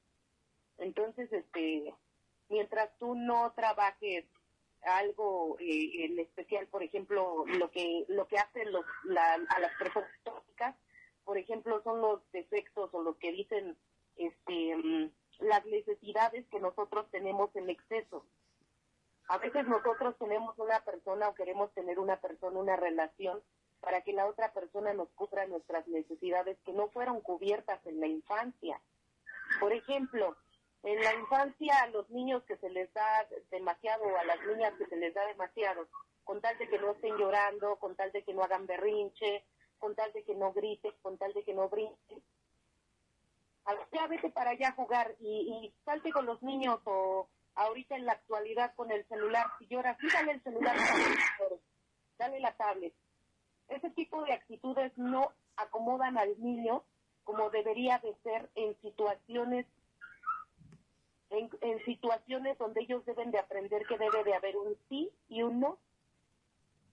Entonces, 0.77 1.31
este, 1.31 1.93
mientras 2.49 2.89
tú 2.99 3.15
no 3.15 3.51
trabajes 3.55 4.25
algo 4.81 5.57
eh, 5.59 6.05
en 6.05 6.19
especial, 6.19 6.67
por 6.67 6.83
ejemplo, 6.83 7.45
lo 7.47 7.71
que 7.71 8.05
lo 8.09 8.27
que 8.27 8.37
hacen 8.37 8.71
los, 8.71 8.85
la- 9.05 9.33
a 9.35 9.59
las 9.59 9.71
personas 9.77 10.09
tóxicas, 10.23 10.75
por 11.23 11.37
ejemplo, 11.37 11.81
son 11.83 12.01
los 12.01 12.19
defectos 12.31 12.89
o 12.93 13.01
lo 13.01 13.17
que 13.17 13.31
dicen 13.31 13.77
este 14.17 14.75
mm, 14.75 15.09
las 15.39 15.65
necesidades 15.65 16.45
que 16.49 16.59
nosotros 16.59 17.09
tenemos 17.11 17.55
en 17.55 17.69
exceso. 17.69 18.25
A 19.29 19.37
veces 19.37 19.65
nosotros 19.67 20.15
tenemos 20.19 20.57
una 20.59 20.81
persona 20.83 21.29
o 21.29 21.33
queremos 21.33 21.71
tener 21.73 21.97
una 21.97 22.17
persona, 22.19 22.59
una 22.59 22.75
relación, 22.75 23.41
para 23.79 24.01
que 24.01 24.11
la 24.13 24.27
otra 24.27 24.51
persona 24.53 24.93
nos 24.93 25.09
cubra 25.15 25.47
nuestras 25.47 25.87
necesidades 25.87 26.57
que 26.65 26.73
no 26.73 26.89
fueron 26.89 27.21
cubiertas 27.21 27.85
en 27.87 27.99
la 28.01 28.07
infancia. 28.07 28.79
Por 29.59 29.71
ejemplo, 29.73 30.35
en 30.83 31.01
la 31.01 31.13
infancia 31.15 31.79
a 31.81 31.87
los 31.87 32.09
niños 32.09 32.43
que 32.43 32.57
se 32.57 32.69
les 32.69 32.93
da 32.93 33.27
demasiado 33.51 34.03
o 34.03 34.17
a 34.17 34.25
las 34.25 34.39
niñas 34.45 34.73
que 34.77 34.85
se 34.85 34.97
les 34.97 35.13
da 35.13 35.25
demasiado, 35.27 35.87
con 36.23 36.41
tal 36.41 36.57
de 36.57 36.67
que 36.67 36.77
no 36.77 36.91
estén 36.91 37.17
llorando, 37.17 37.77
con 37.77 37.95
tal 37.95 38.11
de 38.11 38.23
que 38.23 38.33
no 38.33 38.43
hagan 38.43 38.67
berrinche, 38.67 39.45
con 39.79 39.95
tal 39.95 40.11
de 40.13 40.23
que 40.23 40.35
no 40.35 40.53
griten, 40.53 40.93
con 41.01 41.17
tal 41.17 41.33
de 41.33 41.43
que 41.43 41.53
no 41.53 41.69
ver, 41.69 41.89
ya 43.91 44.07
vete 44.07 44.29
para 44.29 44.51
allá 44.51 44.69
a 44.69 44.73
jugar 44.73 45.15
y, 45.19 45.27
y 45.29 45.73
salte 45.85 46.11
con 46.11 46.25
los 46.25 46.41
niños 46.43 46.79
o 46.85 47.27
ahorita 47.55 47.95
en 47.95 48.05
la 48.05 48.13
actualidad 48.13 48.73
con 48.75 48.91
el 48.91 49.05
celular. 49.07 49.45
Si 49.59 49.67
lloras, 49.67 49.97
sí, 49.99 50.07
dale 50.11 50.33
el 50.33 50.43
celular, 50.43 50.75
dale 52.17 52.39
la 52.39 52.55
tablet. 52.55 52.93
Ese 53.69 53.89
tipo 53.91 54.23
de 54.23 54.33
actitudes 54.33 54.91
no 54.97 55.31
acomodan 55.55 56.17
al 56.17 56.39
niño 56.41 56.83
como 57.23 57.49
debería 57.49 57.99
de 57.99 58.15
ser 58.23 58.49
en 58.55 58.77
situaciones 58.81 59.65
en, 61.33 61.49
en 61.61 61.83
situaciones 61.85 62.57
donde 62.57 62.81
ellos 62.81 63.05
deben 63.05 63.31
de 63.31 63.39
aprender 63.39 63.85
que 63.87 63.97
debe 63.97 64.23
de 64.23 64.33
haber 64.33 64.55
un 64.57 64.75
sí 64.89 65.09
y 65.29 65.41
un 65.43 65.59
no. 65.59 65.77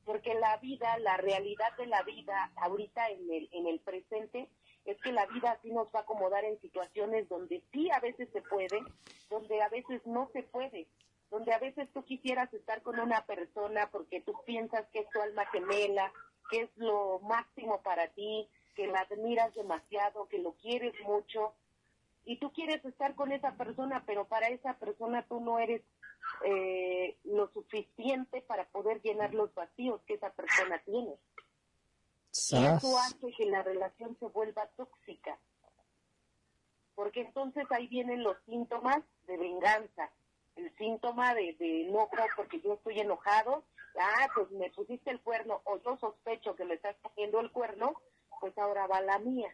Porque 0.05 0.35
la 0.35 0.57
vida, 0.57 0.99
la 0.99 1.17
realidad 1.19 1.77
de 1.77 1.87
la 1.87 2.03
vida 2.03 2.51
ahorita 2.57 3.09
en 3.11 3.31
el, 3.33 3.49
en 3.53 3.67
el 3.67 3.81
presente 3.81 4.49
es 4.85 5.01
que 5.03 5.13
la 5.13 5.27
vida 5.27 5.59
sí 5.63 5.71
nos 5.71 5.89
va 5.89 6.01
a 6.01 6.03
acomodar 6.03 6.45
en 6.45 6.61
situaciones 6.61 7.29
donde 7.29 7.63
sí 7.73 7.91
a 7.91 8.01
veces 8.01 8.29
se 8.33 8.43
puede, 8.43 8.83
donde 9.29 9.63
a 9.63 9.69
veces 9.69 10.05
no 10.07 10.29
se 10.33 10.43
puede, 10.43 10.87
donde 11.31 11.53
a 11.53 11.59
veces 11.59 11.89
tú 11.93 12.03
quisieras 12.05 12.53
estar 12.55 12.83
con 12.83 12.99
una 12.99 13.25
persona 13.27 13.91
porque 13.93 14.21
tú 14.23 14.35
piensas 14.47 14.87
que 14.93 15.01
es 15.01 15.11
tu 15.11 15.21
alma 15.21 15.45
gemela, 15.47 16.13
que 16.51 16.63
es 16.63 16.71
lo 16.77 17.21
máximo 17.21 17.83
para 17.83 18.09
ti, 18.09 18.49
que 18.75 18.87
la 18.87 19.01
admiras 19.01 19.55
demasiado, 19.55 20.29
que 20.29 20.39
lo 20.39 20.53
quieres 20.55 20.95
mucho, 21.05 21.53
y 22.25 22.39
tú 22.39 22.53
quieres 22.53 22.85
estar 22.85 23.15
con 23.15 23.33
esa 23.33 23.53
persona, 23.53 24.05
pero 24.07 24.27
para 24.27 24.49
esa 24.49 24.75
persona 24.75 25.27
tú 25.29 25.41
no 25.41 25.59
eres 25.59 25.83
eh, 26.45 27.17
lo 27.25 27.51
suficiente 27.53 28.43
para 28.43 28.67
poder 28.69 29.01
llenar 29.03 29.35
los 29.35 29.53
vacíos 29.55 30.01
que 30.07 30.15
esa 30.15 30.31
persona 30.31 30.81
tiene. 30.85 31.17
Y 32.33 32.65
eso 32.65 32.99
hace 32.99 33.33
que 33.37 33.47
la 33.47 33.63
relación 33.63 34.17
se 34.19 34.27
vuelva 34.27 34.69
tóxica. 34.77 35.39
Porque 36.95 37.23
entonces 37.23 37.65
ahí 37.71 37.89
vienen 37.89 38.23
los 38.23 38.37
síntomas 38.45 39.03
de 39.27 39.37
venganza. 39.37 40.11
El 40.57 40.75
síntoma 40.77 41.35
de, 41.35 41.55
de 41.59 41.89
enojo 41.89 42.17
porque 42.37 42.61
yo 42.61 42.75
estoy 42.75 43.01
enojado. 43.01 43.65
Ah, 43.99 44.29
pues 44.35 44.51
me 44.53 44.71
pusiste 44.71 45.11
el 45.11 45.21
cuerno 45.21 45.63
o 45.65 45.79
yo 45.83 45.97
sospecho 45.97 46.55
que 46.55 46.65
me 46.65 46.75
estás 46.75 46.95
poniendo 47.03 47.41
el 47.41 47.51
cuerno, 47.51 47.95
pues 48.41 48.57
ahora 48.57 48.87
va 48.87 49.01
la 49.01 49.19
mía. 49.19 49.53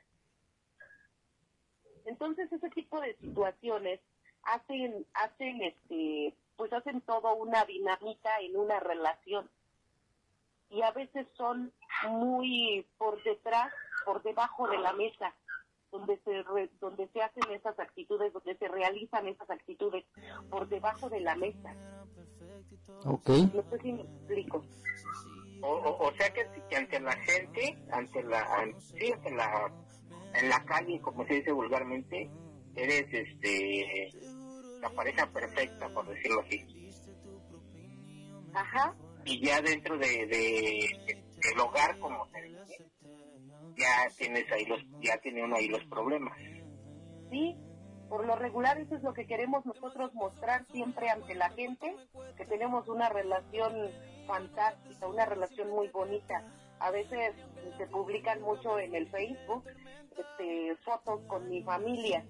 Entonces 2.07 2.51
ese 2.53 2.71
tipo 2.71 3.01
de 3.01 3.15
situaciones 3.17 4.01
hacen, 4.43 5.07
hacen 5.15 5.63
este, 5.63 6.35
pues 6.57 6.73
hacen 6.73 7.01
todo 7.03 7.35
una 7.35 7.65
dinámica 7.65 8.31
en 8.41 8.57
una 8.57 8.81
relación. 8.81 9.49
Y 10.71 10.83
a 10.83 10.91
veces 10.93 11.27
son 11.37 11.73
muy 12.09 12.87
por 12.99 13.23
detrás, 13.23 13.73
por 14.05 14.23
debajo 14.23 14.69
de 14.69 14.79
la 14.79 14.93
mesa, 14.95 15.35
donde 15.93 16.19
se 16.25 16.43
donde 16.81 17.09
se 17.09 17.23
hacen 17.23 17.53
esas 17.53 17.79
actitudes, 17.79 18.33
donde 18.33 18.57
se 18.57 18.69
realizan 18.69 19.29
esas 19.29 19.49
actitudes 19.51 20.05
por 20.51 20.69
debajo 20.69 21.09
de 21.09 21.21
la 21.21 21.37
mesa. 21.37 21.75
Ok. 23.05 23.29
No 23.55 23.63
sé 23.71 23.79
si 23.83 23.93
me 23.93 24.03
explico. 24.03 24.65
O, 25.63 25.99
o, 26.01 26.13
sea 26.13 26.33
que, 26.33 26.77
ante 26.77 27.01
la 27.01 27.13
gente, 27.13 27.79
ante 27.91 28.23
la, 28.23 28.47
sí, 28.79 29.13
ante 29.13 29.31
la, 29.31 29.73
en 30.41 30.49
la 30.49 30.65
calle, 30.65 31.01
como 31.01 31.27
se 31.27 31.35
dice 31.35 31.53
vulgarmente, 31.53 32.31
eres 32.75 33.07
este 33.13 34.11
la 34.81 34.91
pareja 34.91 35.27
perfecta, 35.31 35.89
por 35.89 36.07
decirlo 36.09 36.43
así. 36.43 36.65
Ajá. 38.55 38.95
Y 39.25 39.45
ya 39.45 39.61
dentro 39.61 39.99
de, 39.99 40.27
de, 40.27 40.89
del 41.43 41.61
hogar, 41.61 41.99
como 41.99 42.27
se 42.29 42.43
dice, 42.43 42.91
ya 43.77 44.09
tienes 44.17 44.51
ahí 44.53 44.65
los, 44.67 44.81
ya 45.01 45.19
tiene 45.19 45.43
uno 45.45 45.57
ahí 45.57 45.69
los 45.69 45.85
problemas. 45.87 46.39
Sí, 47.31 47.57
por 48.09 48.25
lo 48.25 48.37
regular 48.37 48.79
eso 48.79 48.97
es 48.97 49.03
lo 49.03 49.13
que 49.13 49.27
queremos 49.27 49.67
nosotros 49.67 50.15
mostrar 50.15 50.65
siempre 50.73 51.11
ante 51.11 51.35
la 51.35 51.51
gente, 51.51 51.97
que 52.37 52.47
tenemos 52.47 52.89
una 52.89 53.09
relación 53.09 53.73
fantástica, 54.27 55.07
una 55.07 55.27
relación 55.27 55.71
muy 55.71 55.89
bonita. 55.89 56.45
A 56.79 56.91
veces 56.91 57.35
se 57.79 57.87
publican 57.87 58.41
mucho 58.43 58.79
en 58.79 58.95
el 58.95 59.09
Facebook 59.09 59.65
este, 60.17 60.77
fotos 60.85 61.21
con 61.27 61.49
mi 61.49 61.63
familia, 61.63 62.25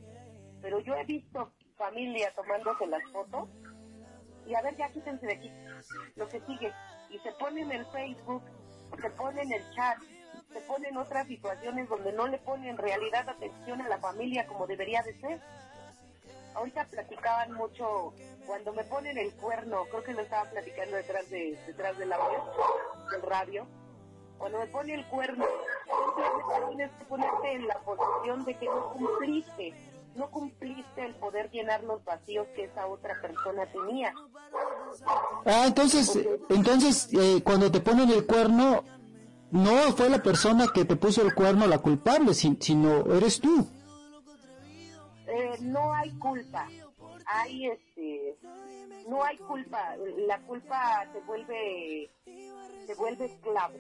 pero 0.63 0.81
yo 0.81 0.95
he 0.95 1.05
visto 1.05 1.53
familia 1.77 2.33
tomándose 2.35 2.87
las 2.87 3.03
fotos 3.13 3.49
y 4.47 4.55
a 4.55 4.63
ver, 4.63 4.77
ya 4.77 4.89
quítense 4.91 5.27
de 5.27 5.33
aquí 5.33 5.51
lo 6.15 6.29
que 6.29 6.41
sigue. 6.41 6.73
Y 7.11 7.19
se 7.19 7.33
pone 7.33 7.63
en 7.63 7.73
el 7.73 7.87
Facebook, 7.87 8.43
se 9.01 9.11
pone 9.11 9.43
en 9.43 9.53
el 9.53 9.63
chat, 9.75 9.99
se 10.53 10.61
pone 10.61 10.89
en 10.89 10.97
otras 10.97 11.27
situaciones 11.27 11.89
donde 11.89 12.13
no 12.13 12.27
le 12.29 12.39
pone 12.39 12.69
en 12.69 12.79
realidad 12.79 13.29
atención 13.29 13.81
a 13.83 13.89
la 13.89 13.99
familia 13.99 14.47
como 14.47 14.67
debería 14.67 15.03
de 15.03 15.19
ser. 15.21 15.41
Ahorita 16.55 16.87
platicaban 16.87 17.53
mucho, 17.53 18.15
cuando 18.47 18.73
me 18.73 18.85
ponen 18.85 19.19
el 19.19 19.35
cuerno, 19.35 19.85
creo 19.91 20.05
que 20.05 20.15
lo 20.15 20.23
estaban 20.23 20.49
platicando 20.51 20.97
detrás 20.97 21.29
de 21.29 21.59
detrás 21.67 21.99
del 21.99 22.13
audio, 22.13 22.45
del 23.11 23.23
radio, 23.23 23.67
cuando 24.39 24.59
me 24.59 24.67
pone 24.67 24.95
el 24.95 25.07
cuerno, 25.07 25.45
tienes 26.69 26.91
que 26.93 27.05
ponerte 27.05 27.53
en 27.53 27.67
la 27.67 27.79
posición 27.81 28.45
de 28.45 28.55
que 28.55 28.67
no 28.67 28.93
cumpliste, 28.93 29.75
no 30.15 30.31
cumpliste 30.31 31.05
el 31.05 31.15
poder 31.15 31.51
llenar 31.51 31.83
los 31.85 32.05
vacíos 32.05 32.47
que 32.55 32.65
esa 32.65 32.87
otra 32.87 33.21
persona 33.21 33.67
tenía. 33.67 34.13
Ah, 35.45 35.65
entonces, 35.67 36.19
entonces 36.49 37.09
eh, 37.13 37.43
cuando 37.43 37.71
te 37.71 37.81
ponen 37.81 38.11
el 38.11 38.27
cuerno, 38.27 38.85
no 39.51 39.77
fue 39.97 40.09
la 40.11 40.23
persona 40.23 40.67
que 40.73 40.85
te 40.85 40.97
puso 40.97 41.23
el 41.23 41.35
cuerno 41.35 41.67
la 41.67 41.79
culpable, 41.79 42.35
sino 42.35 43.15
eres 43.15 43.41
tú. 43.41 43.67
Eh, 45.27 45.57
no 45.61 45.93
hay 45.93 46.11
culpa, 46.19 46.69
hay 47.27 47.67
este, 47.67 48.37
no 49.09 49.23
hay 49.25 49.37
culpa, 49.39 49.97
la 50.27 50.41
culpa 50.43 51.11
se 51.13 51.21
vuelve, 51.21 52.11
se 52.87 52.95
vuelve 52.95 53.27
esclava. 53.27 53.75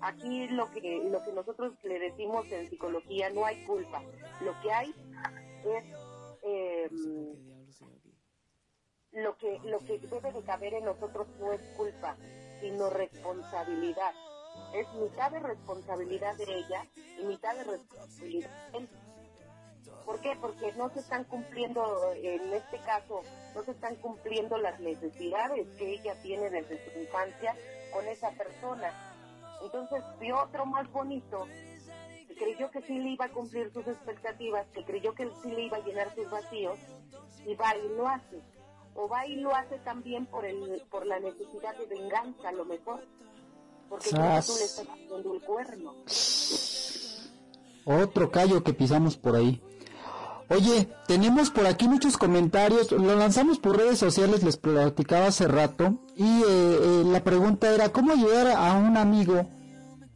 Aquí 0.00 0.46
lo 0.48 0.70
que, 0.70 1.08
lo 1.10 1.22
que 1.24 1.32
nosotros 1.32 1.74
le 1.82 1.98
decimos 1.98 2.46
en 2.52 2.70
psicología, 2.70 3.30
no 3.30 3.44
hay 3.44 3.64
culpa. 3.64 4.02
Lo 4.40 4.58
que 4.60 4.72
hay 4.72 4.94
es 5.64 5.84
eh, 6.42 6.88
lo 9.12 9.36
que 9.36 9.58
lo 9.64 9.78
que 9.80 9.98
debe 9.98 10.32
de 10.32 10.42
caber 10.42 10.74
en 10.74 10.84
nosotros 10.84 11.26
no 11.40 11.52
es 11.52 11.60
culpa, 11.76 12.16
sino 12.60 12.90
responsabilidad. 12.90 14.14
Es 14.74 14.86
mitad 14.94 15.30
de 15.30 15.40
responsabilidad 15.40 16.36
de 16.36 16.44
ella 16.44 16.86
y 17.20 17.24
mitad 17.24 17.56
de 17.56 17.64
responsabilidad 17.64 18.70
de 18.72 18.78
él. 18.78 18.88
¿Por 20.08 20.20
qué? 20.20 20.32
Porque 20.40 20.72
no 20.72 20.88
se 20.88 21.00
están 21.00 21.24
cumpliendo, 21.24 21.84
en 22.14 22.50
este 22.54 22.78
caso, 22.78 23.20
no 23.54 23.62
se 23.62 23.72
están 23.72 23.94
cumpliendo 23.96 24.56
las 24.56 24.80
necesidades 24.80 25.68
que 25.76 25.92
ella 25.92 26.14
tiene 26.22 26.48
desde 26.48 26.82
su 26.82 26.98
infancia 26.98 27.54
con 27.92 28.08
esa 28.08 28.30
persona. 28.30 28.90
Entonces 29.62 30.02
vio 30.18 30.42
otro 30.42 30.64
más 30.64 30.90
bonito 30.92 31.46
creyó 32.38 32.70
que 32.70 32.80
sí 32.82 32.98
le 32.98 33.10
iba 33.10 33.26
a 33.26 33.28
cumplir 33.28 33.70
sus 33.72 33.86
expectativas, 33.86 34.66
que 34.72 34.84
creyó 34.84 35.12
que 35.14 35.28
sí 35.42 35.50
le 35.50 35.64
iba 35.64 35.76
a 35.76 35.84
llenar 35.84 36.14
sus 36.14 36.30
vacíos, 36.30 36.78
y 37.44 37.54
va 37.54 37.76
y 37.76 37.88
lo 37.96 38.08
hace. 38.08 38.40
O 38.94 39.08
va 39.08 39.26
y 39.26 39.36
lo 39.36 39.54
hace 39.54 39.78
también 39.78 40.26
por 40.26 40.44
el 40.44 40.82
por 40.90 41.06
la 41.06 41.20
necesidad 41.20 41.76
de 41.76 41.86
venganza, 41.86 42.48
a 42.48 42.52
lo 42.52 42.64
mejor. 42.64 43.04
Porque 43.88 44.10
tú 44.10 44.16
le 44.16 44.64
estás 44.64 44.86
poniendo 44.86 45.34
el 45.34 45.42
cuerno. 45.42 45.94
Otro 47.84 48.30
callo 48.30 48.62
que 48.62 48.72
pisamos 48.72 49.16
por 49.16 49.36
ahí. 49.36 49.62
Oye, 50.50 50.88
tenemos 51.06 51.50
por 51.50 51.66
aquí 51.66 51.88
muchos 51.88 52.16
comentarios, 52.16 52.90
lo 52.92 53.16
lanzamos 53.16 53.58
por 53.58 53.76
redes 53.76 53.98
sociales, 53.98 54.42
les 54.42 54.56
platicaba 54.56 55.26
hace 55.26 55.46
rato, 55.46 55.98
y 56.16 56.24
eh, 56.24 56.44
eh, 56.48 57.02
la 57.06 57.22
pregunta 57.22 57.70
era, 57.70 57.90
¿cómo 57.90 58.12
ayudar 58.12 58.48
a 58.48 58.72
un 58.72 58.96
amigo 58.96 59.46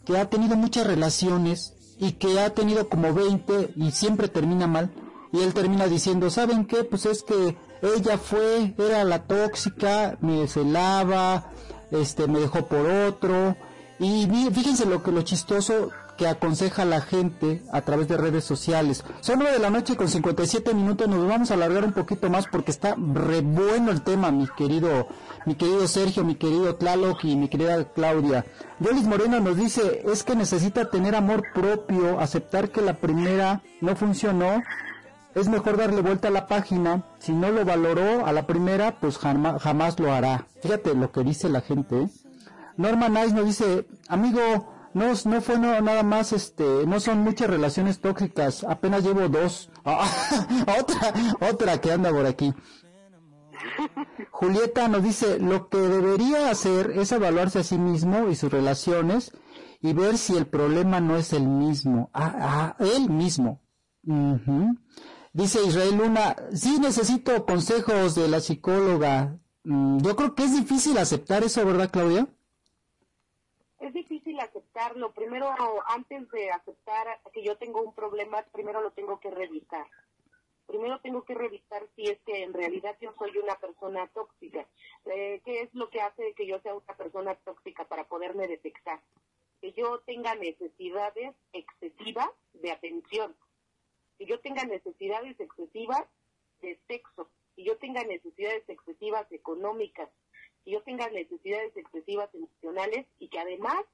que 0.05 0.19
ha 0.19 0.29
tenido 0.29 0.57
muchas 0.57 0.87
relaciones 0.87 1.75
y 1.99 2.13
que 2.13 2.41
ha 2.41 2.51
tenido 2.51 2.89
como 2.89 3.15
20 3.15 3.75
y 3.77 3.91
siempre 3.93 4.29
termina 4.29 4.67
mal. 4.67 4.91
Y 5.33 5.41
él 5.41 5.55
termina 5.55 5.87
diciendo, 5.87 6.31
¿saben 6.31 6.67
qué? 6.67 6.85
Pues 6.85 7.07
es 7.07 7.23
que 7.23 7.57
ella 7.81 8.19
fue, 8.19 8.75
era 8.77 9.05
la 9.05 9.25
tóxica, 9.25 10.19
me 10.21 10.47
celaba, 10.47 11.51
este, 11.91 12.27
me 12.27 12.41
dejó 12.41 12.67
por 12.67 12.87
otro. 12.87 13.57
Y 13.99 14.27
fíjense 14.53 14.85
lo 14.85 15.03
que 15.03 15.13
lo 15.13 15.23
chistoso 15.23 15.91
que 16.17 16.29
aconseja 16.29 16.85
la 16.85 17.01
gente 17.01 17.63
a 17.73 17.83
través 17.83 18.09
de 18.09 18.17
redes 18.17 18.45
sociales. 18.45 19.05
Son 19.21 19.39
9 19.39 19.55
de 19.55 19.59
la 19.59 19.71
noche 19.71 19.97
con 19.97 20.09
57 20.09 20.75
minutos, 20.75 21.09
nos 21.09 21.27
vamos 21.27 21.51
a 21.51 21.55
alargar 21.55 21.85
un 21.85 21.93
poquito 21.93 22.31
más 22.31 22.47
porque 22.47 22.71
está 22.71 22.95
re 22.97 23.41
bueno 23.41 23.91
el 23.91 24.03
tema, 24.03 24.31
mi 24.31 24.47
querido, 24.49 25.09
mi 25.47 25.55
querido 25.55 25.87
Sergio, 25.89 26.25
mi 26.25 26.35
querido 26.35 26.77
Tlaloc 26.77 27.25
y 27.25 27.37
mi 27.37 27.49
querida 27.49 27.85
Claudia. 27.93 28.45
Yolis 28.81 29.05
Moreno 29.05 29.41
nos 29.41 29.57
dice, 29.57 30.03
es 30.05 30.23
que 30.23 30.37
necesita 30.37 30.91
tener 30.91 31.15
amor 31.15 31.45
propio, 31.55 32.21
aceptar 32.21 32.71
que 32.71 32.83
la 32.83 32.95
primera 32.95 33.63
no 33.81 33.97
funcionó, 33.97 34.63
es 35.35 35.49
mejor 35.49 35.77
darle 35.77 36.03
vuelta 36.03 36.29
a 36.29 36.33
la 36.33 36.47
página, 36.47 37.05
si 37.19 37.33
no 37.33 37.51
lo 37.51 37.65
valoró 37.65 38.27
a 38.27 38.33
la 38.33 38.47
primera, 38.47 39.01
pues 39.01 39.19
jamás, 39.19 39.63
jamás 39.63 39.99
lo 39.99 40.13
hará. 40.13 40.47
Fíjate 40.63 40.95
lo 40.95 41.11
que 41.11 41.23
dice 41.23 41.49
la 41.49 41.63
gente. 41.63 42.03
¿eh? 42.03 42.09
Norma 42.77 43.09
Nice 43.09 43.35
nos 43.35 43.47
dice, 43.47 43.87
amigo, 44.09 44.72
no, 44.95 45.13
no 45.25 45.41
fue 45.41 45.59
nada 45.59 46.03
más, 46.03 46.33
este, 46.33 46.87
no 46.87 47.01
son 47.01 47.19
muchas 47.19 47.49
relaciones 47.49 48.01
tóxicas, 48.01 48.65
apenas 48.65 49.05
llevo 49.05 49.29
dos. 49.29 49.71
Ah, 49.85 50.07
otra, 50.81 51.13
otra 51.49 51.81
que 51.81 51.93
anda 51.93 52.11
por 52.11 52.27
aquí. 52.27 52.55
Julieta 54.31 54.89
nos 54.89 55.03
dice, 55.03 55.39
lo 55.39 55.69
que 55.69 55.79
debería 55.79 56.51
hacer 56.51 56.91
es 56.91 57.13
evaluarse 57.13 57.61
a 57.61 57.65
sí 57.65 57.79
mismo 57.79 58.29
y 58.29 58.35
sus 58.35 58.53
relaciones 58.53 59.33
y 59.81 59.93
ver 59.93 60.19
si 60.19 60.37
el 60.37 60.47
problema 60.47 61.01
no 61.01 61.17
es 61.17 61.33
el 61.33 61.47
mismo, 61.47 62.11
ah, 62.13 62.35
ah 62.41 62.77
él 62.79 63.09
mismo. 63.09 63.61
Dice 65.33 65.65
Israel 65.65 65.97
Luna, 65.97 66.37
sí 66.53 66.79
necesito 66.81 67.47
consejos 67.47 68.15
de 68.15 68.29
la 68.29 68.41
psicóloga. 68.41 69.39
Mm, 69.65 69.99
yo 69.99 70.17
creo 70.17 70.35
que 70.35 70.45
es 70.45 70.55
difícil 70.55 70.99
aceptar 70.99 71.45
eso, 71.45 71.65
¿verdad, 71.65 71.91
Claudia? 71.91 72.29
es 73.83 73.93
difícil 73.93 74.22
aceptarlo. 74.73 75.13
Primero, 75.13 75.55
antes 75.87 76.31
de 76.31 76.51
aceptar 76.51 77.21
que 77.33 77.43
yo 77.43 77.57
tengo 77.57 77.83
un 77.83 77.95
problema, 77.95 78.43
primero 78.53 78.81
lo 78.81 78.91
tengo 78.93 79.21
que 79.21 79.31
revisar. 79.31 79.87
Primero 80.67 81.01
tengo 81.01 81.25
que 81.25 81.35
revisar 81.35 81.87
si 81.95 82.09
es 82.09 82.19
que 82.25 82.43
en 82.43 82.55
realidad 82.55 82.97
yo 83.01 83.13
soy 83.19 83.37
una 83.37 83.57
persona 83.57 84.07
tóxica. 84.09 84.67
Eh, 85.07 85.43
¿Qué 85.45 85.63
es 85.63 85.75
lo 85.75 85.91
que 85.91 86.01
hace 86.01 86.33
que 86.35 86.47
yo 86.47 86.59
sea 86.61 86.75
una 86.75 86.97
persona 86.97 87.35
tóxica 87.35 87.85
para 87.85 88.05
poderme 88.05 88.49
detectar? 88.49 89.01
Que 89.61 89.73
yo 89.73 90.01
tenga 90.01 90.35
necesidades 90.35 91.35
excesivas 91.53 92.31
de 92.55 92.73
atención. 92.73 93.37
Que 94.19 94.27
yo 94.27 94.41
tenga 94.41 94.65
necesidades 94.65 95.39
excesivas 95.39 96.07
de 96.63 96.79
sexo. 96.87 97.29
Que 97.55 97.65
yo 97.65 97.77
tenga 97.77 98.03
necesidades 98.05 98.67
excesivas 98.69 99.31
económicas 99.31 100.09
que 100.65 100.71
yo 100.71 100.83
tenga 100.83 101.11
necesidades 101.11 101.77
excesivas 101.77 102.33
emocionales 102.35 103.05
y 103.19 103.27
que 103.27 103.41
además 103.41 103.85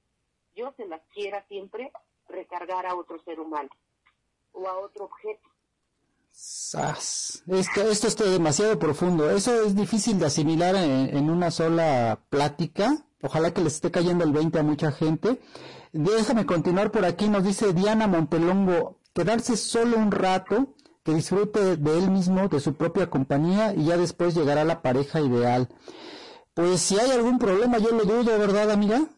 yo 0.59 0.75
se 0.77 0.87
las 0.87 1.01
quiera 1.15 1.45
siempre 1.49 1.93
recargar 2.29 2.85
a 2.87 2.97
otro 2.97 3.23
ser 3.23 3.39
humano 3.39 3.71
o 4.53 4.67
a 4.67 4.79
otro 4.79 5.05
objeto. 5.05 5.49
Esto, 6.33 7.81
esto 7.91 8.07
está 8.09 8.25
demasiado 8.25 8.79
profundo. 8.79 9.31
Eso 9.31 9.63
es 9.63 9.75
difícil 9.75 10.19
de 10.19 10.27
asimilar 10.27 10.75
en, 10.75 11.17
en, 11.17 11.31
una 11.31 11.51
sola 11.51 12.21
plática. 12.29 13.05
Ojalá 13.23 13.53
que 13.53 13.63
les 13.63 13.75
esté 13.75 13.91
cayendo 13.91 14.25
el 14.25 14.33
20 14.33 14.59
a 14.59 14.63
mucha 14.63 14.93
gente. 14.93 15.41
Déjame 15.93 16.45
continuar 16.45 16.91
por 16.91 17.05
aquí. 17.05 17.29
Nos 17.29 17.45
dice 17.45 17.73
Diana 17.73 18.07
Montelongo, 18.07 18.99
quedarse 19.15 19.57
solo 19.57 19.97
un 19.97 20.13
rato, 20.13 20.75
que 21.05 21.15
disfrute 21.15 21.77
de 21.77 21.99
él 21.99 22.11
mismo, 22.11 22.49
de 22.49 22.61
su 22.61 22.75
propia 22.75 23.09
compañía 23.09 23.75
y 23.75 23.87
ya 23.87 23.97
después 23.97 24.35
llegará 24.35 24.65
la 24.65 24.83
pareja 24.83 25.21
ideal. 25.21 25.69
Pues 26.55 26.81
si 26.81 26.99
hay 26.99 27.11
algún 27.11 27.39
problema, 27.39 27.79
yo 27.79 27.91
lo 27.91 28.05
dudo, 28.05 28.39
¿verdad, 28.39 28.71
amiga? 28.71 29.09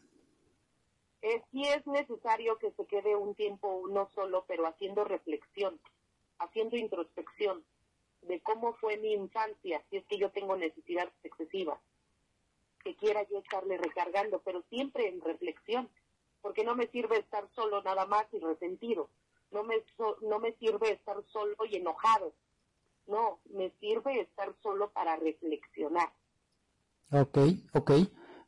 Eh, 1.23 1.43
sí 1.51 1.63
es 1.65 1.87
necesario 1.87 2.59
que 2.59 2.71
se 2.73 2.87
quede 2.87 3.15
un 3.15 3.35
tiempo 3.35 3.69
uno 3.69 4.09
solo, 4.15 4.45
pero 4.49 4.67
haciendo 4.67 5.05
reflexión 5.05 5.79
haciendo 6.41 6.77
introspección 6.77 7.63
de 8.23 8.41
cómo 8.41 8.75
fue 8.75 8.97
mi 8.99 9.13
infancia, 9.13 9.83
si 9.89 9.99
es 9.99 10.05
que 10.07 10.19
yo 10.19 10.31
tengo 10.31 10.57
necesidades 10.57 11.13
excesivas, 11.23 11.79
que 12.83 12.97
quiera 12.97 13.27
yo 13.29 13.39
estarle 13.39 13.79
recargando, 13.79 14.41
pero 14.45 14.63
siempre 14.69 15.09
en 15.09 15.21
reflexión, 15.21 15.89
porque 16.43 16.65
no 16.65 16.75
me 16.75 16.89
sirve 16.89 17.19
estar 17.19 17.49
solo 17.55 17.83
nada 17.83 18.07
más 18.07 18.27
y 18.33 18.41
resentido, 18.41 19.09
no 19.51 19.63
me, 19.63 19.77
no 20.23 20.39
me 20.39 20.53
sirve 20.55 20.93
estar 20.93 21.23
solo 21.29 21.55
y 21.69 21.77
enojado, 21.77 22.33
no, 23.07 23.41
me 23.51 23.71
sirve 23.81 24.21
estar 24.21 24.55
solo 24.63 24.91
para 24.91 25.17
reflexionar. 25.17 26.13
Ok, 27.13 27.39
ok. 27.75 27.91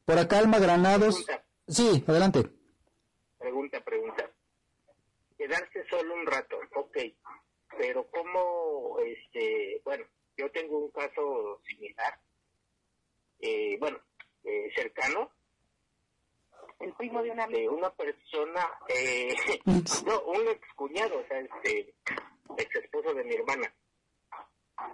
Por 0.05 0.18
acá, 0.18 0.39
Alma 0.39 0.59
Granados. 0.59 1.27
Sí, 1.66 2.05
adelante. 2.07 2.62
Pregunta, 3.43 3.80
pregunta. 3.80 4.30
Quedarse 5.36 5.84
solo 5.90 6.14
un 6.14 6.24
rato, 6.26 6.61
ok. 6.76 6.97
Pero 7.76 8.09
como, 8.09 9.01
este, 9.01 9.80
bueno, 9.84 10.05
yo 10.36 10.49
tengo 10.53 10.78
un 10.78 10.90
caso 10.93 11.61
similar, 11.66 12.20
eh, 13.40 13.76
bueno, 13.80 13.99
eh, 14.45 14.70
cercano, 14.76 15.32
el 16.78 16.93
primo 16.95 17.20
de 17.20 17.32
una 17.32 17.49
de 17.49 17.68
una 17.68 17.90
persona, 17.90 18.70
eh, 18.88 19.34
no, 20.07 20.20
un 20.20 20.49
ex 20.49 20.74
cuñado, 20.76 21.18
o 21.18 21.26
sea, 21.26 21.40
este, 21.40 21.95
ex 22.59 22.76
esposo 22.76 23.12
de 23.12 23.24
mi 23.24 23.34
hermana, 23.34 23.74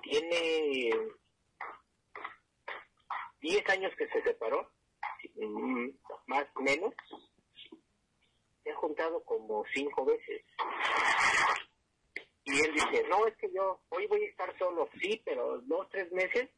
tiene 0.02 0.90
10 3.42 3.68
años 3.68 3.92
que 3.98 4.08
se 4.08 4.22
separó, 4.22 4.70
mm, 5.34 5.88
más 6.26 6.46
o 6.54 6.60
menos, 6.62 6.94
se 8.68 8.72
ha 8.72 8.76
juntado 8.76 9.22
como 9.24 9.64
cinco 9.72 10.04
veces. 10.04 10.44
Y 12.44 12.60
él 12.60 12.74
dice, 12.74 13.06
no, 13.08 13.26
es 13.26 13.36
que 13.36 13.50
yo 13.52 13.80
hoy 13.88 14.06
voy 14.06 14.24
a 14.24 14.28
estar 14.28 14.58
solo, 14.58 14.88
sí, 15.00 15.20
pero 15.24 15.58
dos, 15.62 15.88
tres 15.90 16.10
meses 16.12 16.50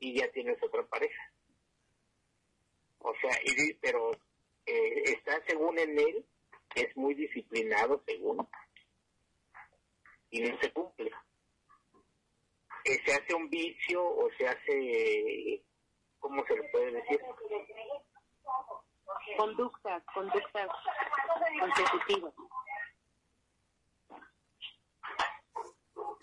y 0.00 0.18
ya 0.18 0.30
tienes 0.32 0.60
otra 0.62 0.84
pareja. 0.86 1.32
O 2.98 3.14
sea, 3.20 3.30
y, 3.44 3.74
pero 3.74 4.10
eh, 4.66 5.02
está 5.04 5.40
según 5.46 5.78
en 5.78 5.98
él, 5.98 6.26
es 6.74 6.96
muy 6.96 7.14
disciplinado 7.14 8.02
según, 8.04 8.46
y 10.30 10.40
no 10.40 10.58
se 10.60 10.72
cumple. 10.72 11.10
Eh, 12.84 12.98
se 13.04 13.14
hace 13.14 13.34
un 13.34 13.48
vicio 13.48 14.04
o 14.04 14.28
se 14.38 14.46
hace, 14.46 15.62
¿cómo 16.18 16.44
se 16.46 16.56
le 16.56 16.68
puede 16.70 16.92
decir? 16.92 17.20
Conductas, 19.36 20.02
conductas 20.14 20.68
consecutivas. 21.60 22.34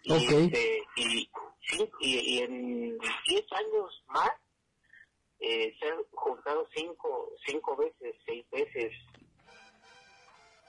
Y, 0.03 0.13
este, 0.13 0.83
y, 0.97 1.29
y, 2.01 2.39
en 2.39 2.97
10 2.97 3.51
años 3.53 4.03
más 4.07 4.31
eh, 5.39 5.73
se 5.79 5.89
han 5.89 6.03
juntado 6.11 6.67
cinco, 6.73 7.31
cinco 7.45 7.75
veces, 7.77 8.15
seis 8.25 8.45
veces. 8.51 8.91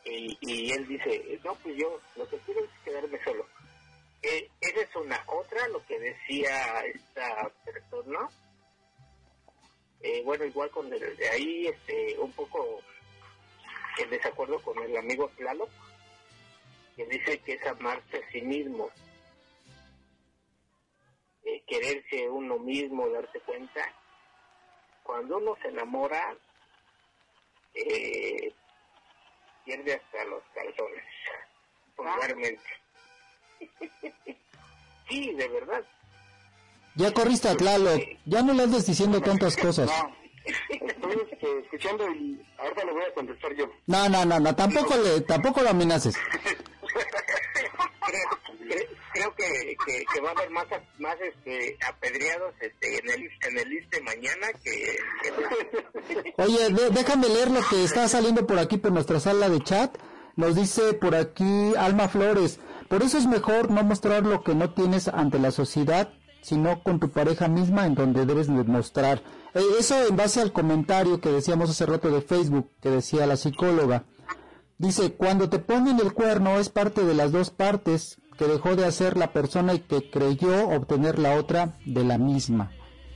Y, 0.04 0.38
y 0.40 0.72
él 0.72 0.86
dice, 0.86 1.40
no, 1.44 1.54
pues 1.56 1.76
yo 1.76 2.00
lo 2.16 2.28
que 2.28 2.38
quiero 2.38 2.64
es 2.64 2.70
quedarme 2.84 3.22
solo. 3.24 3.46
Eh, 4.24 4.50
esa 4.60 4.80
es 4.80 4.96
una. 4.96 5.22
Otra, 5.26 5.68
lo 5.68 5.84
que 5.86 5.98
decía 5.98 6.80
esta 6.86 7.52
persona, 7.64 8.28
eh, 10.04 10.22
bueno, 10.22 10.44
igual 10.44 10.70
con 10.70 10.92
el 10.92 11.16
de 11.16 11.28
ahí, 11.30 11.66
este, 11.66 12.18
un 12.18 12.30
poco 12.32 12.82
en 13.96 14.10
desacuerdo 14.10 14.60
con 14.60 14.78
el 14.82 14.94
amigo 14.98 15.30
Tlaloc, 15.38 15.70
que 16.94 17.06
dice 17.06 17.38
que 17.38 17.54
es 17.54 17.66
amarse 17.66 18.18
a 18.18 18.30
sí 18.30 18.42
mismo 18.42 18.90
eh, 21.42 21.62
quererse 21.66 22.28
uno 22.28 22.58
mismo, 22.58 23.08
darse 23.08 23.40
cuenta. 23.40 23.80
Cuando 25.02 25.38
uno 25.38 25.56
se 25.62 25.68
enamora, 25.68 26.36
eh, 27.72 28.52
pierde 29.64 29.94
hasta 29.94 30.24
los 30.26 30.42
calzones, 30.54 31.04
vulgarmente. 31.96 32.62
sí, 35.08 35.32
de 35.32 35.48
verdad. 35.48 35.82
Ya 36.96 37.12
corriste 37.12 37.48
a 37.48 37.56
Tlaloc, 37.56 38.00
ya 38.24 38.42
no 38.42 38.52
le 38.52 38.62
andes 38.62 38.86
diciendo 38.86 39.20
tantas 39.20 39.56
cosas. 39.56 39.90
No, 40.44 41.10
estoy 41.10 41.26
este, 41.32 41.58
escuchando 41.60 42.10
y 42.10 42.38
ahorita 42.58 42.84
le 42.84 42.92
voy 42.92 43.02
a 43.02 43.14
contestar 43.14 43.54
yo. 43.54 43.64
No, 43.86 44.10
no, 44.10 44.26
no, 44.26 44.38
no 44.40 44.54
tampoco, 44.54 44.94
le, 44.96 45.22
tampoco 45.22 45.62
lo 45.62 45.70
amenaces. 45.70 46.16
creo 49.14 49.34
que, 49.36 49.76
que, 50.12 50.20
va 50.20 50.30
a 50.30 50.32
haber 50.32 50.50
más 50.50 50.66
más 50.98 51.16
este 51.20 51.78
apedreados 51.86 52.54
este 52.60 52.98
en 52.98 53.10
el 53.10 53.30
en 53.48 53.58
el 53.58 53.68
liste 53.68 54.00
mañana 54.02 54.48
que, 54.62 54.98
oye 56.42 56.70
déjame 56.90 57.28
leer 57.28 57.50
lo 57.50 57.60
que 57.68 57.84
está 57.84 58.08
saliendo 58.08 58.46
por 58.46 58.58
aquí 58.58 58.76
por 58.76 58.92
nuestra 58.92 59.20
sala 59.20 59.48
de 59.48 59.60
chat 59.60 59.96
nos 60.36 60.56
dice 60.56 60.94
por 60.94 61.14
aquí 61.14 61.74
Alma 61.78 62.08
Flores 62.08 62.58
por 62.88 63.02
eso 63.02 63.16
es 63.18 63.26
mejor 63.26 63.70
no 63.70 63.84
mostrar 63.84 64.24
lo 64.24 64.42
que 64.42 64.54
no 64.54 64.74
tienes 64.74 65.08
ante 65.08 65.38
la 65.38 65.52
sociedad 65.52 66.12
sino 66.44 66.82
con 66.82 67.00
tu 67.00 67.10
pareja 67.10 67.48
misma 67.48 67.86
en 67.86 67.96
donde 67.96 68.26
debes 68.26 68.46
demostrar 68.46 69.22
eh, 69.54 69.60
eso 69.80 69.96
en 70.06 70.14
base 70.16 70.40
al 70.40 70.52
comentario 70.52 71.20
que 71.20 71.30
decíamos 71.30 71.70
hace 71.70 71.86
rato 71.86 72.10
de 72.10 72.20
Facebook 72.20 72.70
que 72.80 72.90
decía 72.90 73.26
la 73.26 73.36
psicóloga 73.36 74.04
Dice, 74.76 75.12
cuando 75.12 75.48
te 75.48 75.60
ponen 75.60 76.00
el 76.00 76.12
cuerno 76.12 76.58
es 76.58 76.68
parte 76.68 77.04
de 77.04 77.14
las 77.14 77.30
dos 77.30 77.50
partes, 77.50 78.18
que 78.36 78.46
dejó 78.46 78.74
de 78.74 78.84
hacer 78.84 79.16
la 79.16 79.32
persona 79.32 79.74
y 79.74 79.78
que 79.78 80.10
creyó 80.10 80.68
obtener 80.68 81.18
la 81.18 81.36
otra 81.36 81.78
de 81.86 82.02
la 82.02 82.18
misma. 82.18 82.72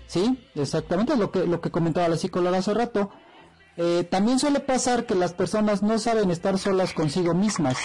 ¿Sí? 0.07 0.39
Exactamente 0.55 1.16
lo 1.16 1.33
que, 1.33 1.47
lo 1.47 1.61
que 1.61 1.70
comentaba 1.70 2.09
la 2.09 2.16
psicóloga 2.16 2.59
hace 2.59 2.72
rato. 2.72 3.11
Eh, 3.76 4.05
también 4.09 4.39
suele 4.39 4.61
pasar 4.61 5.05
que 5.05 5.14
las 5.14 5.35
personas 5.35 5.83
no 5.83 5.99
saben 5.99 6.31
estar 6.31 6.59
solas 6.59 6.95
consigo 6.95 7.35
mismas. 7.35 7.76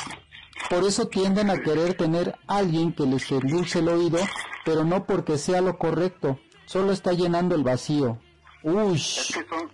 Por 0.69 0.83
eso 0.85 1.07
tienden 1.07 1.49
a 1.49 1.61
querer 1.61 1.95
tener 1.95 2.35
alguien 2.47 2.93
que 2.93 3.05
les 3.05 3.29
endulce 3.31 3.79
el 3.79 3.89
oído, 3.89 4.19
pero 4.65 4.83
no 4.83 5.05
porque 5.05 5.37
sea 5.37 5.61
lo 5.61 5.77
correcto. 5.77 6.39
Solo 6.65 6.91
está 6.91 7.13
llenando 7.13 7.55
el 7.55 7.63
vacío. 7.63 8.17
Uy. 8.63 8.95
Es 8.95 9.33
que 9.35 9.45
son, 9.45 9.71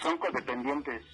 son 0.00 0.18
codependientes. 0.18 1.04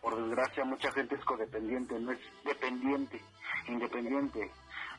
Por 0.00 0.16
desgracia, 0.22 0.64
mucha 0.64 0.92
gente 0.92 1.16
es 1.16 1.24
codependiente, 1.24 1.98
no 1.98 2.12
es 2.12 2.18
dependiente, 2.44 3.20
independiente 3.66 4.50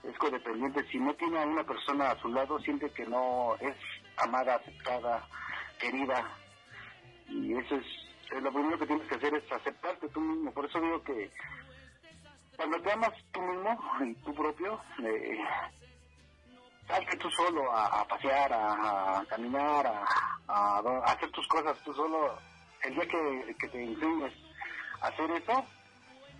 es 0.03 0.17
codependiente. 0.17 0.85
Si 0.91 0.99
no 0.99 1.13
tiene 1.15 1.39
a 1.39 1.45
una 1.45 1.63
persona 1.63 2.11
a 2.11 2.19
su 2.21 2.29
lado, 2.29 2.59
siente 2.59 2.89
que 2.91 3.05
no 3.05 3.55
es 3.59 3.75
amada, 4.17 4.55
aceptada, 4.55 5.27
querida. 5.79 6.29
Y 7.27 7.53
eso 7.53 7.75
es, 7.75 7.85
lo 8.41 8.51
primero 8.51 8.79
que 8.79 8.87
tienes 8.87 9.07
que 9.07 9.15
hacer 9.15 9.33
es 9.35 9.51
aceptarte 9.51 10.09
tú 10.09 10.21
mismo. 10.21 10.51
Por 10.53 10.65
eso 10.65 10.79
digo 10.79 11.01
que 11.03 11.31
cuando 12.55 12.81
te 12.81 12.91
amas 12.91 13.13
tú 13.31 13.41
mismo 13.41 13.79
y 14.05 14.13
tú 14.15 14.33
propio, 14.33 14.79
eh, 15.03 15.39
salte 16.89 17.17
tú 17.17 17.29
solo 17.29 17.71
a, 17.71 18.03
pasear, 18.05 18.51
a, 18.51 19.23
caminar, 19.29 19.85
a, 20.47 20.81
hacer 21.05 21.31
tus 21.31 21.47
cosas 21.47 21.77
tú 21.83 21.93
solo. 21.93 22.37
El 22.81 22.95
día 22.95 23.05
que, 23.07 23.67
te 23.67 23.83
enseñes 23.83 24.33
a 25.01 25.07
hacer 25.07 25.29
eso, 25.31 25.65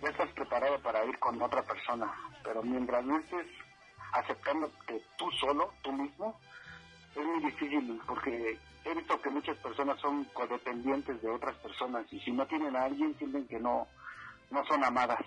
ya 0.02 0.08
estás 0.08 0.32
preparado 0.32 0.80
para 0.80 1.04
ir 1.04 1.18
con 1.18 1.40
otra 1.40 1.62
persona. 1.62 2.12
Pero 2.42 2.62
mientras 2.62 3.04
no 3.04 3.18
estés 3.18 3.46
aceptándote 4.12 5.02
tú 5.16 5.30
solo, 5.32 5.72
tú 5.82 5.92
mismo, 5.92 6.38
es 7.14 7.24
muy 7.24 7.44
difícil 7.44 8.00
porque 8.06 8.58
he 8.84 8.94
visto 8.94 9.20
que 9.20 9.30
muchas 9.30 9.56
personas 9.58 10.00
son 10.00 10.24
codependientes 10.32 11.20
de 11.22 11.30
otras 11.30 11.56
personas 11.58 12.06
y 12.12 12.18
si 12.20 12.32
no 12.32 12.46
tienen 12.46 12.74
a 12.74 12.84
alguien 12.84 13.16
sienten 13.18 13.46
que 13.46 13.60
no, 13.60 13.86
no 14.50 14.64
son 14.64 14.82
amadas. 14.82 15.24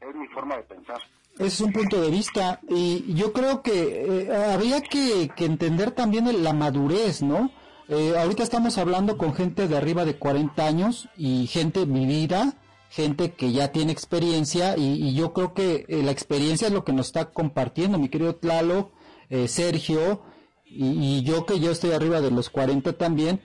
Es 0.00 0.14
mi 0.14 0.28
forma 0.28 0.56
de 0.56 0.62
pensar. 0.64 1.00
Es 1.38 1.60
un 1.60 1.72
punto 1.72 2.00
de 2.00 2.10
vista 2.10 2.60
y 2.68 3.14
yo 3.14 3.32
creo 3.32 3.62
que 3.62 4.26
eh, 4.26 4.36
habría 4.52 4.80
que, 4.80 5.30
que, 5.34 5.44
entender 5.46 5.90
también 5.90 6.42
la 6.44 6.52
madurez, 6.52 7.22
¿no? 7.22 7.50
Eh, 7.88 8.14
ahorita 8.16 8.42
estamos 8.42 8.78
hablando 8.78 9.16
con 9.16 9.34
gente 9.34 9.66
de 9.66 9.76
arriba 9.76 10.04
de 10.04 10.16
40 10.16 10.66
años 10.66 11.08
y 11.16 11.46
gente 11.46 11.84
vivida 11.84 12.56
gente 12.92 13.32
que 13.32 13.52
ya 13.52 13.72
tiene 13.72 13.90
experiencia 13.90 14.76
y, 14.76 15.14
yo 15.14 15.32
creo 15.32 15.54
que 15.54 15.86
eh, 15.88 16.02
la 16.02 16.10
experiencia 16.10 16.66
es 16.66 16.74
lo 16.74 16.84
que 16.84 16.92
nos 16.92 17.06
está 17.06 17.30
compartiendo 17.30 17.98
mi 17.98 18.10
querido 18.10 18.36
Tlalo, 18.36 18.92
eh, 19.30 19.48
Sergio 19.48 20.22
y, 20.66 21.22
yo 21.22 21.46
que 21.46 21.58
yo 21.58 21.70
estoy 21.70 21.92
arriba 21.92 22.20
de 22.20 22.30
los 22.30 22.50
40 22.50 22.92
también, 22.92 23.40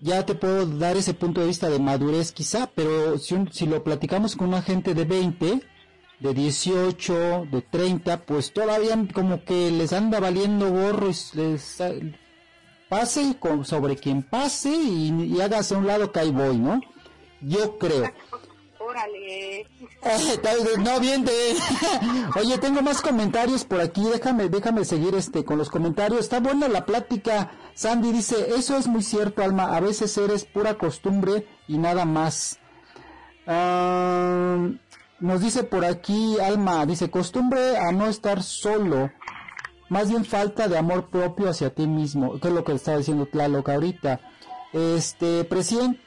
ya 0.00 0.24
te 0.24 0.36
puedo 0.36 0.66
dar 0.66 0.96
ese 0.96 1.14
punto 1.14 1.40
de 1.40 1.48
vista 1.48 1.68
de 1.68 1.80
madurez 1.80 2.30
quizá, 2.30 2.70
pero 2.76 3.18
si, 3.18 3.34
si 3.50 3.66
lo 3.66 3.82
platicamos 3.82 4.36
con 4.36 4.48
una 4.48 4.62
gente 4.62 4.94
de 4.94 5.04
20, 5.04 5.62
de 6.22 6.34
18, 6.34 7.48
de 7.50 7.62
30, 7.62 8.22
pues 8.22 8.52
todavía 8.52 8.96
como 9.12 9.44
que 9.44 9.70
les 9.70 9.92
anda 9.92 10.20
valiendo 10.20 10.70
gorro 10.70 11.10
y 11.10 11.36
les 11.36 11.82
pase 12.88 13.36
con, 13.40 13.64
sobre 13.64 13.96
quien 13.96 14.22
pase 14.22 14.70
y, 14.70 15.34
y 15.34 15.40
hágase 15.40 15.74
a 15.74 15.78
un 15.78 15.86
lado 15.86 16.12
que 16.12 16.20
ahí 16.20 16.30
voy, 16.30 16.58
¿no? 16.58 16.80
Yo 17.40 17.76
creo. 17.78 18.10
Órale. 18.78 19.66
no, 20.78 21.00
bien 21.00 21.24
de... 21.24 21.32
Oye, 22.38 22.58
tengo 22.58 22.82
más 22.82 23.00
comentarios 23.00 23.64
por 23.64 23.80
aquí. 23.80 24.02
Déjame, 24.02 24.48
déjame 24.48 24.84
seguir 24.84 25.14
este 25.14 25.44
con 25.44 25.58
los 25.58 25.70
comentarios. 25.70 26.20
Está 26.20 26.40
buena 26.40 26.68
la 26.68 26.84
plática. 26.84 27.52
Sandy 27.74 28.12
dice, 28.12 28.54
eso 28.56 28.76
es 28.76 28.88
muy 28.88 29.02
cierto, 29.02 29.42
Alma. 29.42 29.76
A 29.76 29.80
veces 29.80 30.16
eres 30.18 30.44
pura 30.44 30.78
costumbre 30.78 31.46
y 31.68 31.78
nada 31.78 32.04
más. 32.04 32.58
Ah, 33.46 34.68
nos 35.22 35.40
dice 35.40 35.64
por 35.64 35.84
aquí, 35.84 36.38
Alma, 36.40 36.84
dice, 36.84 37.10
costumbre 37.10 37.78
a 37.78 37.92
no 37.92 38.06
estar 38.06 38.42
solo. 38.42 39.10
Más 39.88 40.10
bien 40.10 40.24
falta 40.24 40.68
de 40.68 40.76
amor 40.76 41.10
propio 41.10 41.48
hacia 41.48 41.74
ti 41.74 41.86
mismo. 41.86 42.38
Que 42.40 42.48
es 42.48 42.54
lo 42.54 42.64
que 42.64 42.72
está 42.72 42.96
diciendo 42.96 43.26
Tlaloc 43.26 43.68
ahorita. 43.68 44.20
Este, 44.72 45.44
presidente 45.44 46.00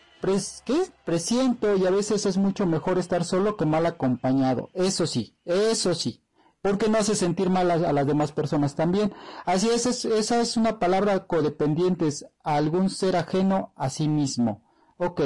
¿qué? 0.65 0.87
Presiento 1.03 1.75
y 1.75 1.85
a 1.85 1.91
veces 1.91 2.25
es 2.25 2.37
mucho 2.37 2.65
mejor 2.65 2.97
estar 2.97 3.23
solo 3.23 3.57
que 3.57 3.65
mal 3.65 3.85
acompañado. 3.85 4.69
Eso 4.73 5.07
sí, 5.07 5.37
eso 5.45 5.93
sí. 5.93 6.21
Porque 6.61 6.89
no 6.89 6.97
hace 6.97 7.15
sentir 7.15 7.49
mal 7.51 7.69
a, 7.69 7.77
las 7.77 8.07
demás 8.07 8.31
personas 8.31 8.75
también. 8.75 9.13
Así 9.45 9.69
es, 9.69 9.85
esa 9.85 10.41
es 10.41 10.57
una 10.57 10.79
palabra 10.79 11.27
codependientes 11.27 12.25
a 12.43 12.55
algún 12.55 12.89
ser 12.89 13.15
ajeno 13.15 13.71
a 13.75 13.89
sí 13.89 14.07
mismo. 14.07 14.63
Ok. 14.97 15.21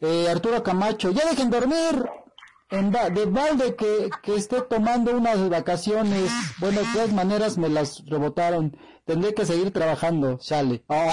Eh, 0.00 0.28
Arturo 0.30 0.62
Camacho, 0.62 1.10
ya 1.10 1.24
dejen 1.30 1.50
dormir 1.50 2.06
en 2.70 2.90
de 2.90 3.26
balde 3.26 3.76
que, 3.76 4.10
que 4.22 4.34
esté 4.34 4.60
tomando 4.62 5.16
unas 5.16 5.48
vacaciones. 5.48 6.30
Bueno, 6.58 6.80
de 6.80 6.86
todas 6.92 7.12
maneras 7.12 7.58
me 7.58 7.68
las 7.68 8.04
rebotaron. 8.06 8.76
Tendré 9.04 9.34
que 9.34 9.46
seguir 9.46 9.72
trabajando, 9.72 10.36
chale. 10.38 10.82
Oh. 10.88 11.10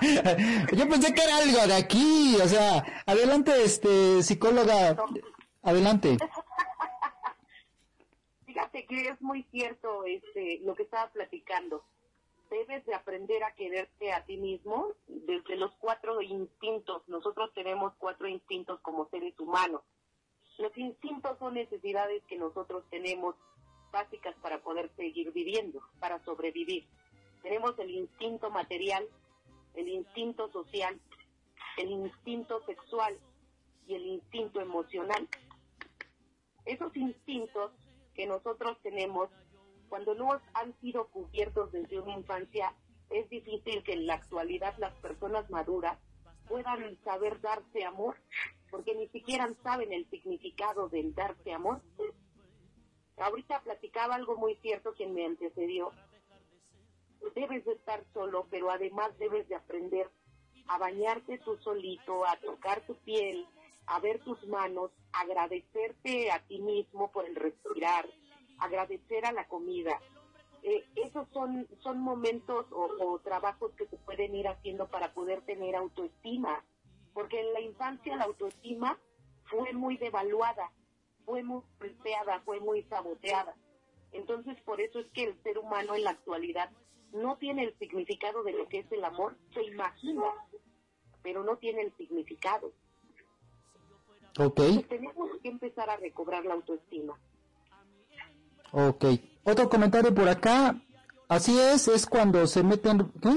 Yo 0.72 0.88
pensé 0.88 1.14
que 1.14 1.22
era 1.22 1.36
algo 1.36 1.66
de 1.66 1.74
aquí, 1.74 2.36
o 2.42 2.48
sea, 2.48 2.84
adelante, 3.06 3.52
este, 3.62 4.22
psicóloga, 4.24 4.96
adelante. 5.62 6.16
Fíjate 8.46 8.84
que 8.86 9.08
es 9.08 9.22
muy 9.22 9.44
cierto 9.52 10.04
este, 10.06 10.60
lo 10.64 10.74
que 10.74 10.82
estaba 10.82 11.08
platicando. 11.10 11.84
Debes 12.50 12.84
de 12.84 12.94
aprender 12.96 13.44
a 13.44 13.54
quererte 13.54 14.12
a 14.12 14.24
ti 14.24 14.36
mismo 14.36 14.88
desde 15.06 15.54
los 15.54 15.70
cuatro 15.78 16.20
instintos. 16.20 17.02
Nosotros 17.06 17.52
tenemos 17.54 17.92
cuatro 17.98 18.26
instintos 18.26 18.80
como 18.80 19.08
seres 19.08 19.38
humanos 19.38 19.82
los 20.60 20.76
instintos 20.76 21.38
son 21.38 21.54
necesidades 21.54 22.22
que 22.24 22.36
nosotros 22.36 22.84
tenemos 22.90 23.34
básicas 23.90 24.36
para 24.42 24.62
poder 24.62 24.90
seguir 24.94 25.32
viviendo, 25.32 25.80
para 25.98 26.22
sobrevivir. 26.24 26.86
Tenemos 27.42 27.78
el 27.78 27.90
instinto 27.90 28.50
material, 28.50 29.08
el 29.74 29.88
instinto 29.88 30.50
social, 30.52 31.00
el 31.78 31.90
instinto 31.90 32.62
sexual 32.66 33.18
y 33.86 33.94
el 33.94 34.06
instinto 34.06 34.60
emocional. 34.60 35.26
Esos 36.66 36.94
instintos 36.94 37.72
que 38.14 38.26
nosotros 38.26 38.76
tenemos, 38.82 39.30
cuando 39.88 40.14
no 40.14 40.40
han 40.52 40.78
sido 40.80 41.08
cubiertos 41.08 41.72
desde 41.72 41.98
una 42.00 42.12
infancia, 42.12 42.74
es 43.08 43.28
difícil 43.30 43.82
que 43.82 43.94
en 43.94 44.06
la 44.06 44.14
actualidad 44.14 44.76
las 44.78 44.92
personas 44.96 45.48
maduras 45.50 45.98
puedan 46.46 47.02
saber 47.02 47.40
darse 47.40 47.84
amor 47.84 48.16
porque 48.70 48.94
ni 48.94 49.08
siquiera 49.08 49.48
saben 49.62 49.92
el 49.92 50.08
significado 50.10 50.88
del 50.88 51.14
darse 51.14 51.52
amor. 51.52 51.80
Ahorita 53.18 53.60
platicaba 53.62 54.14
algo 54.14 54.36
muy 54.36 54.56
cierto 54.56 54.94
quien 54.94 55.14
me 55.14 55.26
antecedió. 55.26 55.92
Debes 57.34 57.64
de 57.64 57.72
estar 57.72 58.02
solo, 58.14 58.46
pero 58.50 58.70
además 58.70 59.16
debes 59.18 59.46
de 59.48 59.56
aprender 59.56 60.10
a 60.68 60.78
bañarte 60.78 61.38
tú 61.38 61.56
solito, 61.58 62.24
a 62.26 62.36
tocar 62.36 62.80
tu 62.86 62.94
piel, 62.96 63.46
a 63.86 64.00
ver 64.00 64.20
tus 64.20 64.42
manos, 64.46 64.90
agradecerte 65.12 66.30
a 66.30 66.40
ti 66.46 66.60
mismo 66.60 67.10
por 67.10 67.26
el 67.26 67.34
respirar, 67.34 68.08
agradecer 68.58 69.26
a 69.26 69.32
la 69.32 69.46
comida. 69.48 70.00
Eh, 70.62 70.84
esos 70.94 71.26
son, 71.32 71.66
son 71.82 71.98
momentos 71.98 72.66
o, 72.70 72.88
o 73.00 73.18
trabajos 73.18 73.72
que 73.72 73.86
se 73.86 73.96
pueden 73.96 74.34
ir 74.34 74.46
haciendo 74.46 74.88
para 74.88 75.12
poder 75.12 75.42
tener 75.42 75.74
autoestima 75.74 76.62
porque 77.14 77.40
en 77.40 77.52
la 77.52 77.60
infancia 77.60 78.16
la 78.16 78.24
autoestima 78.24 78.98
fue 79.44 79.72
muy 79.72 79.96
devaluada, 79.96 80.70
fue 81.24 81.42
muy 81.42 81.62
golpeada, 81.78 82.40
fue 82.44 82.60
muy 82.60 82.82
saboteada. 82.84 83.54
Entonces, 84.12 84.60
por 84.62 84.80
eso 84.80 84.98
es 84.98 85.06
que 85.12 85.24
el 85.24 85.42
ser 85.42 85.58
humano 85.58 85.94
en 85.94 86.04
la 86.04 86.10
actualidad 86.10 86.70
no 87.12 87.36
tiene 87.36 87.64
el 87.64 87.78
significado 87.78 88.42
de 88.42 88.52
lo 88.52 88.68
que 88.68 88.80
es 88.80 88.92
el 88.92 89.04
amor, 89.04 89.36
se 89.54 89.62
imagina, 89.64 90.24
pero 91.22 91.44
no 91.44 91.56
tiene 91.56 91.82
el 91.82 91.96
significado. 91.96 92.72
Ok. 94.38 94.60
tenemos 94.88 95.30
que 95.42 95.48
empezar 95.48 95.90
a 95.90 95.96
recobrar 95.96 96.44
la 96.44 96.54
autoestima. 96.54 97.18
Ok. 98.72 99.04
Otro 99.44 99.68
comentario 99.68 100.14
por 100.14 100.28
acá. 100.28 100.80
Así 101.28 101.58
es, 101.58 101.88
es 101.88 102.06
cuando 102.06 102.46
se 102.46 102.62
meten... 102.62 103.10
¿Qué? 103.20 103.30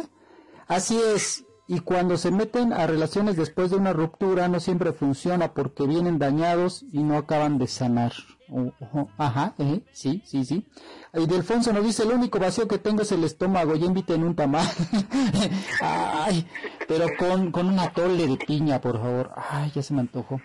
Así 0.67 0.99
es, 0.99 1.45
y 1.67 1.79
cuando 1.79 2.17
se 2.17 2.31
meten 2.31 2.73
a 2.73 2.87
relaciones 2.87 3.37
después 3.37 3.71
de 3.71 3.77
una 3.77 3.93
ruptura 3.93 4.47
no 4.47 4.59
siempre 4.59 4.91
funciona 4.91 5.53
porque 5.53 5.87
vienen 5.87 6.19
dañados 6.19 6.83
y 6.91 7.03
no 7.03 7.17
acaban 7.17 7.57
de 7.57 7.67
sanar. 7.67 8.11
ajá, 9.17 9.55
eh, 9.57 9.81
sí, 9.93 10.21
sí, 10.25 10.43
sí. 10.43 10.67
Y 11.13 11.25
Delfonso 11.25 11.71
nos 11.71 11.85
dice, 11.85 12.03
el 12.03 12.11
único 12.11 12.39
vacío 12.39 12.67
que 12.67 12.79
tengo 12.79 13.03
es 13.03 13.11
el 13.11 13.23
estómago, 13.23 13.75
ya 13.75 13.85
inviten 13.85 14.23
un 14.23 14.35
tamal. 14.35 14.67
Ay, 15.81 16.45
pero 16.87 17.07
con, 17.17 17.51
con 17.51 17.67
una 17.67 17.93
tole 17.93 18.27
de 18.27 18.37
piña, 18.37 18.81
por 18.81 18.99
favor. 18.99 19.31
Ay, 19.49 19.71
ya 19.73 19.81
se 19.81 19.93
me 19.93 20.01
antojó. 20.01 20.41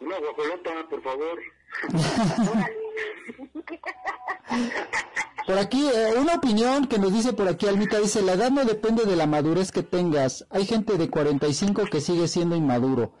Una 0.00 0.16
guajolota, 0.18 0.70
por 0.90 1.02
favor. 1.02 1.38
Por 5.46 5.58
aquí, 5.58 5.84
eh, 5.86 6.14
una 6.20 6.36
opinión 6.36 6.86
que 6.86 6.98
nos 6.98 7.12
dice 7.12 7.32
por 7.32 7.48
aquí 7.48 7.66
Almita, 7.66 7.98
dice, 7.98 8.22
la 8.22 8.34
edad 8.34 8.50
no 8.50 8.64
depende 8.64 9.04
de 9.04 9.16
la 9.16 9.26
madurez 9.26 9.72
que 9.72 9.82
tengas. 9.82 10.46
Hay 10.50 10.66
gente 10.66 10.96
de 10.96 11.10
45 11.10 11.84
que 11.90 12.00
sigue 12.00 12.28
siendo 12.28 12.54
inmaduro. 12.54 13.12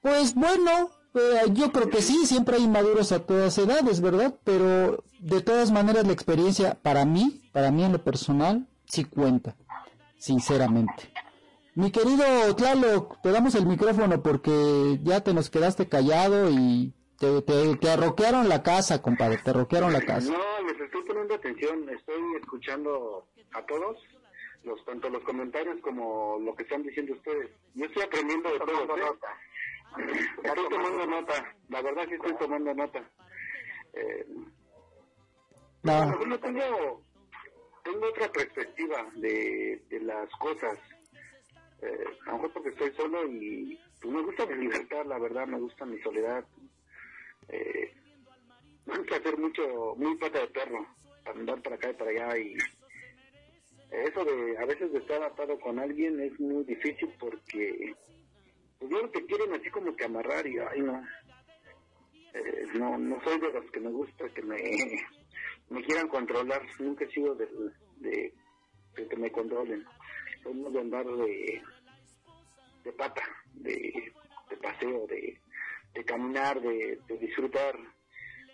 Pues 0.00 0.34
bueno, 0.34 0.90
eh, 1.14 1.42
yo 1.52 1.70
creo 1.72 1.90
que 1.90 2.00
sí, 2.00 2.26
siempre 2.26 2.56
hay 2.56 2.64
inmaduros 2.64 3.12
a 3.12 3.20
todas 3.20 3.56
edades, 3.58 4.00
¿verdad? 4.00 4.34
Pero 4.44 5.04
de 5.20 5.42
todas 5.42 5.70
maneras 5.70 6.06
la 6.06 6.12
experiencia, 6.12 6.78
para 6.80 7.04
mí, 7.04 7.42
para 7.52 7.70
mí 7.70 7.84
en 7.84 7.92
lo 7.92 8.02
personal, 8.02 8.66
sí 8.86 9.04
cuenta, 9.04 9.54
sinceramente. 10.18 11.12
Mi 11.74 11.90
querido 11.90 12.24
Tlaloc, 12.56 13.20
te 13.22 13.30
damos 13.30 13.54
el 13.54 13.66
micrófono 13.66 14.22
porque 14.22 15.00
ya 15.02 15.22
te 15.22 15.32
nos 15.32 15.50
quedaste 15.50 15.88
callado 15.88 16.50
y 16.50 16.94
te, 17.22 17.76
te, 17.76 17.90
arroquearon 17.90 18.48
la 18.48 18.62
casa, 18.62 19.00
compadre, 19.00 19.38
te 19.38 19.50
arroquearon 19.50 19.92
la 19.92 20.00
casa. 20.00 20.32
No, 20.32 20.68
les 20.68 20.80
estoy 20.80 21.02
poniendo 21.04 21.34
atención, 21.34 21.88
estoy 21.88 22.20
escuchando 22.40 23.28
a 23.52 23.64
todos, 23.64 23.98
los 24.64 24.84
tanto 24.84 25.08
los 25.08 25.22
comentarios 25.22 25.80
como 25.82 26.38
lo 26.40 26.54
que 26.56 26.64
están 26.64 26.82
diciendo 26.82 27.12
ustedes. 27.12 27.50
Yo 27.74 27.86
estoy 27.86 28.02
aprendiendo 28.02 28.52
de 28.52 28.58
todo. 28.58 28.96
¿eh? 28.96 29.02
Estoy 30.42 30.68
tomando 30.68 31.06
nota, 31.06 31.56
la 31.68 31.82
verdad 31.82 32.08
que 32.08 32.14
estoy 32.16 32.34
tomando 32.38 32.74
nota. 32.74 33.10
Eh, 33.92 34.26
no. 35.84 36.38
tengo, 36.40 37.02
tengo 37.84 38.06
otra 38.08 38.32
perspectiva 38.32 39.06
de, 39.14 39.80
de 39.88 40.00
las 40.00 40.28
cosas. 40.40 40.76
Eh, 41.82 42.04
a 42.26 42.30
lo 42.30 42.32
mejor 42.34 42.52
porque 42.52 42.68
estoy 42.70 42.92
solo 42.96 43.26
y 43.28 43.78
pues, 44.00 44.12
me 44.12 44.22
gusta 44.22 44.46
mi 44.46 44.54
libertad, 44.54 45.04
la 45.06 45.18
verdad, 45.18 45.46
me 45.46 45.58
gusta 45.58 45.84
mi 45.84 46.00
soledad, 46.00 46.44
eh, 47.48 47.92
hay 48.86 49.02
que 49.04 49.14
hacer 49.14 49.38
mucho, 49.38 49.94
muy 49.96 50.16
pata 50.16 50.40
de 50.40 50.48
perro, 50.48 50.86
andar 51.24 51.62
para 51.62 51.76
acá 51.76 51.90
y 51.90 51.94
para 51.94 52.10
allá 52.10 52.38
y 52.38 52.56
eso 53.92 54.24
de 54.24 54.56
a 54.58 54.64
veces 54.64 54.90
de 54.90 54.98
estar 54.98 55.22
atado 55.22 55.58
con 55.60 55.78
alguien 55.78 56.18
es 56.20 56.38
muy 56.40 56.64
difícil 56.64 57.12
porque 57.18 57.94
pues 58.78 58.90
no 58.90 59.08
te 59.10 59.24
quieren 59.26 59.52
así 59.52 59.68
como 59.70 59.94
que 59.94 60.04
amarrar 60.04 60.46
y 60.46 60.58
ay 60.58 60.80
no. 60.80 61.06
Eh, 62.34 62.66
no 62.74 62.96
no 62.96 63.22
soy 63.22 63.38
de 63.38 63.52
los 63.52 63.70
que 63.70 63.80
me 63.80 63.90
gusta 63.90 64.28
que 64.30 64.42
me 64.42 64.56
me 65.68 65.84
quieran 65.84 66.08
controlar 66.08 66.62
nunca 66.78 67.04
he 67.04 67.10
sido 67.10 67.34
de, 67.34 67.46
de, 67.98 68.32
que 68.94 69.16
me 69.16 69.30
controlen. 69.30 69.84
Soy 70.42 70.72
de 70.72 70.80
andar 70.80 71.06
de 71.06 71.62
de 72.84 72.92
pata 72.92 73.22
de, 73.52 74.12
de 74.48 74.56
paseo 74.56 75.06
de 75.06 75.38
de 75.94 76.04
caminar, 76.04 76.60
de, 76.60 77.00
de 77.06 77.18
disfrutar. 77.18 77.76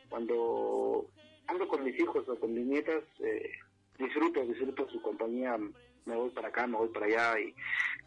Cuando 0.08 1.06
ando 1.46 1.68
con 1.68 1.84
mis 1.84 1.98
hijos 1.98 2.28
o 2.28 2.38
con 2.38 2.54
mis 2.54 2.66
nietas, 2.66 3.04
eh, 3.20 3.50
disfruto, 3.98 4.44
disfruto 4.44 4.88
su 4.88 5.00
compañía. 5.02 5.58
Me 6.06 6.16
voy 6.16 6.30
para 6.30 6.48
acá, 6.48 6.66
me 6.66 6.78
voy 6.78 6.88
para 6.88 7.06
allá 7.06 7.38
y 7.38 7.54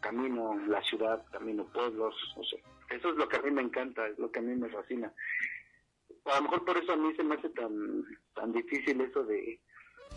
camino 0.00 0.58
la 0.66 0.82
ciudad, 0.82 1.24
camino 1.30 1.64
pueblos, 1.72 2.14
no 2.36 2.42
sé. 2.42 2.60
Eso 2.90 3.10
es 3.10 3.16
lo 3.16 3.28
que 3.28 3.36
a 3.36 3.42
mí 3.42 3.52
me 3.52 3.62
encanta, 3.62 4.08
es 4.08 4.18
lo 4.18 4.30
que 4.30 4.40
a 4.40 4.42
mí 4.42 4.56
me 4.56 4.68
fascina. 4.68 5.12
A 6.24 6.36
lo 6.36 6.42
mejor 6.42 6.64
por 6.64 6.76
eso 6.76 6.92
a 6.92 6.96
mí 6.96 7.14
se 7.14 7.22
me 7.22 7.36
hace 7.36 7.48
tan, 7.50 8.04
tan 8.34 8.52
difícil 8.52 9.00
eso 9.00 9.22
de, 9.24 9.60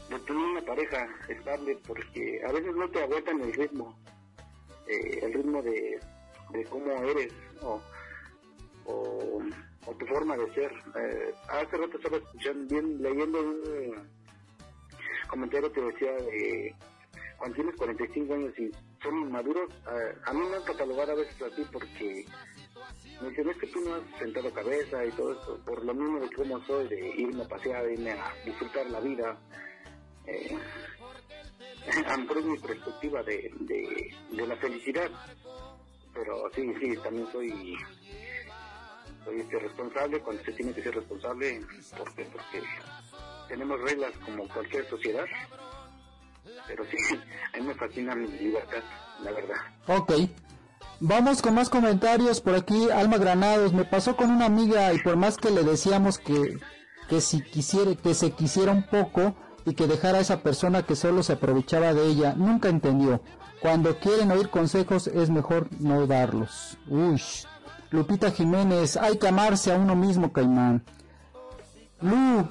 de 0.09 0.19
tener 0.19 0.43
una 0.43 0.61
pareja 0.61 1.07
estable, 1.29 1.77
porque 1.87 2.41
a 2.43 2.51
veces 2.51 2.75
no 2.75 2.89
te 2.89 3.03
aguantan 3.03 3.41
el 3.41 3.53
ritmo, 3.53 3.99
eh, 4.87 5.19
el 5.21 5.33
ritmo 5.33 5.61
de, 5.61 5.99
de 6.51 6.63
cómo 6.65 6.91
eres 7.03 7.33
o, 7.61 7.79
o, 8.85 9.41
tu 9.97 10.05
forma 10.07 10.35
de 10.35 10.53
ser. 10.53 10.71
Eh, 10.71 11.33
hace 11.49 11.77
rato 11.77 11.97
estaba 11.97 12.17
escuchando, 12.17 12.65
bien, 12.67 13.01
leyendo 13.01 13.39
un 13.39 14.09
comentario 15.29 15.71
que 15.71 15.81
decía 15.81 16.11
de 16.11 16.75
cuando 17.37 17.55
tienes 17.55 17.75
45 17.75 18.33
años 18.33 18.59
y 18.59 18.71
son 19.01 19.17
inmaduros, 19.21 19.69
eh, 19.71 20.15
a 20.25 20.33
mí 20.33 20.39
me 20.47 20.55
han 20.55 20.63
catalogado 20.63 21.11
a 21.11 21.15
veces 21.15 21.41
así 21.41 21.63
porque 21.71 22.25
me 23.21 23.29
dicen 23.29 23.59
que 23.59 23.67
tú 23.67 23.79
no 23.81 23.95
has 23.95 24.19
sentado 24.19 24.53
cabeza 24.53 25.05
y 25.05 25.11
todo 25.11 25.33
esto, 25.33 25.59
por 25.65 25.83
lo 25.83 25.93
mismo 25.93 26.19
de 26.19 26.29
cómo 26.35 26.59
soy, 26.65 26.87
de 26.87 27.09
irme 27.17 27.43
a 27.43 27.47
pasear, 27.47 27.89
irme 27.91 28.11
a 28.11 28.33
disfrutar 28.43 28.89
la 28.89 28.99
vida. 28.99 29.37
Eh, 30.27 30.57
a 32.07 32.17
mi 32.17 32.57
perspectiva 32.57 33.21
de, 33.23 33.51
de 34.31 34.47
la 34.47 34.55
felicidad, 34.57 35.09
pero 36.13 36.49
sí, 36.55 36.73
sí, 36.79 36.97
también 37.03 37.27
soy 37.31 37.75
soy 39.25 39.41
este 39.41 39.59
responsable 39.59 40.19
cuando 40.21 40.43
se 40.43 40.51
tiene 40.53 40.73
que 40.73 40.83
ser 40.83 40.95
responsable 40.95 41.61
porque 41.97 42.25
porque 42.25 42.63
tenemos 43.49 43.81
reglas 43.81 44.13
como 44.23 44.47
cualquier 44.47 44.87
sociedad 44.89 45.25
pero 46.67 46.85
sí 46.85 46.97
a 47.53 47.57
mí 47.57 47.67
me 47.67 47.75
fascina 47.75 48.15
mi 48.15 48.27
libertad 48.27 48.83
la 49.23 49.31
verdad 49.31 49.75
Ok. 49.87 50.13
Vamos 50.99 51.41
con 51.41 51.53
más 51.53 51.69
comentarios 51.69 52.41
por 52.41 52.55
aquí. 52.55 52.89
Alma 52.89 53.17
Granados, 53.17 53.73
me 53.73 53.85
pasó 53.85 54.15
con 54.15 54.31
una 54.31 54.45
amiga 54.45 54.93
y 54.93 54.99
por 54.99 55.15
más 55.17 55.37
que 55.37 55.51
le 55.51 55.63
decíamos 55.63 56.17
que, 56.17 56.57
que 57.09 57.21
si 57.21 57.41
quisiera, 57.41 57.93
que 57.95 58.13
se 58.13 58.31
quisiera 58.31 58.71
un 58.71 58.87
poco 58.87 59.35
y 59.65 59.73
que 59.73 59.87
dejara 59.87 60.19
a 60.19 60.21
esa 60.21 60.41
persona 60.41 60.83
que 60.83 60.95
solo 60.95 61.21
se 61.21 61.33
aprovechaba 61.33 61.93
de 61.93 62.07
ella, 62.07 62.33
nunca 62.35 62.69
entendió. 62.69 63.21
Cuando 63.61 63.99
quieren 63.99 64.31
oír 64.31 64.49
consejos 64.49 65.07
es 65.07 65.29
mejor 65.29 65.67
no 65.79 66.07
darlos. 66.07 66.77
Uy. 66.87 67.21
Lupita 67.95 68.31
Jiménez, 68.31 68.97
hay 68.97 69.17
que 69.17 69.27
amarse 69.27 69.71
a 69.71 69.77
uno 69.77 69.95
mismo, 69.95 70.31
Caimán. 70.31 70.83
Lu, 72.01 72.47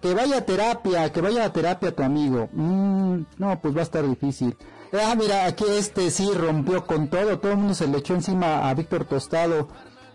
que 0.00 0.14
vaya 0.14 0.38
a 0.38 0.40
terapia, 0.42 1.12
que 1.12 1.20
vaya 1.20 1.44
a 1.44 1.52
terapia 1.52 1.94
tu 1.94 2.02
amigo. 2.02 2.48
Mm, 2.52 3.20
no, 3.38 3.60
pues 3.60 3.74
va 3.74 3.80
a 3.80 3.82
estar 3.82 4.06
difícil. 4.06 4.56
Ah, 4.92 5.14
mira, 5.16 5.46
aquí 5.46 5.64
este 5.68 6.10
sí 6.10 6.30
rompió 6.32 6.86
con 6.86 7.08
todo, 7.08 7.38
todo 7.38 7.52
el 7.52 7.58
mundo 7.58 7.74
se 7.74 7.88
le 7.88 7.98
echó 7.98 8.14
encima 8.14 8.68
a 8.68 8.74
Víctor 8.74 9.04
Tostado. 9.04 9.68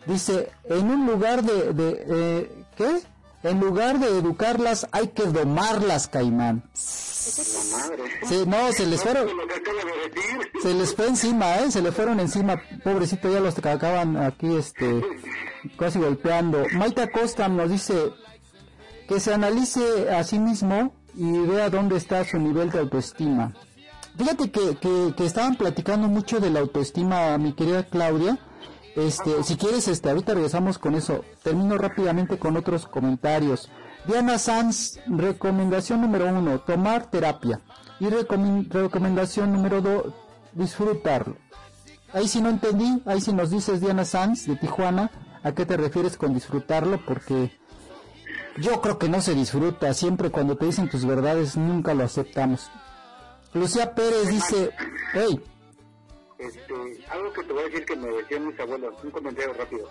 Dice, 0.05 0.49
en 0.63 0.89
un 0.89 1.05
lugar 1.05 1.43
de, 1.43 1.73
de 1.73 2.05
eh, 2.07 2.65
¿qué? 2.75 3.01
En 3.43 3.59
lugar 3.59 3.99
de 3.99 4.07
educarlas 4.07 4.87
hay 4.91 5.09
que 5.09 5.23
domarlas, 5.23 6.07
Caimán. 6.07 6.63
la 6.63 7.77
madre 7.77 8.03
Sí, 8.27 8.43
no, 8.45 8.71
se 8.71 8.85
les 8.85 9.01
fueron, 9.01 9.27
decir 9.27 10.61
se 10.61 10.73
les 10.73 10.95
fue 10.95 11.07
encima, 11.07 11.57
¿eh? 11.57 11.71
Se 11.71 11.81
le 11.81 11.91
fueron 11.91 12.19
encima, 12.19 12.61
pobrecito, 12.83 13.31
ya 13.31 13.39
los 13.39 13.55
que 13.55 13.67
acaban 13.67 14.17
aquí, 14.17 14.55
este, 14.55 15.01
casi 15.77 15.99
golpeando. 15.99 16.65
Maita 16.73 17.09
Costa 17.09 17.47
nos 17.47 17.71
dice 17.71 18.13
que 19.07 19.19
se 19.19 19.33
analice 19.33 20.09
a 20.11 20.23
sí 20.23 20.37
mismo 20.37 20.93
y 21.15 21.39
vea 21.39 21.69
dónde 21.69 21.97
está 21.97 22.23
su 22.23 22.37
nivel 22.37 22.69
de 22.69 22.79
autoestima. 22.79 23.53
Fíjate 24.17 24.51
que, 24.51 24.75
que, 24.77 25.13
que 25.17 25.25
estaban 25.25 25.55
platicando 25.55 26.07
mucho 26.07 26.39
de 26.39 26.51
la 26.51 26.59
autoestima, 26.59 27.37
mi 27.37 27.53
querida 27.53 27.83
Claudia. 27.83 28.37
Este, 28.95 29.43
si 29.43 29.55
quieres, 29.55 29.87
este, 29.87 30.09
ahorita 30.09 30.33
regresamos 30.33 30.77
con 30.77 30.95
eso. 30.95 31.23
Termino 31.43 31.77
rápidamente 31.77 32.37
con 32.37 32.57
otros 32.57 32.87
comentarios. 32.87 33.69
Diana 34.05 34.37
Sanz, 34.37 34.99
recomendación 35.07 36.01
número 36.01 36.27
uno, 36.27 36.59
tomar 36.59 37.09
terapia. 37.09 37.61
Y 37.99 38.07
recomendación 38.09 39.53
número 39.53 39.81
dos, 39.81 40.13
disfrutarlo. 40.53 41.37
Ahí 42.13 42.27
sí 42.27 42.41
no 42.41 42.49
entendí, 42.49 43.01
ahí 43.05 43.21
sí 43.21 43.31
nos 43.31 43.51
dices 43.51 43.79
Diana 43.79 44.05
Sanz 44.05 44.47
de 44.47 44.55
Tijuana, 44.55 45.11
¿a 45.43 45.53
qué 45.53 45.65
te 45.65 45.77
refieres 45.77 46.17
con 46.17 46.33
disfrutarlo? 46.33 46.99
Porque 47.05 47.51
yo 48.57 48.81
creo 48.81 48.97
que 48.97 49.07
no 49.07 49.21
se 49.21 49.33
disfruta, 49.33 49.93
siempre 49.93 50.29
cuando 50.29 50.57
te 50.57 50.65
dicen 50.65 50.89
tus 50.89 51.05
verdades 51.05 51.55
nunca 51.55 51.93
lo 51.93 52.03
aceptamos. 52.03 52.69
Lucía 53.53 53.93
Pérez 53.95 54.27
dice, 54.29 54.71
hey, 55.13 55.41
este, 56.41 57.05
algo 57.09 57.31
que 57.33 57.43
te 57.43 57.53
voy 57.53 57.61
a 57.61 57.65
decir 57.65 57.85
que 57.85 57.95
me 57.95 58.07
decían 58.07 58.47
mis 58.47 58.59
abuelos, 58.59 59.03
un 59.03 59.11
comentario 59.11 59.53
rápido. 59.53 59.87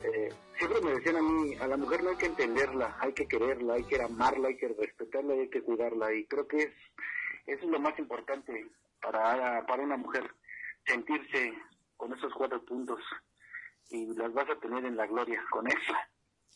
Eh, 0.00 0.32
siempre 0.58 0.80
me 0.80 0.94
decían 0.94 1.16
a 1.16 1.22
mí, 1.22 1.54
a 1.56 1.66
la 1.66 1.76
mujer 1.76 2.02
no 2.02 2.10
hay 2.10 2.16
que 2.16 2.26
entenderla, 2.26 2.96
hay 3.00 3.12
que 3.12 3.28
quererla, 3.28 3.74
hay 3.74 3.84
que 3.84 4.02
amarla, 4.02 4.48
hay 4.48 4.56
que 4.56 4.68
respetarla 4.68 5.34
hay 5.34 5.48
que 5.50 5.62
cuidarla. 5.62 6.12
Y 6.14 6.26
creo 6.26 6.48
que 6.48 6.56
es, 6.56 6.72
eso 7.46 7.64
es 7.64 7.70
lo 7.70 7.78
más 7.78 7.98
importante 7.98 8.66
para, 9.00 9.64
para 9.66 9.82
una 9.82 9.96
mujer, 9.96 10.28
sentirse 10.86 11.52
con 11.96 12.12
esos 12.12 12.32
cuatro 12.34 12.64
puntos. 12.64 13.00
Y 13.90 14.06
las 14.14 14.32
vas 14.32 14.48
a 14.48 14.58
tener 14.58 14.84
en 14.86 14.96
la 14.96 15.06
gloria 15.06 15.40
con 15.50 15.66
eso. 15.66 15.92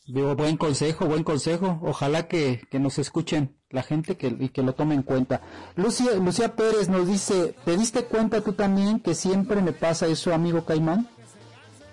digo, 0.07 0.35
buen 0.35 0.57
consejo, 0.57 1.05
buen 1.05 1.23
consejo, 1.23 1.79
ojalá 1.83 2.27
que, 2.27 2.61
que 2.71 2.79
nos 2.79 2.97
escuchen 2.97 3.56
la 3.69 3.83
gente 3.83 4.15
que, 4.15 4.27
y 4.27 4.49
que 4.49 4.63
lo 4.63 4.73
tome 4.73 4.95
en 4.95 5.03
cuenta. 5.03 5.41
Lucía, 5.75 6.13
Lucía 6.13 6.55
Pérez 6.55 6.87
nos 6.87 7.07
dice, 7.07 7.55
¿te 7.65 7.75
diste 7.77 8.05
cuenta 8.05 8.41
tú 8.41 8.53
también 8.53 8.99
que 8.99 9.13
siempre 9.13 9.61
me 9.61 9.73
pasa 9.73 10.07
eso, 10.07 10.33
amigo 10.33 10.63
Caimán? 10.63 11.07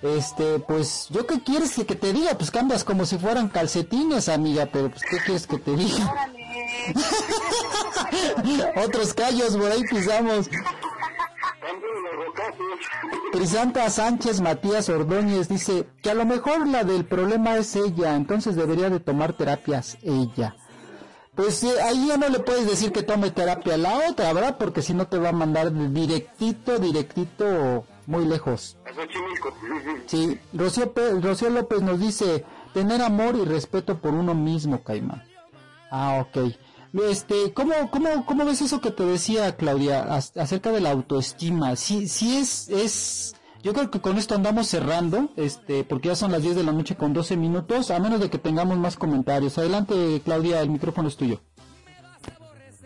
Este, 0.02 0.58
pues, 0.60 1.08
¿yo 1.10 1.26
qué 1.26 1.40
quieres 1.40 1.74
que, 1.74 1.86
que 1.86 1.96
te 1.96 2.12
diga? 2.12 2.36
Pues 2.36 2.54
andas 2.54 2.84
como 2.84 3.06
si 3.06 3.18
fueran 3.18 3.48
calcetines, 3.48 4.28
amiga, 4.28 4.68
pero 4.70 4.90
pues, 4.90 5.02
¿qué 5.02 5.16
quieres 5.24 5.46
que 5.46 5.58
te 5.58 5.74
diga? 5.74 6.30
Otros 8.84 9.14
callos 9.14 9.56
por 9.56 9.70
ahí 9.70 9.82
pisamos. 9.90 10.50
Crisanta 13.32 13.88
Sánchez 13.90 14.40
Matías 14.40 14.88
Ordóñez 14.88 15.48
dice 15.48 15.88
que 16.02 16.10
a 16.10 16.14
lo 16.14 16.24
mejor 16.24 16.68
la 16.68 16.84
del 16.84 17.04
problema 17.04 17.56
es 17.56 17.74
ella, 17.74 18.14
entonces 18.14 18.54
debería 18.54 18.90
de 18.90 19.00
tomar 19.00 19.32
terapias 19.32 19.98
ella. 20.02 20.54
Pues 21.34 21.64
eh, 21.64 21.80
ahí 21.82 22.06
ya 22.08 22.16
no 22.16 22.28
le 22.28 22.38
puedes 22.38 22.66
decir 22.66 22.92
que 22.92 23.02
tome 23.02 23.30
terapia 23.30 23.74
a 23.74 23.78
la 23.78 24.08
otra, 24.08 24.32
¿verdad? 24.32 24.56
Porque 24.58 24.82
si 24.82 24.94
no 24.94 25.06
te 25.08 25.18
va 25.18 25.30
a 25.30 25.32
mandar 25.32 25.72
directito, 25.92 26.78
directito, 26.78 27.84
muy 28.06 28.24
lejos. 28.26 28.76
Sí, 30.06 30.38
Rocío, 30.52 30.92
Pe- 30.92 31.20
Rocío 31.20 31.50
López 31.50 31.82
nos 31.82 31.98
dice 31.98 32.44
tener 32.72 33.02
amor 33.02 33.36
y 33.36 33.44
respeto 33.44 33.98
por 34.00 34.14
uno 34.14 34.34
mismo, 34.34 34.82
Caimán. 34.82 35.22
Ah, 35.90 36.20
ok. 36.24 36.52
Este, 37.10 37.52
¿cómo, 37.52 37.72
cómo, 37.90 38.24
cómo 38.26 38.44
ves 38.44 38.62
eso 38.62 38.80
que 38.80 38.90
te 38.92 39.04
decía 39.04 39.56
Claudia 39.56 40.06
ac- 40.06 40.40
acerca 40.40 40.70
de 40.70 40.80
la 40.80 40.90
autoestima? 40.92 41.74
Sí, 41.74 42.06
sí 42.06 42.36
es, 42.36 42.68
es, 42.68 43.33
yo 43.64 43.72
creo 43.72 43.90
que 43.90 44.02
con 44.02 44.18
esto 44.18 44.34
andamos 44.34 44.68
cerrando, 44.68 45.30
este, 45.36 45.84
porque 45.84 46.08
ya 46.08 46.14
son 46.14 46.30
las 46.32 46.42
10 46.42 46.54
de 46.56 46.64
la 46.64 46.72
noche 46.72 46.96
con 46.96 47.14
12 47.14 47.38
minutos, 47.38 47.90
a 47.90 47.98
menos 47.98 48.20
de 48.20 48.28
que 48.28 48.36
tengamos 48.36 48.76
más 48.76 48.96
comentarios. 48.96 49.56
Adelante, 49.56 50.20
Claudia, 50.22 50.60
el 50.60 50.68
micrófono 50.68 51.08
es 51.08 51.16
tuyo. 51.16 51.40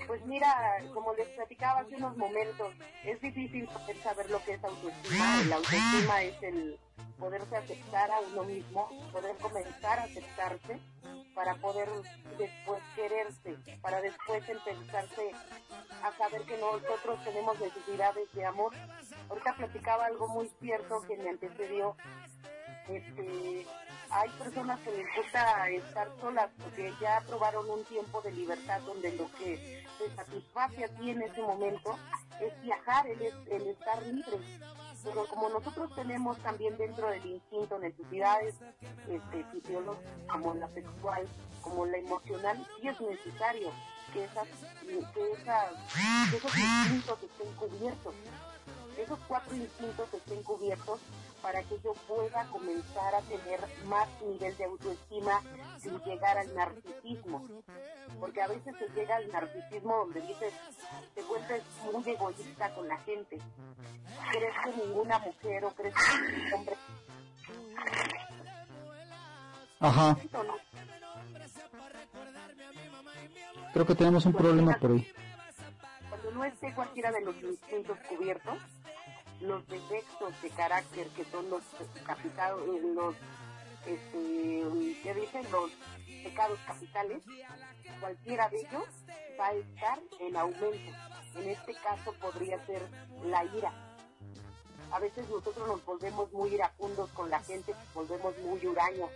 Pues 0.07 0.25
mira, 0.27 0.55
como 0.95 1.13
les 1.15 1.27
platicaba 1.31 1.81
hace 1.81 1.97
unos 1.97 2.17
momentos, 2.17 2.69
es 3.05 3.21
difícil 3.21 3.69
saber 4.05 4.31
lo 4.31 4.41
que 4.45 4.55
es 4.55 4.63
autoestima. 4.63 5.43
La 5.49 5.57
autoestima 5.57 6.23
es 6.23 6.43
el 6.45 6.79
poderse 7.19 7.57
aceptar 7.57 8.11
a 8.11 8.21
uno 8.21 8.45
mismo, 8.45 8.89
poder 9.13 9.37
comenzar 9.39 9.99
a 9.99 10.05
aceptarse 10.05 10.79
para 11.35 11.55
poder 11.57 11.89
después 12.37 12.83
quererse, 12.97 13.57
para 13.81 14.01
después 14.01 14.49
empezarse 14.49 15.31
a 16.03 16.13
saber 16.17 16.43
que 16.43 16.57
nosotros 16.59 17.23
tenemos 17.25 17.59
necesidades 17.61 18.33
de 18.33 18.45
amor. 18.45 18.73
Ahorita 19.29 19.55
platicaba 19.57 20.07
algo 20.07 20.29
muy 20.29 20.49
cierto 20.61 21.01
que 21.07 21.17
me 21.17 21.31
antecedió 21.31 21.97
este, 22.89 23.67
hay 24.11 24.31
personas 24.31 24.81
que 24.81 24.91
les 24.91 25.07
gusta 25.15 25.69
estar 25.69 26.09
solas 26.21 26.51
porque 26.59 26.91
ya 27.01 27.21
probaron 27.27 27.69
un 27.69 27.85
tiempo 27.85 28.23
de 28.23 28.33
libertad 28.33 28.81
donde 28.81 29.13
lo 29.13 29.31
que 29.33 29.85
se 29.99 30.11
satisface 30.17 30.85
a 30.85 30.89
ti 30.89 31.11
en 31.11 31.21
ese 31.23 31.43
momento 31.43 31.99
es 32.41 32.59
viajar, 32.63 33.07
el, 33.07 33.21
es- 33.21 33.35
el 33.51 33.67
estar 33.69 34.03
libre. 34.07 34.39
Pero 35.05 35.27
como 35.27 35.49
nosotros 35.49 35.95
tenemos 35.95 36.39
también 36.39 36.77
dentro 36.77 37.09
del 37.09 37.25
instinto 37.25 37.79
necesidades 37.79 38.55
este, 39.09 39.45
fisiológicas 39.53 40.13
como 40.31 40.55
la 40.55 40.69
sexual, 40.69 41.27
como 41.63 41.87
la 41.87 41.99
emocional, 41.99 42.67
sí 42.81 42.89
es 42.89 43.01
necesario 43.01 43.71
que, 44.13 44.25
esas, 44.25 44.49
que, 44.87 45.33
esas, 45.33 45.73
que 46.31 46.37
esos 46.37 46.59
instintos 46.59 47.23
estén 47.23 47.53
cubiertos 47.55 48.15
esos 48.99 49.19
cuatro 49.29 49.55
instintos 49.55 50.13
estén 50.13 50.43
cubiertos 50.43 51.01
para 51.43 51.63
que 51.63 51.79
yo 51.83 51.93
pueda 52.07 52.47
comenzar 52.47 53.15
a 53.15 53.21
tener 53.23 53.61
más 53.87 54.09
nivel 54.23 54.57
de 54.57 54.65
autoestima 54.65 55.41
sin 55.81 55.99
llegar 56.01 56.39
al 56.39 56.55
narcisismo. 56.55 57.47
Porque 58.19 58.43
a 58.43 58.49
veces 58.49 58.75
se 58.79 58.89
llega 58.89 59.17
al 59.17 59.31
narcisismo 59.31 59.97
donde 59.97 60.21
dices, 60.23 60.53
te 61.15 61.23
vuelves 61.23 61.63
muy 61.93 62.09
egoísta 62.13 62.75
con 62.75 62.89
la 62.89 62.99
gente. 62.99 63.39
Crees 64.33 64.55
que 64.65 64.87
ninguna 64.87 65.19
mujer 65.19 65.65
o 65.65 65.71
crees 65.71 65.95
que 65.95 66.33
ningún 66.33 66.53
hombre 66.55 66.77
Ajá. 69.81 70.17
Creo 73.73 73.87
que 73.87 73.95
tenemos 73.95 74.27
un 74.27 74.33
problema 74.33 74.77
por 74.79 74.91
ahí. 74.91 75.13
Cuando 76.09 76.31
no 76.33 76.45
esté 76.45 76.75
cualquiera 76.75 77.13
de 77.13 77.21
los 77.21 77.37
instintos 77.43 77.99
cubiertos, 78.09 78.59
los 79.41 79.67
defectos 79.69 80.43
de 80.43 80.51
carácter 80.51 81.09
que 81.09 81.25
son 81.27 81.49
los 81.51 81.63
capitados, 82.05 82.63
los 82.95 83.15
este, 83.87 84.99
¿qué 85.03 85.15
dicen? 85.15 85.51
Los 85.51 85.71
pecados 86.23 86.59
capitales, 86.67 87.23
cualquiera 88.01 88.49
de 88.49 88.59
ellos 88.59 88.85
va 89.41 89.49
a 89.49 89.55
estar 89.55 89.99
en 90.21 90.37
aumento. 90.37 90.93
En 91.37 91.49
este 91.49 91.75
caso 91.75 92.13
podría 92.21 92.65
ser 92.67 92.83
la 93.25 93.45
ira. 93.45 93.73
A 94.91 94.99
veces 94.99 95.29
nosotros 95.29 95.67
nos 95.69 95.85
volvemos 95.85 96.33
muy 96.33 96.55
iracundos 96.55 97.11
con 97.11 97.31
la 97.31 97.41
gente, 97.41 97.75
nos 97.95 98.09
volvemos 98.09 98.37
muy 98.39 98.67
huraños. 98.67 99.11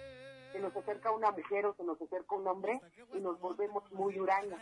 Se 0.53 0.61
nos 0.61 0.77
acerca 0.77 1.11
una 1.11 1.31
mujer 1.31 1.67
o 1.67 1.75
se 1.75 1.83
nos 1.83 2.01
acerca 2.01 2.35
un 2.35 2.47
hombre 2.47 2.81
y 3.15 3.21
nos 3.21 3.41
volvemos 3.41 3.91
muy 3.93 4.19
huraños. 4.19 4.61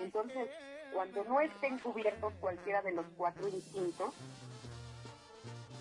Entonces, 0.00 0.50
cuando 0.92 1.24
no 1.24 1.40
estén 1.40 1.78
cubiertos 1.78 2.32
cualquiera 2.40 2.82
de 2.82 2.92
los 2.92 3.06
cuatro 3.16 3.48
instintos, 3.48 4.14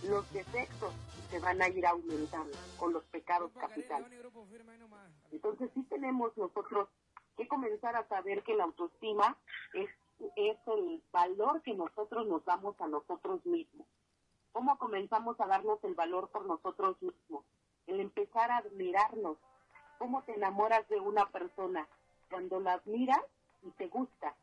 los 0.08 0.32
defectos 0.34 0.94
se 1.30 1.40
van 1.40 1.62
a 1.62 1.68
ir 1.70 1.86
aumentando 1.86 2.58
con 2.78 2.94
los 2.94 3.04
pecados 3.06 3.52
capitales. 3.60 4.08
Entonces 5.32 5.70
sí 5.74 5.84
tenemos 5.84 6.36
nosotros 6.38 6.90
que 7.38 7.48
comenzar 7.48 7.96
a 7.96 8.08
saber 8.08 8.44
que 8.44 8.56
la 8.56 8.66
autoestima 8.66 9.38
es, 9.74 9.90
es 10.36 10.58
el 10.68 11.02
valor 11.12 11.62
que 11.64 11.74
nosotros 11.74 12.28
nos 12.28 12.46
damos 12.46 12.80
a 12.80 12.88
nosotros 12.88 13.46
mismos. 13.46 13.88
¿Cómo 14.52 14.78
comenzamos 14.78 15.40
a 15.40 15.48
darnos 15.48 15.84
el 15.84 15.96
valor 15.96 16.30
por 16.30 16.46
nosotros 16.46 17.02
mismos? 17.02 17.44
El 17.88 18.00
empezar 18.00 18.52
a 18.52 18.58
admirarnos. 18.58 19.38
¿Cómo 19.98 20.22
te 20.24 20.36
enamoras 20.36 20.88
de 20.90 21.00
una 21.00 21.26
persona? 21.32 21.88
Cuando 22.30 22.60
la 22.60 22.74
admiras 22.74 23.24
y 23.64 23.72
te 23.72 23.88
gusta. 23.88 24.36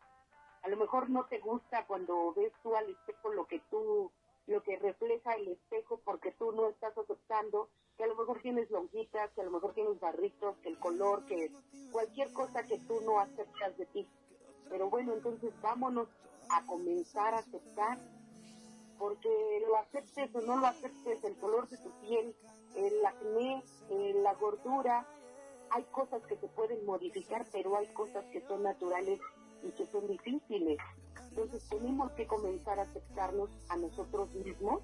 A 0.62 0.68
lo 0.68 0.76
mejor 0.76 1.08
no 1.10 1.24
te 1.24 1.38
gusta 1.38 1.86
cuando 1.86 2.34
ves 2.34 2.52
tú 2.62 2.74
al 2.76 2.88
espejo 2.88 3.32
lo 3.32 3.46
que 3.46 3.60
tú, 3.70 4.10
lo 4.46 4.62
que 4.62 4.76
refleja 4.78 5.32
el 5.34 5.48
espejo 5.48 6.00
porque 6.04 6.32
tú 6.32 6.52
no 6.52 6.68
estás 6.68 6.96
aceptando 6.98 7.68
que 7.96 8.04
a 8.04 8.08
lo 8.08 8.16
mejor 8.16 8.40
tienes 8.40 8.70
lonjitas, 8.70 9.30
que 9.32 9.42
a 9.42 9.44
lo 9.44 9.50
mejor 9.50 9.74
tienes 9.74 10.00
barritos, 10.00 10.56
que 10.62 10.70
el 10.70 10.78
color, 10.78 11.24
que 11.26 11.50
cualquier 11.92 12.32
cosa 12.32 12.62
que 12.62 12.78
tú 12.78 12.98
no 13.02 13.20
aceptas 13.20 13.76
de 13.76 13.86
ti. 13.86 14.08
Pero 14.70 14.88
bueno, 14.88 15.12
entonces 15.12 15.52
vámonos 15.60 16.08
a 16.48 16.64
comenzar 16.66 17.34
a 17.34 17.38
aceptar, 17.38 17.98
porque 18.98 19.28
lo 19.66 19.76
aceptes 19.76 20.34
o 20.34 20.40
no 20.40 20.56
lo 20.56 20.66
aceptes, 20.66 21.22
el 21.24 21.36
color 21.38 21.68
de 21.68 21.76
tu 21.76 21.90
piel, 22.00 22.34
el 22.74 23.04
acné, 23.04 23.62
eh, 23.90 24.14
la 24.22 24.34
gordura, 24.34 25.06
hay 25.70 25.84
cosas 25.84 26.22
que 26.26 26.36
se 26.36 26.48
pueden 26.48 26.84
modificar, 26.84 27.46
pero 27.52 27.76
hay 27.76 27.86
cosas 27.88 28.24
que 28.32 28.40
son 28.42 28.62
naturales 28.62 29.20
y 29.62 29.70
que 29.70 29.86
son 29.86 30.06
difíciles. 30.06 30.78
Entonces 31.30 31.68
tenemos 31.68 32.10
que 32.12 32.26
comenzar 32.26 32.78
a 32.78 32.82
aceptarnos 32.82 33.50
a 33.68 33.76
nosotros 33.76 34.30
mismos. 34.34 34.82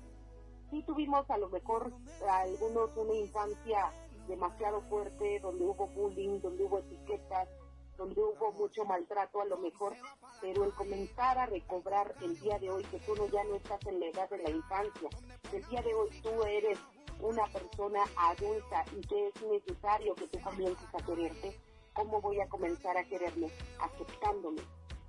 Sí 0.71 0.83
tuvimos 0.83 1.29
a 1.31 1.39
lo 1.39 1.49
mejor 1.49 1.93
algunos 2.29 2.97
una 2.97 3.15
infancia 3.15 3.93
demasiado 4.29 4.81
fuerte, 4.83 5.41
donde 5.41 5.65
hubo 5.65 5.87
bullying, 5.89 6.41
donde 6.41 6.65
hubo 6.65 6.79
etiquetas, 6.79 7.49
donde 7.97 8.21
hubo 8.21 8.53
mucho 8.53 8.85
maltrato 8.85 9.41
a 9.41 9.45
lo 9.47 9.57
mejor, 9.59 9.95
pero 10.41 10.65
el 10.65 10.73
comenzar 10.75 11.39
a 11.39 11.47
recobrar 11.47 12.15
el 12.23 12.39
día 12.41 12.59
de 12.59 12.71
hoy, 12.71 12.85
que 12.85 12.99
tú 13.01 13.15
no, 13.15 13.27
ya 13.29 13.43
no 13.45 13.55
estás 13.55 13.85
en 13.87 14.01
la 14.01 14.07
edad 14.07 14.29
de 14.29 14.39
la 14.39 14.51
infancia, 14.51 15.09
el 15.53 15.65
día 15.67 15.83
de 15.83 15.95
hoy 15.95 16.11
tú 16.23 16.43
eres 16.45 16.79
una 17.21 17.47
persona 17.47 18.05
adulta 18.17 18.85
y 18.97 19.01
que 19.07 19.29
es 19.29 19.43
necesario 19.43 20.15
que 20.15 20.27
tú 20.29 20.41
comiences 20.41 20.89
a 20.95 21.05
quererte, 21.05 21.59
¿cómo 21.93 22.21
voy 22.21 22.41
a 22.41 22.49
comenzar 22.49 22.97
a 22.97 23.05
quererme? 23.05 23.51
Aceptándome, 23.81 24.63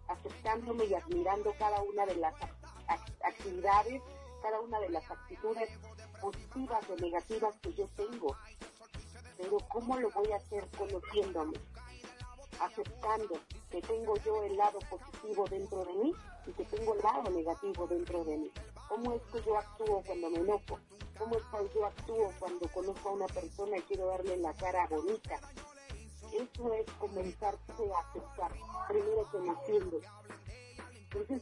aceptándome 0.07 0.85
y 0.85 0.93
admirando 0.93 1.53
cada 1.59 1.81
una 1.81 2.05
de 2.05 2.15
las 2.15 2.33
actividades, 3.23 4.01
cada 4.41 4.59
una 4.61 4.79
de 4.79 4.89
las 4.89 5.09
actitudes 5.09 5.69
positivas 6.21 6.89
o 6.89 6.95
negativas 6.95 7.55
que 7.61 7.73
yo 7.73 7.87
tengo. 7.95 8.35
Pero 9.37 9.57
¿cómo 9.69 9.97
lo 9.97 10.09
voy 10.11 10.31
a 10.31 10.37
hacer 10.37 10.67
conociéndome? 10.77 11.57
Aceptando 12.59 13.39
que 13.69 13.81
tengo 13.81 14.15
yo 14.25 14.43
el 14.43 14.57
lado 14.57 14.79
positivo 14.89 15.45
dentro 15.49 15.83
de 15.85 15.93
mí 15.93 16.13
y 16.47 16.51
que 16.53 16.65
tengo 16.65 16.95
el 16.95 17.01
lado 17.01 17.29
negativo 17.29 17.85
dentro 17.85 18.23
de 18.23 18.37
mí. 18.37 18.51
¿Cómo 18.87 19.13
es 19.13 19.21
que 19.31 19.41
yo 19.43 19.57
actúo 19.57 20.03
cuando 20.05 20.29
me 20.29 20.37
enojo? 20.37 20.79
¿Cómo 21.17 21.35
es 21.35 21.43
que 21.43 21.73
yo 21.75 21.85
actúo 21.85 22.33
cuando 22.39 22.71
conozco 22.71 23.09
a 23.09 23.13
una 23.13 23.27
persona 23.27 23.77
y 23.77 23.81
quiero 23.81 24.07
darle 24.07 24.37
la 24.37 24.53
cara 24.53 24.87
bonita? 24.87 25.39
Eso 26.33 26.73
es 26.73 26.91
comenzarse 26.99 27.91
a 27.93 27.99
aceptar, 28.09 28.51
primero 28.87 29.27
conociendo. 29.31 29.99
Entonces, 30.93 31.41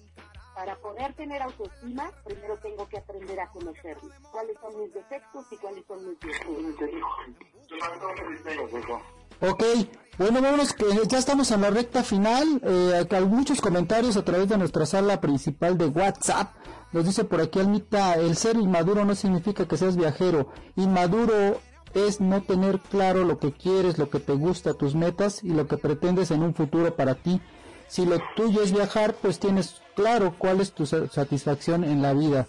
para 0.53 0.75
poder 0.77 1.13
tener 1.15 1.41
autoestima, 1.41 2.11
primero 2.23 2.57
tengo 2.59 2.87
que 2.87 2.97
aprender 2.97 3.39
a 3.39 3.49
conocerme. 3.49 4.09
¿Cuáles 4.31 4.57
son 4.59 4.79
mis 4.79 4.93
defectos 4.93 5.45
y 5.51 5.57
cuáles 5.57 5.85
son 5.85 6.07
mis 6.07 6.19
virtudes? 6.19 6.75
Ok, 9.41 9.63
bueno, 10.17 10.41
vámonos 10.41 10.71
que 10.71 10.85
ya 11.07 11.17
estamos 11.17 11.51
en 11.51 11.61
la 11.61 11.69
recta 11.69 12.03
final. 12.03 12.61
Eh, 12.63 13.05
hay 13.09 13.25
muchos 13.25 13.59
comentarios 13.59 14.15
a 14.15 14.23
través 14.23 14.47
de 14.47 14.57
nuestra 14.57 14.85
sala 14.85 15.19
principal 15.19 15.77
de 15.77 15.87
WhatsApp. 15.87 16.55
Nos 16.93 17.05
dice 17.05 17.25
por 17.25 17.41
aquí 17.41 17.59
Almita, 17.59 18.13
el 18.13 18.37
ser 18.37 18.55
inmaduro 18.55 19.03
no 19.03 19.13
significa 19.13 19.67
que 19.67 19.75
seas 19.75 19.97
viajero. 19.97 20.47
Inmaduro 20.77 21.59
es 21.93 22.21
no 22.21 22.41
tener 22.43 22.79
claro 22.79 23.25
lo 23.25 23.39
que 23.39 23.51
quieres, 23.51 23.97
lo 23.97 24.09
que 24.09 24.19
te 24.19 24.33
gusta, 24.33 24.73
tus 24.73 24.95
metas 24.95 25.43
y 25.43 25.49
lo 25.49 25.67
que 25.67 25.77
pretendes 25.77 26.31
en 26.31 26.43
un 26.43 26.53
futuro 26.55 26.95
para 26.95 27.15
ti. 27.15 27.41
Si 27.87 28.05
lo 28.05 28.17
tuyo 28.37 28.61
es 28.63 28.71
viajar, 28.71 29.15
pues 29.15 29.39
tienes 29.39 29.81
claro 29.95 30.35
cuál 30.37 30.61
es 30.61 30.71
tu 30.71 30.85
satisfacción 30.85 31.83
en 31.83 32.01
la 32.01 32.13
vida. 32.13 32.47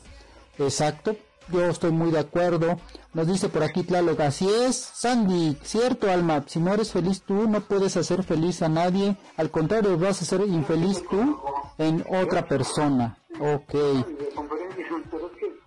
Exacto, 0.58 1.16
yo 1.48 1.64
estoy 1.66 1.90
muy 1.90 2.10
de 2.10 2.18
acuerdo. 2.18 2.78
Nos 3.14 3.26
dice 3.26 3.48
por 3.48 3.62
aquí 3.62 3.82
Tlaloc, 3.82 4.20
así 4.20 4.48
es, 4.48 4.76
Sandy, 4.76 5.56
cierto 5.62 6.10
Alma, 6.10 6.44
si 6.46 6.60
no 6.60 6.74
eres 6.74 6.92
feliz 6.92 7.22
tú, 7.22 7.48
no 7.48 7.60
puedes 7.60 7.96
hacer 7.96 8.22
feliz 8.22 8.62
a 8.62 8.68
nadie, 8.68 9.16
al 9.36 9.50
contrario, 9.50 9.98
vas 9.98 10.20
a 10.20 10.24
ser 10.24 10.42
infeliz 10.42 11.02
tú 11.08 11.40
en 11.78 12.04
otra 12.10 12.46
persona. 12.46 13.18
Ok. 13.40 13.74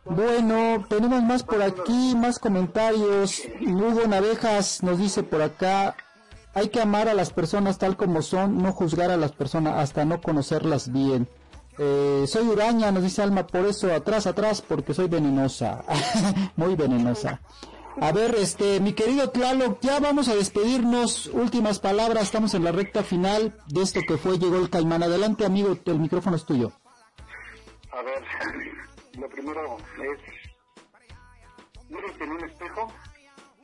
Bueno, 0.06 0.85
tenemos 0.89 1.22
más 1.23 1.43
por 1.43 1.61
aquí, 1.61 2.15
más 2.15 2.39
comentarios. 2.39 3.43
Hugo 3.61 4.07
Navejas 4.07 4.81
nos 4.81 4.97
dice 4.97 5.22
por 5.22 5.41
acá, 5.41 5.95
hay 6.53 6.69
que 6.69 6.81
amar 6.81 7.07
a 7.07 7.14
las 7.14 7.31
personas 7.31 7.77
tal 7.77 7.95
como 7.95 8.22
son, 8.22 8.61
no 8.61 8.72
juzgar 8.72 9.11
a 9.11 9.18
las 9.18 9.31
personas 9.31 9.76
hasta 9.76 10.06
no 10.06 10.19
conocerlas 10.19 10.91
bien. 10.91 11.27
Eh, 11.81 12.26
soy 12.27 12.45
uraña, 12.45 12.91
nos 12.91 13.03
dice 13.03 13.22
Alma, 13.22 13.47
por 13.47 13.65
eso 13.65 13.93
atrás, 13.93 14.27
atrás, 14.27 14.61
porque 14.61 14.93
soy 14.93 15.07
venenosa, 15.07 15.85
muy 16.57 16.76
venenosa. 16.76 17.39
A 18.01 18.11
ver, 18.11 18.35
este, 18.35 18.81
mi 18.81 18.91
querido 18.91 19.30
Tlaloc, 19.30 19.80
ya 19.80 20.01
vamos 20.01 20.27
a 20.27 20.35
despedirnos. 20.35 21.27
Últimas 21.27 21.80
palabras, 21.80 22.23
estamos 22.23 22.53
en 22.53 22.65
la 22.65 22.73
recta 22.73 23.01
final 23.01 23.57
de 23.68 23.81
esto 23.81 24.01
que 24.06 24.18
fue 24.18 24.38
Llegó 24.38 24.57
el 24.57 24.69
Caimán. 24.69 25.03
Adelante, 25.03 25.45
amigo, 25.45 25.77
el 25.85 25.99
micrófono 25.99 26.35
es 26.35 26.45
tuyo. 26.45 26.73
A 27.93 28.01
ver, 28.01 28.23
lo 29.18 29.30
primero 29.30 29.77
es, 29.77 30.19
mírate 31.89 32.23
en 32.26 32.31
un 32.31 32.43
espejo, 32.43 32.93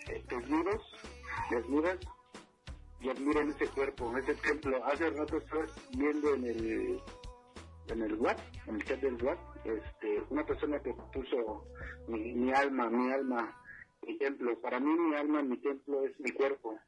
eh, 0.07 0.23
desnudos, 0.29 0.81
desnudas, 1.49 1.97
y 3.01 3.09
admiren 3.09 3.49
ese 3.51 3.67
cuerpo, 3.67 4.17
ese 4.17 4.35
templo. 4.35 4.83
Hace 4.85 5.09
rato 5.09 5.37
estás 5.37 5.69
viendo 5.91 6.33
en 6.33 6.45
el 6.45 7.01
en 7.87 8.01
el 8.01 8.15
web, 8.15 8.37
en 8.67 8.75
el 8.75 8.83
chat 8.85 8.99
del 8.99 9.21
web, 9.23 9.37
este, 9.63 10.21
una 10.29 10.45
persona 10.45 10.79
que 10.81 10.93
puso 11.13 11.67
mi, 12.07 12.51
alma, 12.51 12.89
mi 12.89 13.11
alma, 13.11 13.61
mi 14.01 14.17
templo. 14.17 14.59
Para 14.59 14.79
mí 14.79 14.91
mi 14.97 15.15
alma, 15.15 15.41
mi 15.43 15.57
templo 15.57 16.05
es 16.05 16.19
mi 16.19 16.31
cuerpo. 16.31 16.79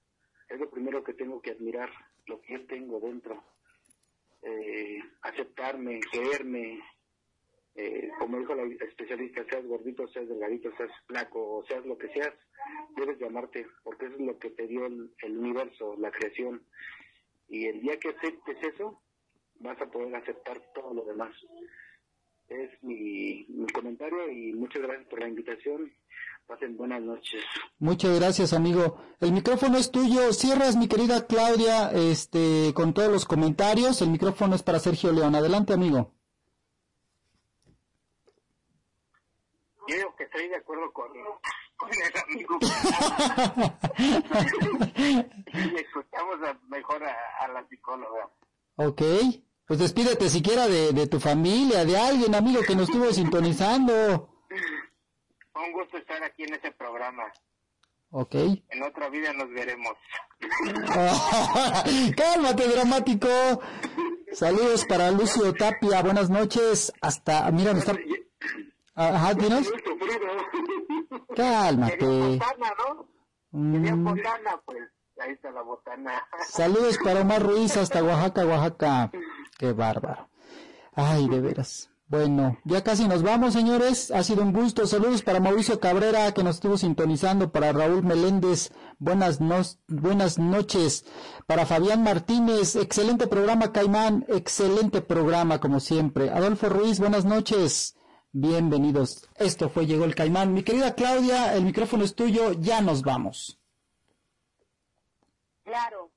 Es 0.50 0.60
lo 0.60 0.70
primero 0.70 1.04
que 1.04 1.14
tengo 1.14 1.42
que 1.42 1.52
admirar, 1.52 1.90
lo 2.26 2.42
que 2.42 2.54
yo 2.54 2.66
tengo 2.66 3.00
dentro. 3.00 3.44
Eh, 4.42 5.00
aceptarme, 5.22 6.00
quererme, 6.12 6.80
eh, 7.76 8.10
como 8.18 8.40
dijo 8.40 8.56
la 8.56 8.64
especialista, 8.64 9.44
seas 9.50 9.66
gordito, 9.66 10.08
seas 10.08 10.28
delgadito, 10.28 10.72
seas 10.78 10.92
flaco, 11.06 11.58
o 11.58 11.66
seas 11.66 11.86
lo 11.86 11.98
que 11.98 12.08
seas, 12.10 12.34
debes 12.96 13.20
llamarte, 13.20 13.68
porque 13.84 14.06
eso 14.06 14.16
es 14.16 14.22
lo 14.22 14.40
que 14.40 14.52
te 14.52 14.68
dio 14.68 14.86
el, 14.86 15.12
el 15.22 15.38
universo, 15.38 15.96
la 15.98 16.12
creación. 16.12 16.64
Y 17.50 17.66
el 17.66 17.82
día 17.82 18.00
que 18.00 18.10
aceptes 18.10 18.58
eso, 18.64 19.02
vas 19.60 19.80
a 19.82 19.86
poder 19.88 20.16
aceptar 20.16 20.60
todo 20.74 20.94
lo 20.94 21.04
demás. 21.06 21.32
es 22.48 22.72
mi, 22.84 23.46
mi 23.50 23.68
comentario 23.68 24.30
y 24.32 24.54
muchas 24.54 24.82
gracias 24.82 25.08
por 25.08 25.20
la 25.20 25.28
invitación. 25.28 25.92
Pasen 26.48 26.78
buenas 26.78 27.02
noches. 27.02 27.44
Muchas 27.80 28.18
gracias, 28.18 28.54
amigo. 28.54 29.02
El 29.20 29.34
micrófono 29.34 29.78
es 29.78 29.92
tuyo. 29.92 30.32
Cierras, 30.32 30.78
mi 30.78 30.88
querida 30.88 31.28
Claudia, 31.28 31.92
este, 31.92 32.72
con 32.74 32.94
todos 32.94 33.12
los 33.12 33.26
comentarios. 33.26 34.02
El 34.02 34.12
micrófono 34.12 34.56
es 34.56 34.64
para 34.64 34.80
Sergio 34.80 35.12
León. 35.12 35.36
Adelante, 35.36 35.74
amigo. 35.74 36.14
Yo 39.90 39.96
digo 39.98 40.16
que 40.16 40.24
estoy 40.24 40.48
de 40.48 40.56
acuerdo 40.56 40.92
con, 40.94 41.10
con 41.78 41.90
el 41.92 42.14
amigo. 42.24 42.58
y 45.54 45.76
escuchamos 45.76 46.42
a- 46.48 46.60
mejor 46.70 47.04
a, 47.04 47.16
a 47.42 47.48
la 47.50 47.68
psicóloga. 47.68 48.30
Ok. 48.78 49.02
Pues 49.66 49.80
despídete 49.80 50.30
siquiera 50.30 50.68
de, 50.68 50.94
de 50.94 51.08
tu 51.08 51.20
familia, 51.20 51.84
de 51.84 51.98
alguien, 51.98 52.34
amigo, 52.34 52.62
que 52.66 52.74
nos 52.76 52.88
estuvo 52.90 53.12
sintonizando. 53.12 54.30
Un 55.56 55.72
gusto 55.74 55.98
estar 55.98 56.24
aquí 56.24 56.44
en 56.44 56.54
este 56.54 56.72
programa. 56.72 57.24
Ok. 58.12 58.36
En 58.36 58.84
otra 58.84 59.10
vida 59.10 59.34
nos 59.34 59.50
veremos. 59.50 59.94
Cálmate, 62.16 62.68
dramático. 62.70 63.28
Saludos 64.32 64.86
para 64.86 65.12
Lucio 65.12 65.54
Tapia. 65.54 66.02
Buenas 66.02 66.30
noches. 66.30 66.94
Hasta, 67.02 67.52
mira, 67.52 67.74
me 67.74 67.80
está... 67.80 67.98
Ajá, 68.96 69.34
dinos. 69.34 69.70
Quería 69.70 71.36
Cálmate. 71.36 72.06
botana, 72.06 72.74
¿no? 72.78 73.08
Quería 73.74 73.96
Mm, 73.96 74.04
pues. 74.66 74.87
Saludos 76.50 76.98
para 77.04 77.22
Omar 77.22 77.42
Ruiz 77.44 77.76
hasta 77.78 78.04
Oaxaca, 78.04 78.46
Oaxaca. 78.46 79.12
Qué 79.58 79.74
bárbaro. 79.74 80.30
Ay, 80.96 81.28
de 81.28 81.42
veras. 81.42 81.90
Bueno, 82.10 82.58
ya 82.64 82.84
casi 82.86 83.06
nos 83.06 83.22
vamos, 83.22 83.54
señores. 83.54 84.12
Ha 84.12 84.24
sido 84.24 84.42
un 84.42 84.54
gusto. 84.54 84.88
Saludos 84.88 85.24
para 85.24 85.42
Mauricio 85.42 85.80
Cabrera, 85.82 86.32
que 86.34 86.42
nos 86.44 86.56
estuvo 86.56 86.78
sintonizando. 86.78 87.52
Para 87.52 87.74
Raúl 87.74 88.02
Meléndez, 88.04 88.72
buenas, 88.98 89.42
nos- 89.42 89.80
buenas 89.90 90.38
noches. 90.40 91.04
Para 91.48 91.66
Fabián 91.66 92.04
Martínez, 92.04 92.78
excelente 92.78 93.28
programa, 93.28 93.74
Caimán. 93.74 94.26
Excelente 94.30 95.02
programa, 95.02 95.60
como 95.60 95.82
siempre. 95.82 96.30
Adolfo 96.30 96.70
Ruiz, 96.70 97.00
buenas 97.00 97.26
noches. 97.26 97.96
Bienvenidos. 98.32 99.28
Esto 99.36 99.68
fue 99.68 99.86
Llegó 99.86 100.06
el 100.06 100.16
Caimán. 100.16 100.54
Mi 100.54 100.64
querida 100.64 100.96
Claudia, 100.96 101.56
el 101.56 101.66
micrófono 101.66 102.06
es 102.06 102.16
tuyo. 102.16 102.54
Ya 102.54 102.80
nos 102.82 103.02
vamos. 103.02 103.60
Claro. 105.68 106.10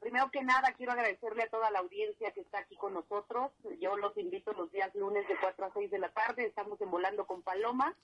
Primero 0.00 0.30
que 0.32 0.42
nada, 0.42 0.72
quiero 0.76 0.92
agradecerle 0.92 1.44
a 1.44 1.48
toda 1.48 1.70
la 1.70 1.78
audiencia 1.78 2.32
que 2.32 2.40
está 2.40 2.58
aquí 2.58 2.76
con 2.76 2.92
nosotros. 2.92 3.52
Yo 3.80 3.96
los 3.96 4.16
invito 4.18 4.52
los 4.52 4.70
días 4.72 4.92
lunes 4.94 5.26
de 5.28 5.36
4 5.40 5.64
a 5.66 5.72
6 5.72 5.90
de 5.92 5.98
la 5.98 6.10
tarde. 6.10 6.44
Estamos 6.44 6.80
en 6.80 6.90
Volando 6.90 7.24
con 7.26 7.42
Paloma, 7.42 7.94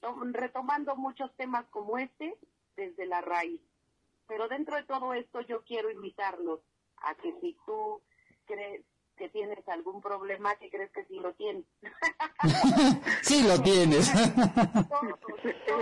to- 0.00 0.16
retomando 0.32 0.94
muchos 0.96 1.32
temas 1.36 1.64
como 1.70 1.96
este 1.96 2.36
desde 2.76 3.06
la 3.06 3.20
raíz. 3.20 3.60
Pero 4.26 4.46
dentro 4.48 4.76
de 4.76 4.82
todo 4.82 5.14
esto, 5.14 5.40
yo 5.42 5.62
quiero 5.62 5.90
invitarlos 5.90 6.60
a 6.98 7.14
que 7.14 7.32
si 7.40 7.56
tú 7.64 8.00
crees 8.46 8.82
que 9.16 9.28
tienes 9.30 9.66
algún 9.68 10.00
problema, 10.02 10.54
que 10.56 10.70
crees 10.70 10.90
que 10.92 11.04
sí 11.06 11.18
lo 11.18 11.32
tienes. 11.34 11.64
sí 13.22 13.42
lo 13.48 13.60
tienes. 13.62 14.12
todos, 14.88 15.18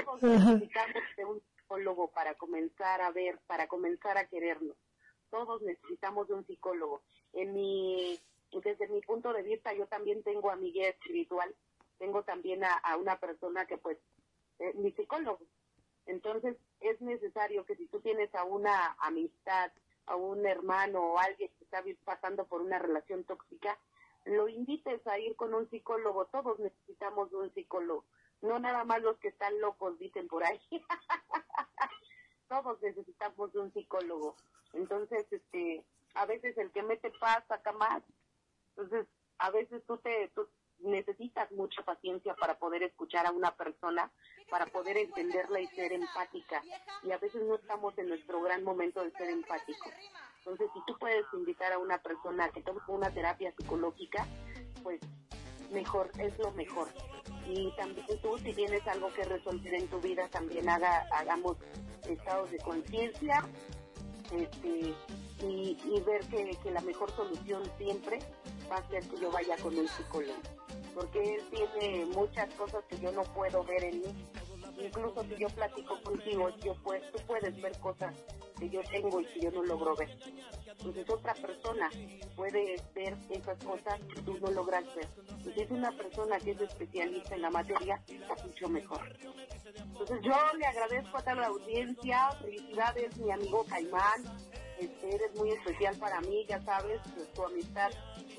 todos 0.05 0.23
necesitamos 0.23 1.03
de 1.17 1.25
un 1.25 1.43
psicólogo 1.67 2.09
para 2.09 2.35
comenzar 2.35 3.01
a 3.01 3.11
ver, 3.11 3.41
para 3.47 3.67
comenzar 3.67 4.17
a 4.17 4.29
querernos. 4.29 4.77
Todos 5.31 5.63
necesitamos 5.63 6.29
de 6.29 6.35
un 6.35 6.47
psicólogo. 6.47 7.03
En 7.33 7.53
mi, 7.53 8.19
desde 8.53 8.89
mi 8.89 9.01
punto 9.01 9.33
de 9.33 9.43
vista, 9.43 9.75
yo 9.75 9.87
también 9.87 10.23
tengo 10.23 10.51
a 10.51 10.57
mi 10.57 10.71
guía 10.71 10.91
espiritual, 10.91 11.55
tengo 11.99 12.23
también 12.23 12.63
a, 12.65 12.97
una 12.97 13.19
persona 13.19 13.67
que 13.67 13.79
pues, 13.79 13.99
eh, 14.61 14.73
mi 14.75 14.93
psicólogo. 14.93 15.41
Entonces, 16.07 16.57
es 16.81 17.01
necesario 17.01 17.65
que 17.65 17.75
si 17.75 17.87
tú 17.89 18.01
tienes 18.01 18.33
a 18.35 18.45
una 18.45 18.97
amistad, 19.01 19.73
a 20.07 20.15
un 20.15 20.47
hermano 20.47 21.01
o 21.01 21.19
alguien 21.19 21.51
que 21.59 21.65
está 21.65 21.83
pasando 22.05 22.47
por 22.47 22.63
una 22.63 22.79
relación 22.79 23.25
tóxica, 23.25 23.77
lo 24.25 24.49
invites 24.49 25.05
a 25.09 25.19
ir 25.19 25.35
con 25.35 25.53
un 25.53 25.69
psicólogo. 25.69 26.27
Todos 26.27 26.61
necesitamos 26.61 27.31
de 27.31 27.37
un 27.39 27.55
psicólogo. 27.55 28.05
No 28.47 28.59
nada 28.59 28.85
más 28.85 29.03
los 29.03 29.19
que 29.19 29.29
están 29.29 29.61
locos, 29.61 29.99
dicen 29.99 30.29
por 30.29 30.45
ahí. 30.45 30.61
Todos 32.49 32.81
necesitamos 32.81 33.53
de 33.53 33.59
un 33.59 33.73
psicólogo. 33.73 34.37
Entonces, 34.73 35.27
este, 35.31 35.85
a 36.15 36.27
veces 36.27 36.57
el 36.59 36.71
que 36.71 36.83
mete 36.83 37.11
paz 37.19 37.45
saca 37.49 37.73
más. 37.73 38.03
Entonces, 38.77 39.07
a 39.39 39.51
veces 39.51 39.83
tú 39.87 39.99
te, 39.99 40.29
tú 40.35 40.49
necesitas 40.79 41.51
mucha 41.53 41.83
paciencia 41.83 42.35
para 42.35 42.59
poder 42.59 42.83
escuchar 42.83 43.27
a 43.27 43.33
una 43.33 43.55
persona, 43.57 44.13
para 44.51 44.67
poder 44.67 44.97
entenderla 44.97 45.61
y 45.61 45.67
ser 45.69 45.93
empática. 45.93 46.63
Y 47.03 47.13
a 47.13 47.19
veces 47.19 47.43
no 47.43 47.57
estamos 47.57 47.97
en 47.99 48.09
nuestro 48.09 48.41
gran 48.43 48.63
momento 48.63 49.03
de 49.03 49.11
ser 49.13 49.31
empático. 49.31 49.91
Entonces, 50.39 50.71
si 50.73 50.81
tú 50.87 50.97
puedes 50.99 51.27
invitar 51.33 51.73
a 51.73 51.79
una 51.79 51.99
persona 51.99 52.51
que 52.51 52.63
tome 52.63 52.81
una 52.89 53.11
terapia 53.11 53.53
psicológica, 53.57 54.27
pues 54.83 55.01
mejor, 55.73 56.11
es 56.19 56.39
lo 56.39 56.53
mejor. 56.53 56.89
Y 57.49 57.71
también 57.77 58.07
tú, 58.23 58.39
si 58.39 58.53
tienes 58.53 58.87
algo 58.89 59.13
que 59.13 59.25
resolver 59.25 59.75
en 59.75 59.89
tu 59.89 60.01
vida, 60.01 60.29
también 60.29 60.69
haga, 60.69 61.07
hagamos 61.13 61.57
estados 62.09 62.51
de 62.51 62.59
conciencia 62.59 63.45
este, 64.33 64.95
y, 65.43 66.01
ver 66.01 66.21
que, 66.29 66.51
que 66.63 66.71
la 66.71 66.81
mejor 66.81 67.11
solución 67.13 67.63
siempre 67.79 68.19
va 68.71 68.77
a 68.77 68.89
ser 68.89 69.07
que 69.09 69.21
yo 69.21 69.31
vaya 69.31 69.57
con 69.59 69.77
un 69.79 69.89
psicólogo. 69.89 70.41
Porque 70.95 71.21
él 71.21 71.43
tiene 71.51 72.07
muchas 72.07 72.53
cosas 72.55 72.83
que 72.89 72.99
yo 72.99 73.13
no 73.13 73.23
puedo 73.23 73.63
ver 73.65 73.85
en 73.85 74.01
mí. 74.01 74.27
Incluso 74.79 75.23
si 75.25 75.37
yo 75.37 75.49
platico 75.49 76.01
contigo, 76.03 76.49
yo 76.65 76.75
pues, 76.83 77.03
tú 77.13 77.19
puedes 77.27 77.61
ver 77.61 77.79
cosas 77.79 78.15
que 78.59 78.69
yo 78.69 78.81
tengo 78.91 79.21
y 79.21 79.27
que 79.27 79.41
yo 79.41 79.51
no 79.51 79.63
logro 79.63 79.95
ver. 79.97 80.09
Entonces 80.79 81.09
otra 81.11 81.35
persona 81.35 81.91
puede 82.37 82.77
ver 82.95 83.17
esas 83.31 83.63
cosas 83.65 84.01
que 84.15 84.23
tú 84.23 84.39
no 84.39 84.51
logras 84.51 84.85
ver. 84.95 85.09
Y 85.45 85.53
si 85.53 85.61
es 85.63 85.71
una 85.71 85.91
persona 85.93 86.39
que 86.39 86.53
es 86.53 86.61
especialista 86.61 87.35
en 87.35 87.43
la 87.43 87.51
materia, 87.51 88.03
está 88.09 88.35
mucho 88.45 88.69
mejor. 88.69 89.01
Entonces 89.77 90.19
yo 90.23 90.37
le 90.59 90.67
agradezco 90.67 91.17
a 91.17 91.21
toda 91.21 91.35
la 91.37 91.47
audiencia, 91.47 92.31
felicidades 92.43 93.17
mi 93.19 93.31
amigo 93.31 93.65
Caimán, 93.65 94.23
este, 94.79 95.15
eres 95.15 95.35
muy 95.37 95.51
especial 95.51 95.97
para 95.97 96.21
mí, 96.21 96.45
ya 96.47 96.61
sabes, 96.63 97.01
pues, 97.15 97.33
tu 97.33 97.45
amistad 97.45 97.91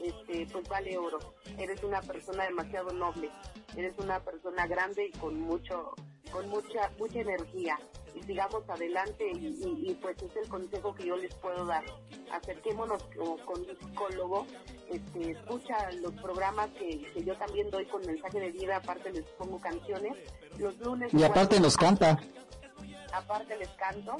este, 0.03 0.45
pues 0.51 0.67
vale 0.69 0.97
oro. 0.97 1.17
Eres 1.57 1.83
una 1.83 2.01
persona 2.01 2.43
demasiado 2.45 2.91
noble, 2.91 3.31
eres 3.75 3.97
una 3.97 4.19
persona 4.19 4.67
grande 4.67 5.07
y 5.07 5.11
con 5.17 5.39
mucho, 5.39 5.93
con 6.31 6.47
mucha, 6.49 6.91
mucha 6.99 7.19
energía. 7.19 7.79
Sigamos 8.25 8.69
adelante 8.69 9.25
y, 9.33 9.47
y- 9.47 9.91
y, 9.91 9.93
pues 9.95 10.17
es 10.21 10.35
el 10.35 10.49
consejo 10.49 10.93
que 10.95 11.05
yo 11.05 11.15
les 11.17 11.33
puedo 11.35 11.65
dar. 11.65 11.83
Acerquémonos 12.31 13.01
co- 13.15 13.37
con 13.45 13.59
un 13.61 13.77
psicólogo, 13.79 14.45
este, 14.89 15.31
escucha 15.31 15.91
los 16.01 16.13
programas 16.15 16.69
que, 16.71 17.01
que 17.13 17.23
yo 17.23 17.35
también 17.37 17.69
doy 17.69 17.85
con 17.85 18.05
mensaje 18.05 18.39
de 18.39 18.51
vida, 18.51 18.77
aparte 18.77 19.11
les 19.11 19.25
pongo 19.37 19.59
canciones. 19.59 20.13
Los 20.57 20.77
lunes 20.79 21.13
Y 21.13 21.23
aparte 21.23 21.59
nos 21.59 21.77
canta. 21.77 22.19
aparte 23.13 23.57
les 23.57 23.69
canto. 23.69 24.17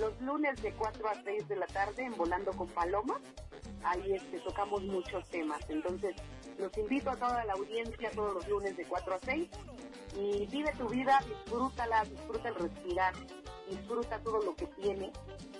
Los 0.00 0.18
lunes 0.22 0.62
de 0.62 0.72
4 0.72 1.08
a 1.08 1.14
6 1.22 1.46
de 1.46 1.56
la 1.56 1.66
tarde 1.66 2.04
en 2.04 2.16
Volando 2.16 2.52
con 2.52 2.66
Paloma, 2.68 3.20
ahí 3.84 4.14
este, 4.14 4.40
tocamos 4.40 4.82
muchos 4.82 5.28
temas. 5.28 5.60
Entonces, 5.68 6.16
los 6.58 6.74
invito 6.78 7.10
a 7.10 7.16
toda 7.16 7.44
la 7.44 7.52
audiencia 7.52 8.10
todos 8.12 8.32
los 8.32 8.48
lunes 8.48 8.74
de 8.78 8.86
4 8.86 9.14
a 9.14 9.18
6 9.18 9.50
y 10.16 10.46
vive 10.46 10.72
tu 10.78 10.88
vida, 10.88 11.20
disfrútala, 11.28 12.02
disfruta 12.04 12.48
el 12.48 12.54
respirar, 12.54 13.12
disfruta 13.68 14.18
todo 14.20 14.40
lo 14.40 14.56
que 14.56 14.66
tiene. 14.68 15.12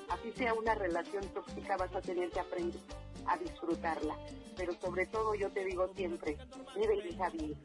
Así 0.09 0.33
sea 0.33 0.55
una 0.55 0.75
relación 0.75 1.23
tóxica, 1.35 1.77
vas 1.77 1.95
a 1.95 2.01
tener 2.01 2.31
que 2.31 2.41
aprender 2.41 2.81
a 3.27 3.37
disfrutarla. 3.37 4.17
Pero 4.57 4.73
sobre 4.81 5.05
todo 5.07 5.35
yo 5.35 5.51
te 5.51 5.67
digo 5.67 5.87
siempre, 5.95 6.39
vive 6.75 6.97
y 6.97 7.03
deja 7.11 7.29
vivir. 7.29 7.59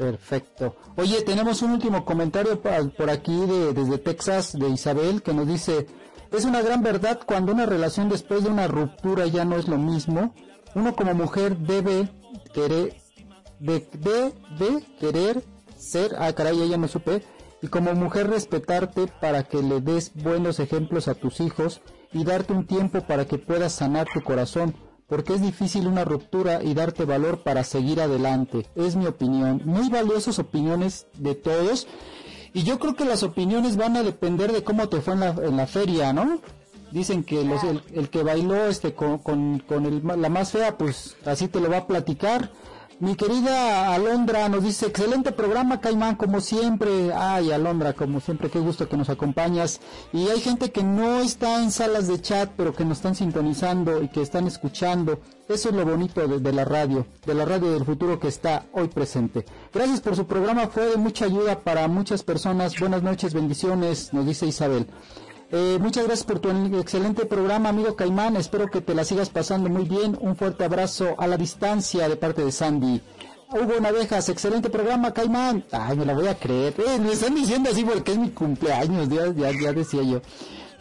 Perfecto. 0.00 0.76
Oye, 0.96 1.20
tenemos 1.20 1.60
un 1.60 1.72
último 1.72 2.06
comentario 2.06 2.62
por 2.62 3.10
aquí 3.10 3.38
de, 3.38 3.74
desde 3.74 3.98
Texas 3.98 4.58
de 4.58 4.70
Isabel 4.70 5.20
que 5.20 5.34
nos 5.34 5.46
dice, 5.46 5.88
es 6.32 6.46
una 6.46 6.62
gran 6.62 6.82
verdad 6.82 7.20
cuando 7.26 7.52
una 7.52 7.66
relación 7.66 8.08
después 8.08 8.42
de 8.42 8.48
una 8.48 8.66
ruptura 8.66 9.26
ya 9.26 9.44
no 9.44 9.56
es 9.56 9.68
lo 9.68 9.76
mismo. 9.76 10.34
Uno 10.74 10.96
como 10.96 11.12
mujer 11.12 11.58
debe 11.58 12.08
querer, 12.54 12.96
de, 13.58 13.86
debe 13.92 14.86
querer 14.98 15.44
ser, 15.76 16.16
ah 16.18 16.32
caray, 16.32 16.62
ella 16.62 16.78
no 16.78 16.88
supe, 16.88 17.22
y 17.60 17.66
como 17.66 17.92
mujer 17.92 18.30
respetarte 18.30 19.06
para 19.20 19.42
que 19.42 19.62
le 19.62 19.82
des 19.82 20.12
buenos 20.14 20.60
ejemplos 20.60 21.08
a 21.08 21.14
tus 21.14 21.40
hijos 21.40 21.82
y 22.10 22.24
darte 22.24 22.54
un 22.54 22.66
tiempo 22.66 23.02
para 23.02 23.26
que 23.26 23.36
puedas 23.36 23.74
sanar 23.74 24.06
tu 24.14 24.22
corazón 24.22 24.74
porque 25.10 25.34
es 25.34 25.42
difícil 25.42 25.88
una 25.88 26.04
ruptura 26.04 26.62
y 26.62 26.72
darte 26.72 27.04
valor 27.04 27.42
para 27.42 27.64
seguir 27.64 28.00
adelante. 28.00 28.66
Es 28.76 28.94
mi 28.94 29.06
opinión. 29.06 29.60
Muy 29.64 29.88
valiosas 29.90 30.38
opiniones 30.38 31.08
de 31.18 31.34
todos. 31.34 31.88
Y 32.54 32.62
yo 32.62 32.78
creo 32.78 32.94
que 32.94 33.04
las 33.04 33.24
opiniones 33.24 33.76
van 33.76 33.96
a 33.96 34.04
depender 34.04 34.52
de 34.52 34.62
cómo 34.62 34.88
te 34.88 35.00
fue 35.00 35.14
en 35.14 35.20
la, 35.20 35.30
en 35.30 35.56
la 35.56 35.66
feria, 35.66 36.12
¿no? 36.12 36.40
Dicen 36.92 37.24
que 37.24 37.44
los, 37.44 37.60
el, 37.64 38.08
que 38.08 38.22
bailó 38.22 38.66
este 38.66 38.94
con, 38.94 39.18
con, 39.18 40.02
la 40.04 40.28
más 40.28 40.52
fea, 40.52 40.78
pues 40.78 41.16
así 41.26 41.48
te 41.48 41.60
lo 41.60 41.68
va 41.68 41.78
a 41.78 41.86
platicar. 41.88 42.52
Mi 43.00 43.14
querida 43.14 43.94
Alondra 43.94 44.46
nos 44.50 44.62
dice, 44.62 44.88
excelente 44.88 45.32
programa, 45.32 45.80
Caimán, 45.80 46.16
como 46.16 46.42
siempre. 46.42 47.14
Ay, 47.14 47.50
Alondra, 47.50 47.94
como 47.94 48.20
siempre, 48.20 48.50
qué 48.50 48.58
gusto 48.58 48.90
que 48.90 48.96
nos 48.98 49.08
acompañas. 49.08 49.80
Y 50.12 50.28
hay 50.28 50.38
gente 50.40 50.70
que 50.70 50.82
no 50.82 51.20
está 51.20 51.62
en 51.62 51.70
salas 51.70 52.08
de 52.08 52.20
chat, 52.20 52.50
pero 52.58 52.74
que 52.74 52.84
nos 52.84 52.98
están 52.98 53.14
sintonizando 53.14 54.02
y 54.02 54.08
que 54.08 54.20
están 54.20 54.46
escuchando. 54.46 55.18
Eso 55.48 55.70
es 55.70 55.74
lo 55.74 55.86
bonito 55.86 56.28
de, 56.28 56.52
la 56.52 56.66
radio, 56.66 57.06
de 57.24 57.32
la 57.34 57.46
radio 57.46 57.72
del 57.72 57.86
futuro 57.86 58.20
que 58.20 58.28
está 58.28 58.66
hoy 58.72 58.88
presente. 58.88 59.46
Gracias 59.72 60.02
por 60.02 60.14
su 60.14 60.26
programa, 60.26 60.66
fue 60.66 60.90
de 60.90 60.98
mucha 60.98 61.24
ayuda 61.24 61.58
para 61.58 61.88
muchas 61.88 62.22
personas. 62.22 62.78
Buenas 62.78 63.02
noches, 63.02 63.32
bendiciones, 63.32 64.12
nos 64.12 64.26
dice 64.26 64.44
Isabel. 64.44 64.86
Eh, 65.52 65.78
muchas 65.80 66.04
gracias 66.04 66.24
por 66.24 66.38
tu 66.38 66.48
excelente 66.78 67.26
programa, 67.26 67.70
amigo 67.70 67.96
Caimán. 67.96 68.36
Espero 68.36 68.68
que 68.68 68.80
te 68.80 68.94
la 68.94 69.02
sigas 69.02 69.30
pasando 69.30 69.68
muy 69.68 69.84
bien. 69.84 70.16
Un 70.20 70.36
fuerte 70.36 70.64
abrazo 70.64 71.16
a 71.18 71.26
la 71.26 71.36
distancia 71.36 72.08
de 72.08 72.16
parte 72.16 72.44
de 72.44 72.52
Sandy. 72.52 73.00
Hugo 73.52 73.80
Navejas, 73.80 74.28
excelente 74.28 74.70
programa, 74.70 75.12
Caimán. 75.12 75.64
Ay, 75.72 75.96
me 75.96 76.06
la 76.06 76.14
voy 76.14 76.28
a 76.28 76.36
creer. 76.36 76.74
Eh, 76.78 77.00
me 77.00 77.12
están 77.12 77.34
diciendo 77.34 77.68
así 77.68 77.84
porque 77.84 78.12
es 78.12 78.18
mi 78.18 78.30
cumpleaños, 78.30 79.08
ya, 79.08 79.50
ya, 79.50 79.72
decía 79.72 80.04
yo. 80.04 80.22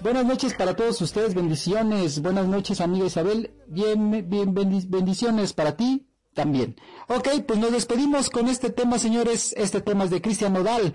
Buenas 0.03 0.23
noches 0.23 0.53
para 0.53 0.75
todos 0.75 1.01
ustedes, 1.01 1.33
bendiciones. 1.33 2.21
Buenas 2.21 2.45
noches, 2.45 2.79
amiga 2.79 3.07
Isabel. 3.07 3.51
Bien, 3.65 4.11
bien, 4.29 4.53
bendiciones 4.53 5.53
para 5.53 5.77
ti 5.77 6.07
también. 6.35 6.75
Ok, 7.07 7.27
pues 7.47 7.57
nos 7.57 7.71
despedimos 7.71 8.29
con 8.29 8.47
este 8.47 8.69
tema, 8.69 8.99
señores. 8.99 9.51
Este 9.57 9.81
tema 9.81 10.03
es 10.03 10.11
de 10.11 10.21
Cristian 10.21 10.53
Nodal 10.53 10.93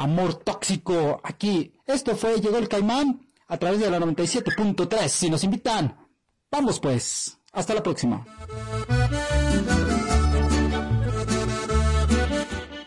amor 0.00 0.34
tóxico 0.36 1.20
aquí. 1.22 1.74
Esto 1.86 2.16
fue 2.16 2.40
Llegó 2.40 2.56
el 2.56 2.68
Caimán 2.68 3.20
a 3.46 3.56
través 3.58 3.80
de 3.80 3.90
la 3.90 3.98
97.3. 3.98 5.08
Si 5.08 5.30
nos 5.30 5.44
invitan, 5.44 6.08
vamos 6.50 6.80
pues. 6.80 7.38
Hasta 7.52 7.74
la 7.74 7.82
próxima. 7.82 8.24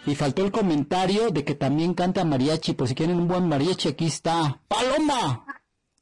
Y 0.06 0.16
faltó 0.16 0.44
el 0.44 0.52
comentario 0.52 1.30
de 1.30 1.44
que 1.46 1.56
también 1.56 1.94
canta 1.94 2.26
mariachi. 2.26 2.74
Por 2.74 2.88
si 2.88 2.96
quieren 2.96 3.18
un 3.18 3.28
buen 3.28 3.48
mariachi, 3.48 3.90
aquí 3.90 4.08
está. 4.08 4.60
¡Paloma! 4.68 5.46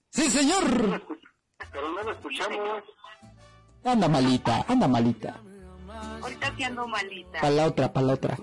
¡Sí, 0.09 0.29
señor! 0.29 1.01
Pero 1.71 1.91
no 1.91 2.03
lo 2.03 2.11
escuchamos. 2.11 2.83
Anda 3.83 4.07
malita, 4.07 4.65
anda 4.67 4.88
malita. 4.88 5.41
Ahorita 6.21 6.53
sí 6.55 6.63
ando 6.63 6.87
malita. 6.87 7.39
Para 7.41 7.53
la 7.53 7.65
otra, 7.65 7.93
para 7.93 8.07
la 8.07 8.13
otra. 8.13 8.37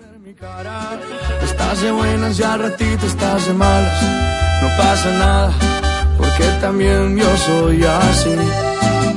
Estás 1.43 1.81
de 1.81 1.91
buenas 1.91 2.39
y 2.39 2.43
al 2.43 2.59
ratito 2.59 3.05
estás 3.05 3.47
de 3.47 3.53
malas. 3.53 4.01
No 4.61 4.67
pasa 4.77 5.11
nada, 5.17 5.53
porque 6.17 6.45
también 6.61 7.17
yo 7.17 7.37
soy 7.37 7.83
así. 7.83 8.35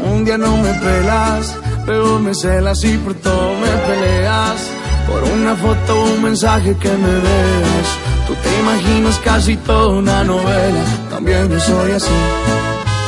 Un 0.04 0.24
día 0.24 0.38
no 0.38 0.56
me 0.56 0.72
pelas, 0.74 1.56
pero 1.84 2.18
me 2.18 2.34
celas 2.34 2.82
y 2.84 2.96
por 2.98 3.14
todo 3.14 3.54
me 3.54 3.68
peleas. 3.88 4.70
Por 5.06 5.22
una 5.24 5.54
foto 5.56 6.00
o 6.00 6.04
un 6.14 6.22
mensaje 6.22 6.76
que 6.76 6.90
me 6.90 7.14
veas. 7.26 7.88
Tú 8.26 8.34
te 8.36 8.60
imaginas 8.60 9.18
casi 9.18 9.56
toda 9.56 9.88
una 9.98 10.24
novela, 10.24 10.84
también 11.10 11.50
yo 11.50 11.58
soy 11.58 11.92
así. 11.92 12.10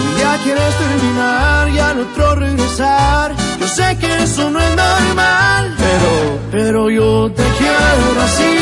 Un 0.01 0.17
día 0.17 0.39
quieres 0.43 0.75
terminar 0.77 1.69
y 1.69 1.79
al 1.79 2.01
otro 2.01 2.35
regresar. 2.35 3.44
Yo 3.65 3.71
sé 3.71 3.97
que 3.97 4.23
eso 4.23 4.51
no 4.51 4.61
es 4.61 4.77
normal, 4.77 5.75
pero, 5.79 6.41
pero 6.53 6.91
yo 6.91 7.33
te 7.33 7.43
quiero 7.57 8.23
así 8.29 8.57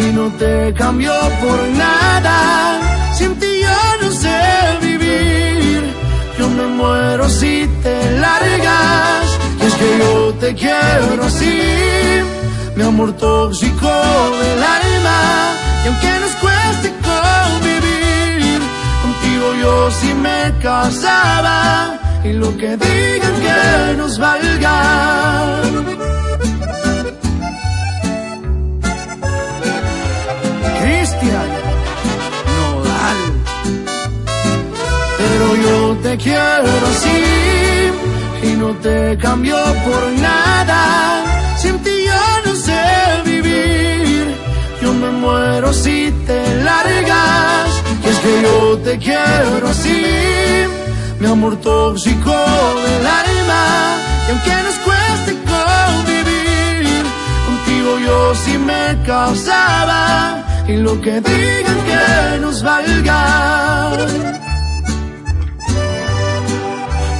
y 0.00 0.12
no 0.12 0.28
te 0.32 0.74
cambio 0.74 1.12
por 1.40 1.68
nada. 1.68 2.80
Sin 3.16 3.36
ti 3.38 3.46
yo 3.62 3.80
no 4.02 4.10
sé 4.10 4.40
vivir, 4.82 5.84
yo 6.36 6.48
me 6.48 6.66
muero 6.66 7.28
si 7.28 7.68
te 7.84 8.18
largas. 8.18 9.26
Y 9.62 9.66
es 9.66 9.74
que 9.74 9.98
yo 10.00 10.34
te 10.40 10.54
quiero 10.56 11.24
así, 11.24 11.60
mi 12.74 12.82
amor 12.82 13.12
tóxico 13.12 13.92
del 14.42 14.62
alma. 14.64 15.18
Y 15.84 15.88
aunque 15.90 16.12
nos 16.24 16.34
cueste 16.42 16.92
convivir, 17.08 18.60
contigo 19.04 19.54
yo 19.62 19.90
sí 19.92 20.12
me 20.12 20.52
casaba 20.60 22.00
y 22.28 22.32
lo 22.32 22.56
que 22.56 22.70
digan 22.76 23.34
que 23.44 23.96
nos 23.96 24.18
valga. 24.18 24.76
Cristian 30.80 31.48
Nodal, 32.56 33.18
pero 35.18 35.46
yo 35.64 35.96
te 36.04 36.16
quiero 36.16 36.72
así 36.92 37.22
y 38.48 38.50
no 38.62 38.70
te 38.84 39.16
cambio 39.18 39.58
por 39.86 40.02
nada. 40.28 40.80
Sin 41.62 41.78
ti 41.84 41.96
yo 42.10 42.24
no 42.46 42.54
sé 42.66 42.82
vivir, 43.24 44.24
yo 44.82 44.92
me 44.92 45.10
muero 45.22 45.72
si 45.72 46.12
te 46.26 46.40
largas. 46.64 47.70
Y 48.04 48.08
es 48.08 48.18
que 48.24 48.42
yo 48.42 48.78
te 48.84 48.98
quiero 48.98 49.68
así 49.68 50.46
mi 51.20 51.26
amor 51.26 51.56
tóxico 51.56 52.30
del 52.30 53.06
alma. 53.06 53.64
Y 54.26 54.30
aunque 54.32 54.54
nos 54.66 54.74
cueste 54.86 55.32
convivir, 55.52 57.04
contigo 57.46 57.98
yo 58.06 58.34
sí 58.34 58.58
me 58.58 58.96
causaba. 59.04 60.44
Y 60.68 60.76
lo 60.76 61.00
que 61.00 61.20
digan 61.20 61.78
que 61.88 62.38
nos 62.40 62.62
valga. 62.62 63.90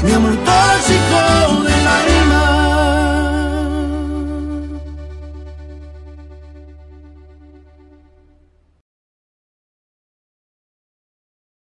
Mi 0.02 0.12
amor 0.12 0.36
tóxico 0.44 1.66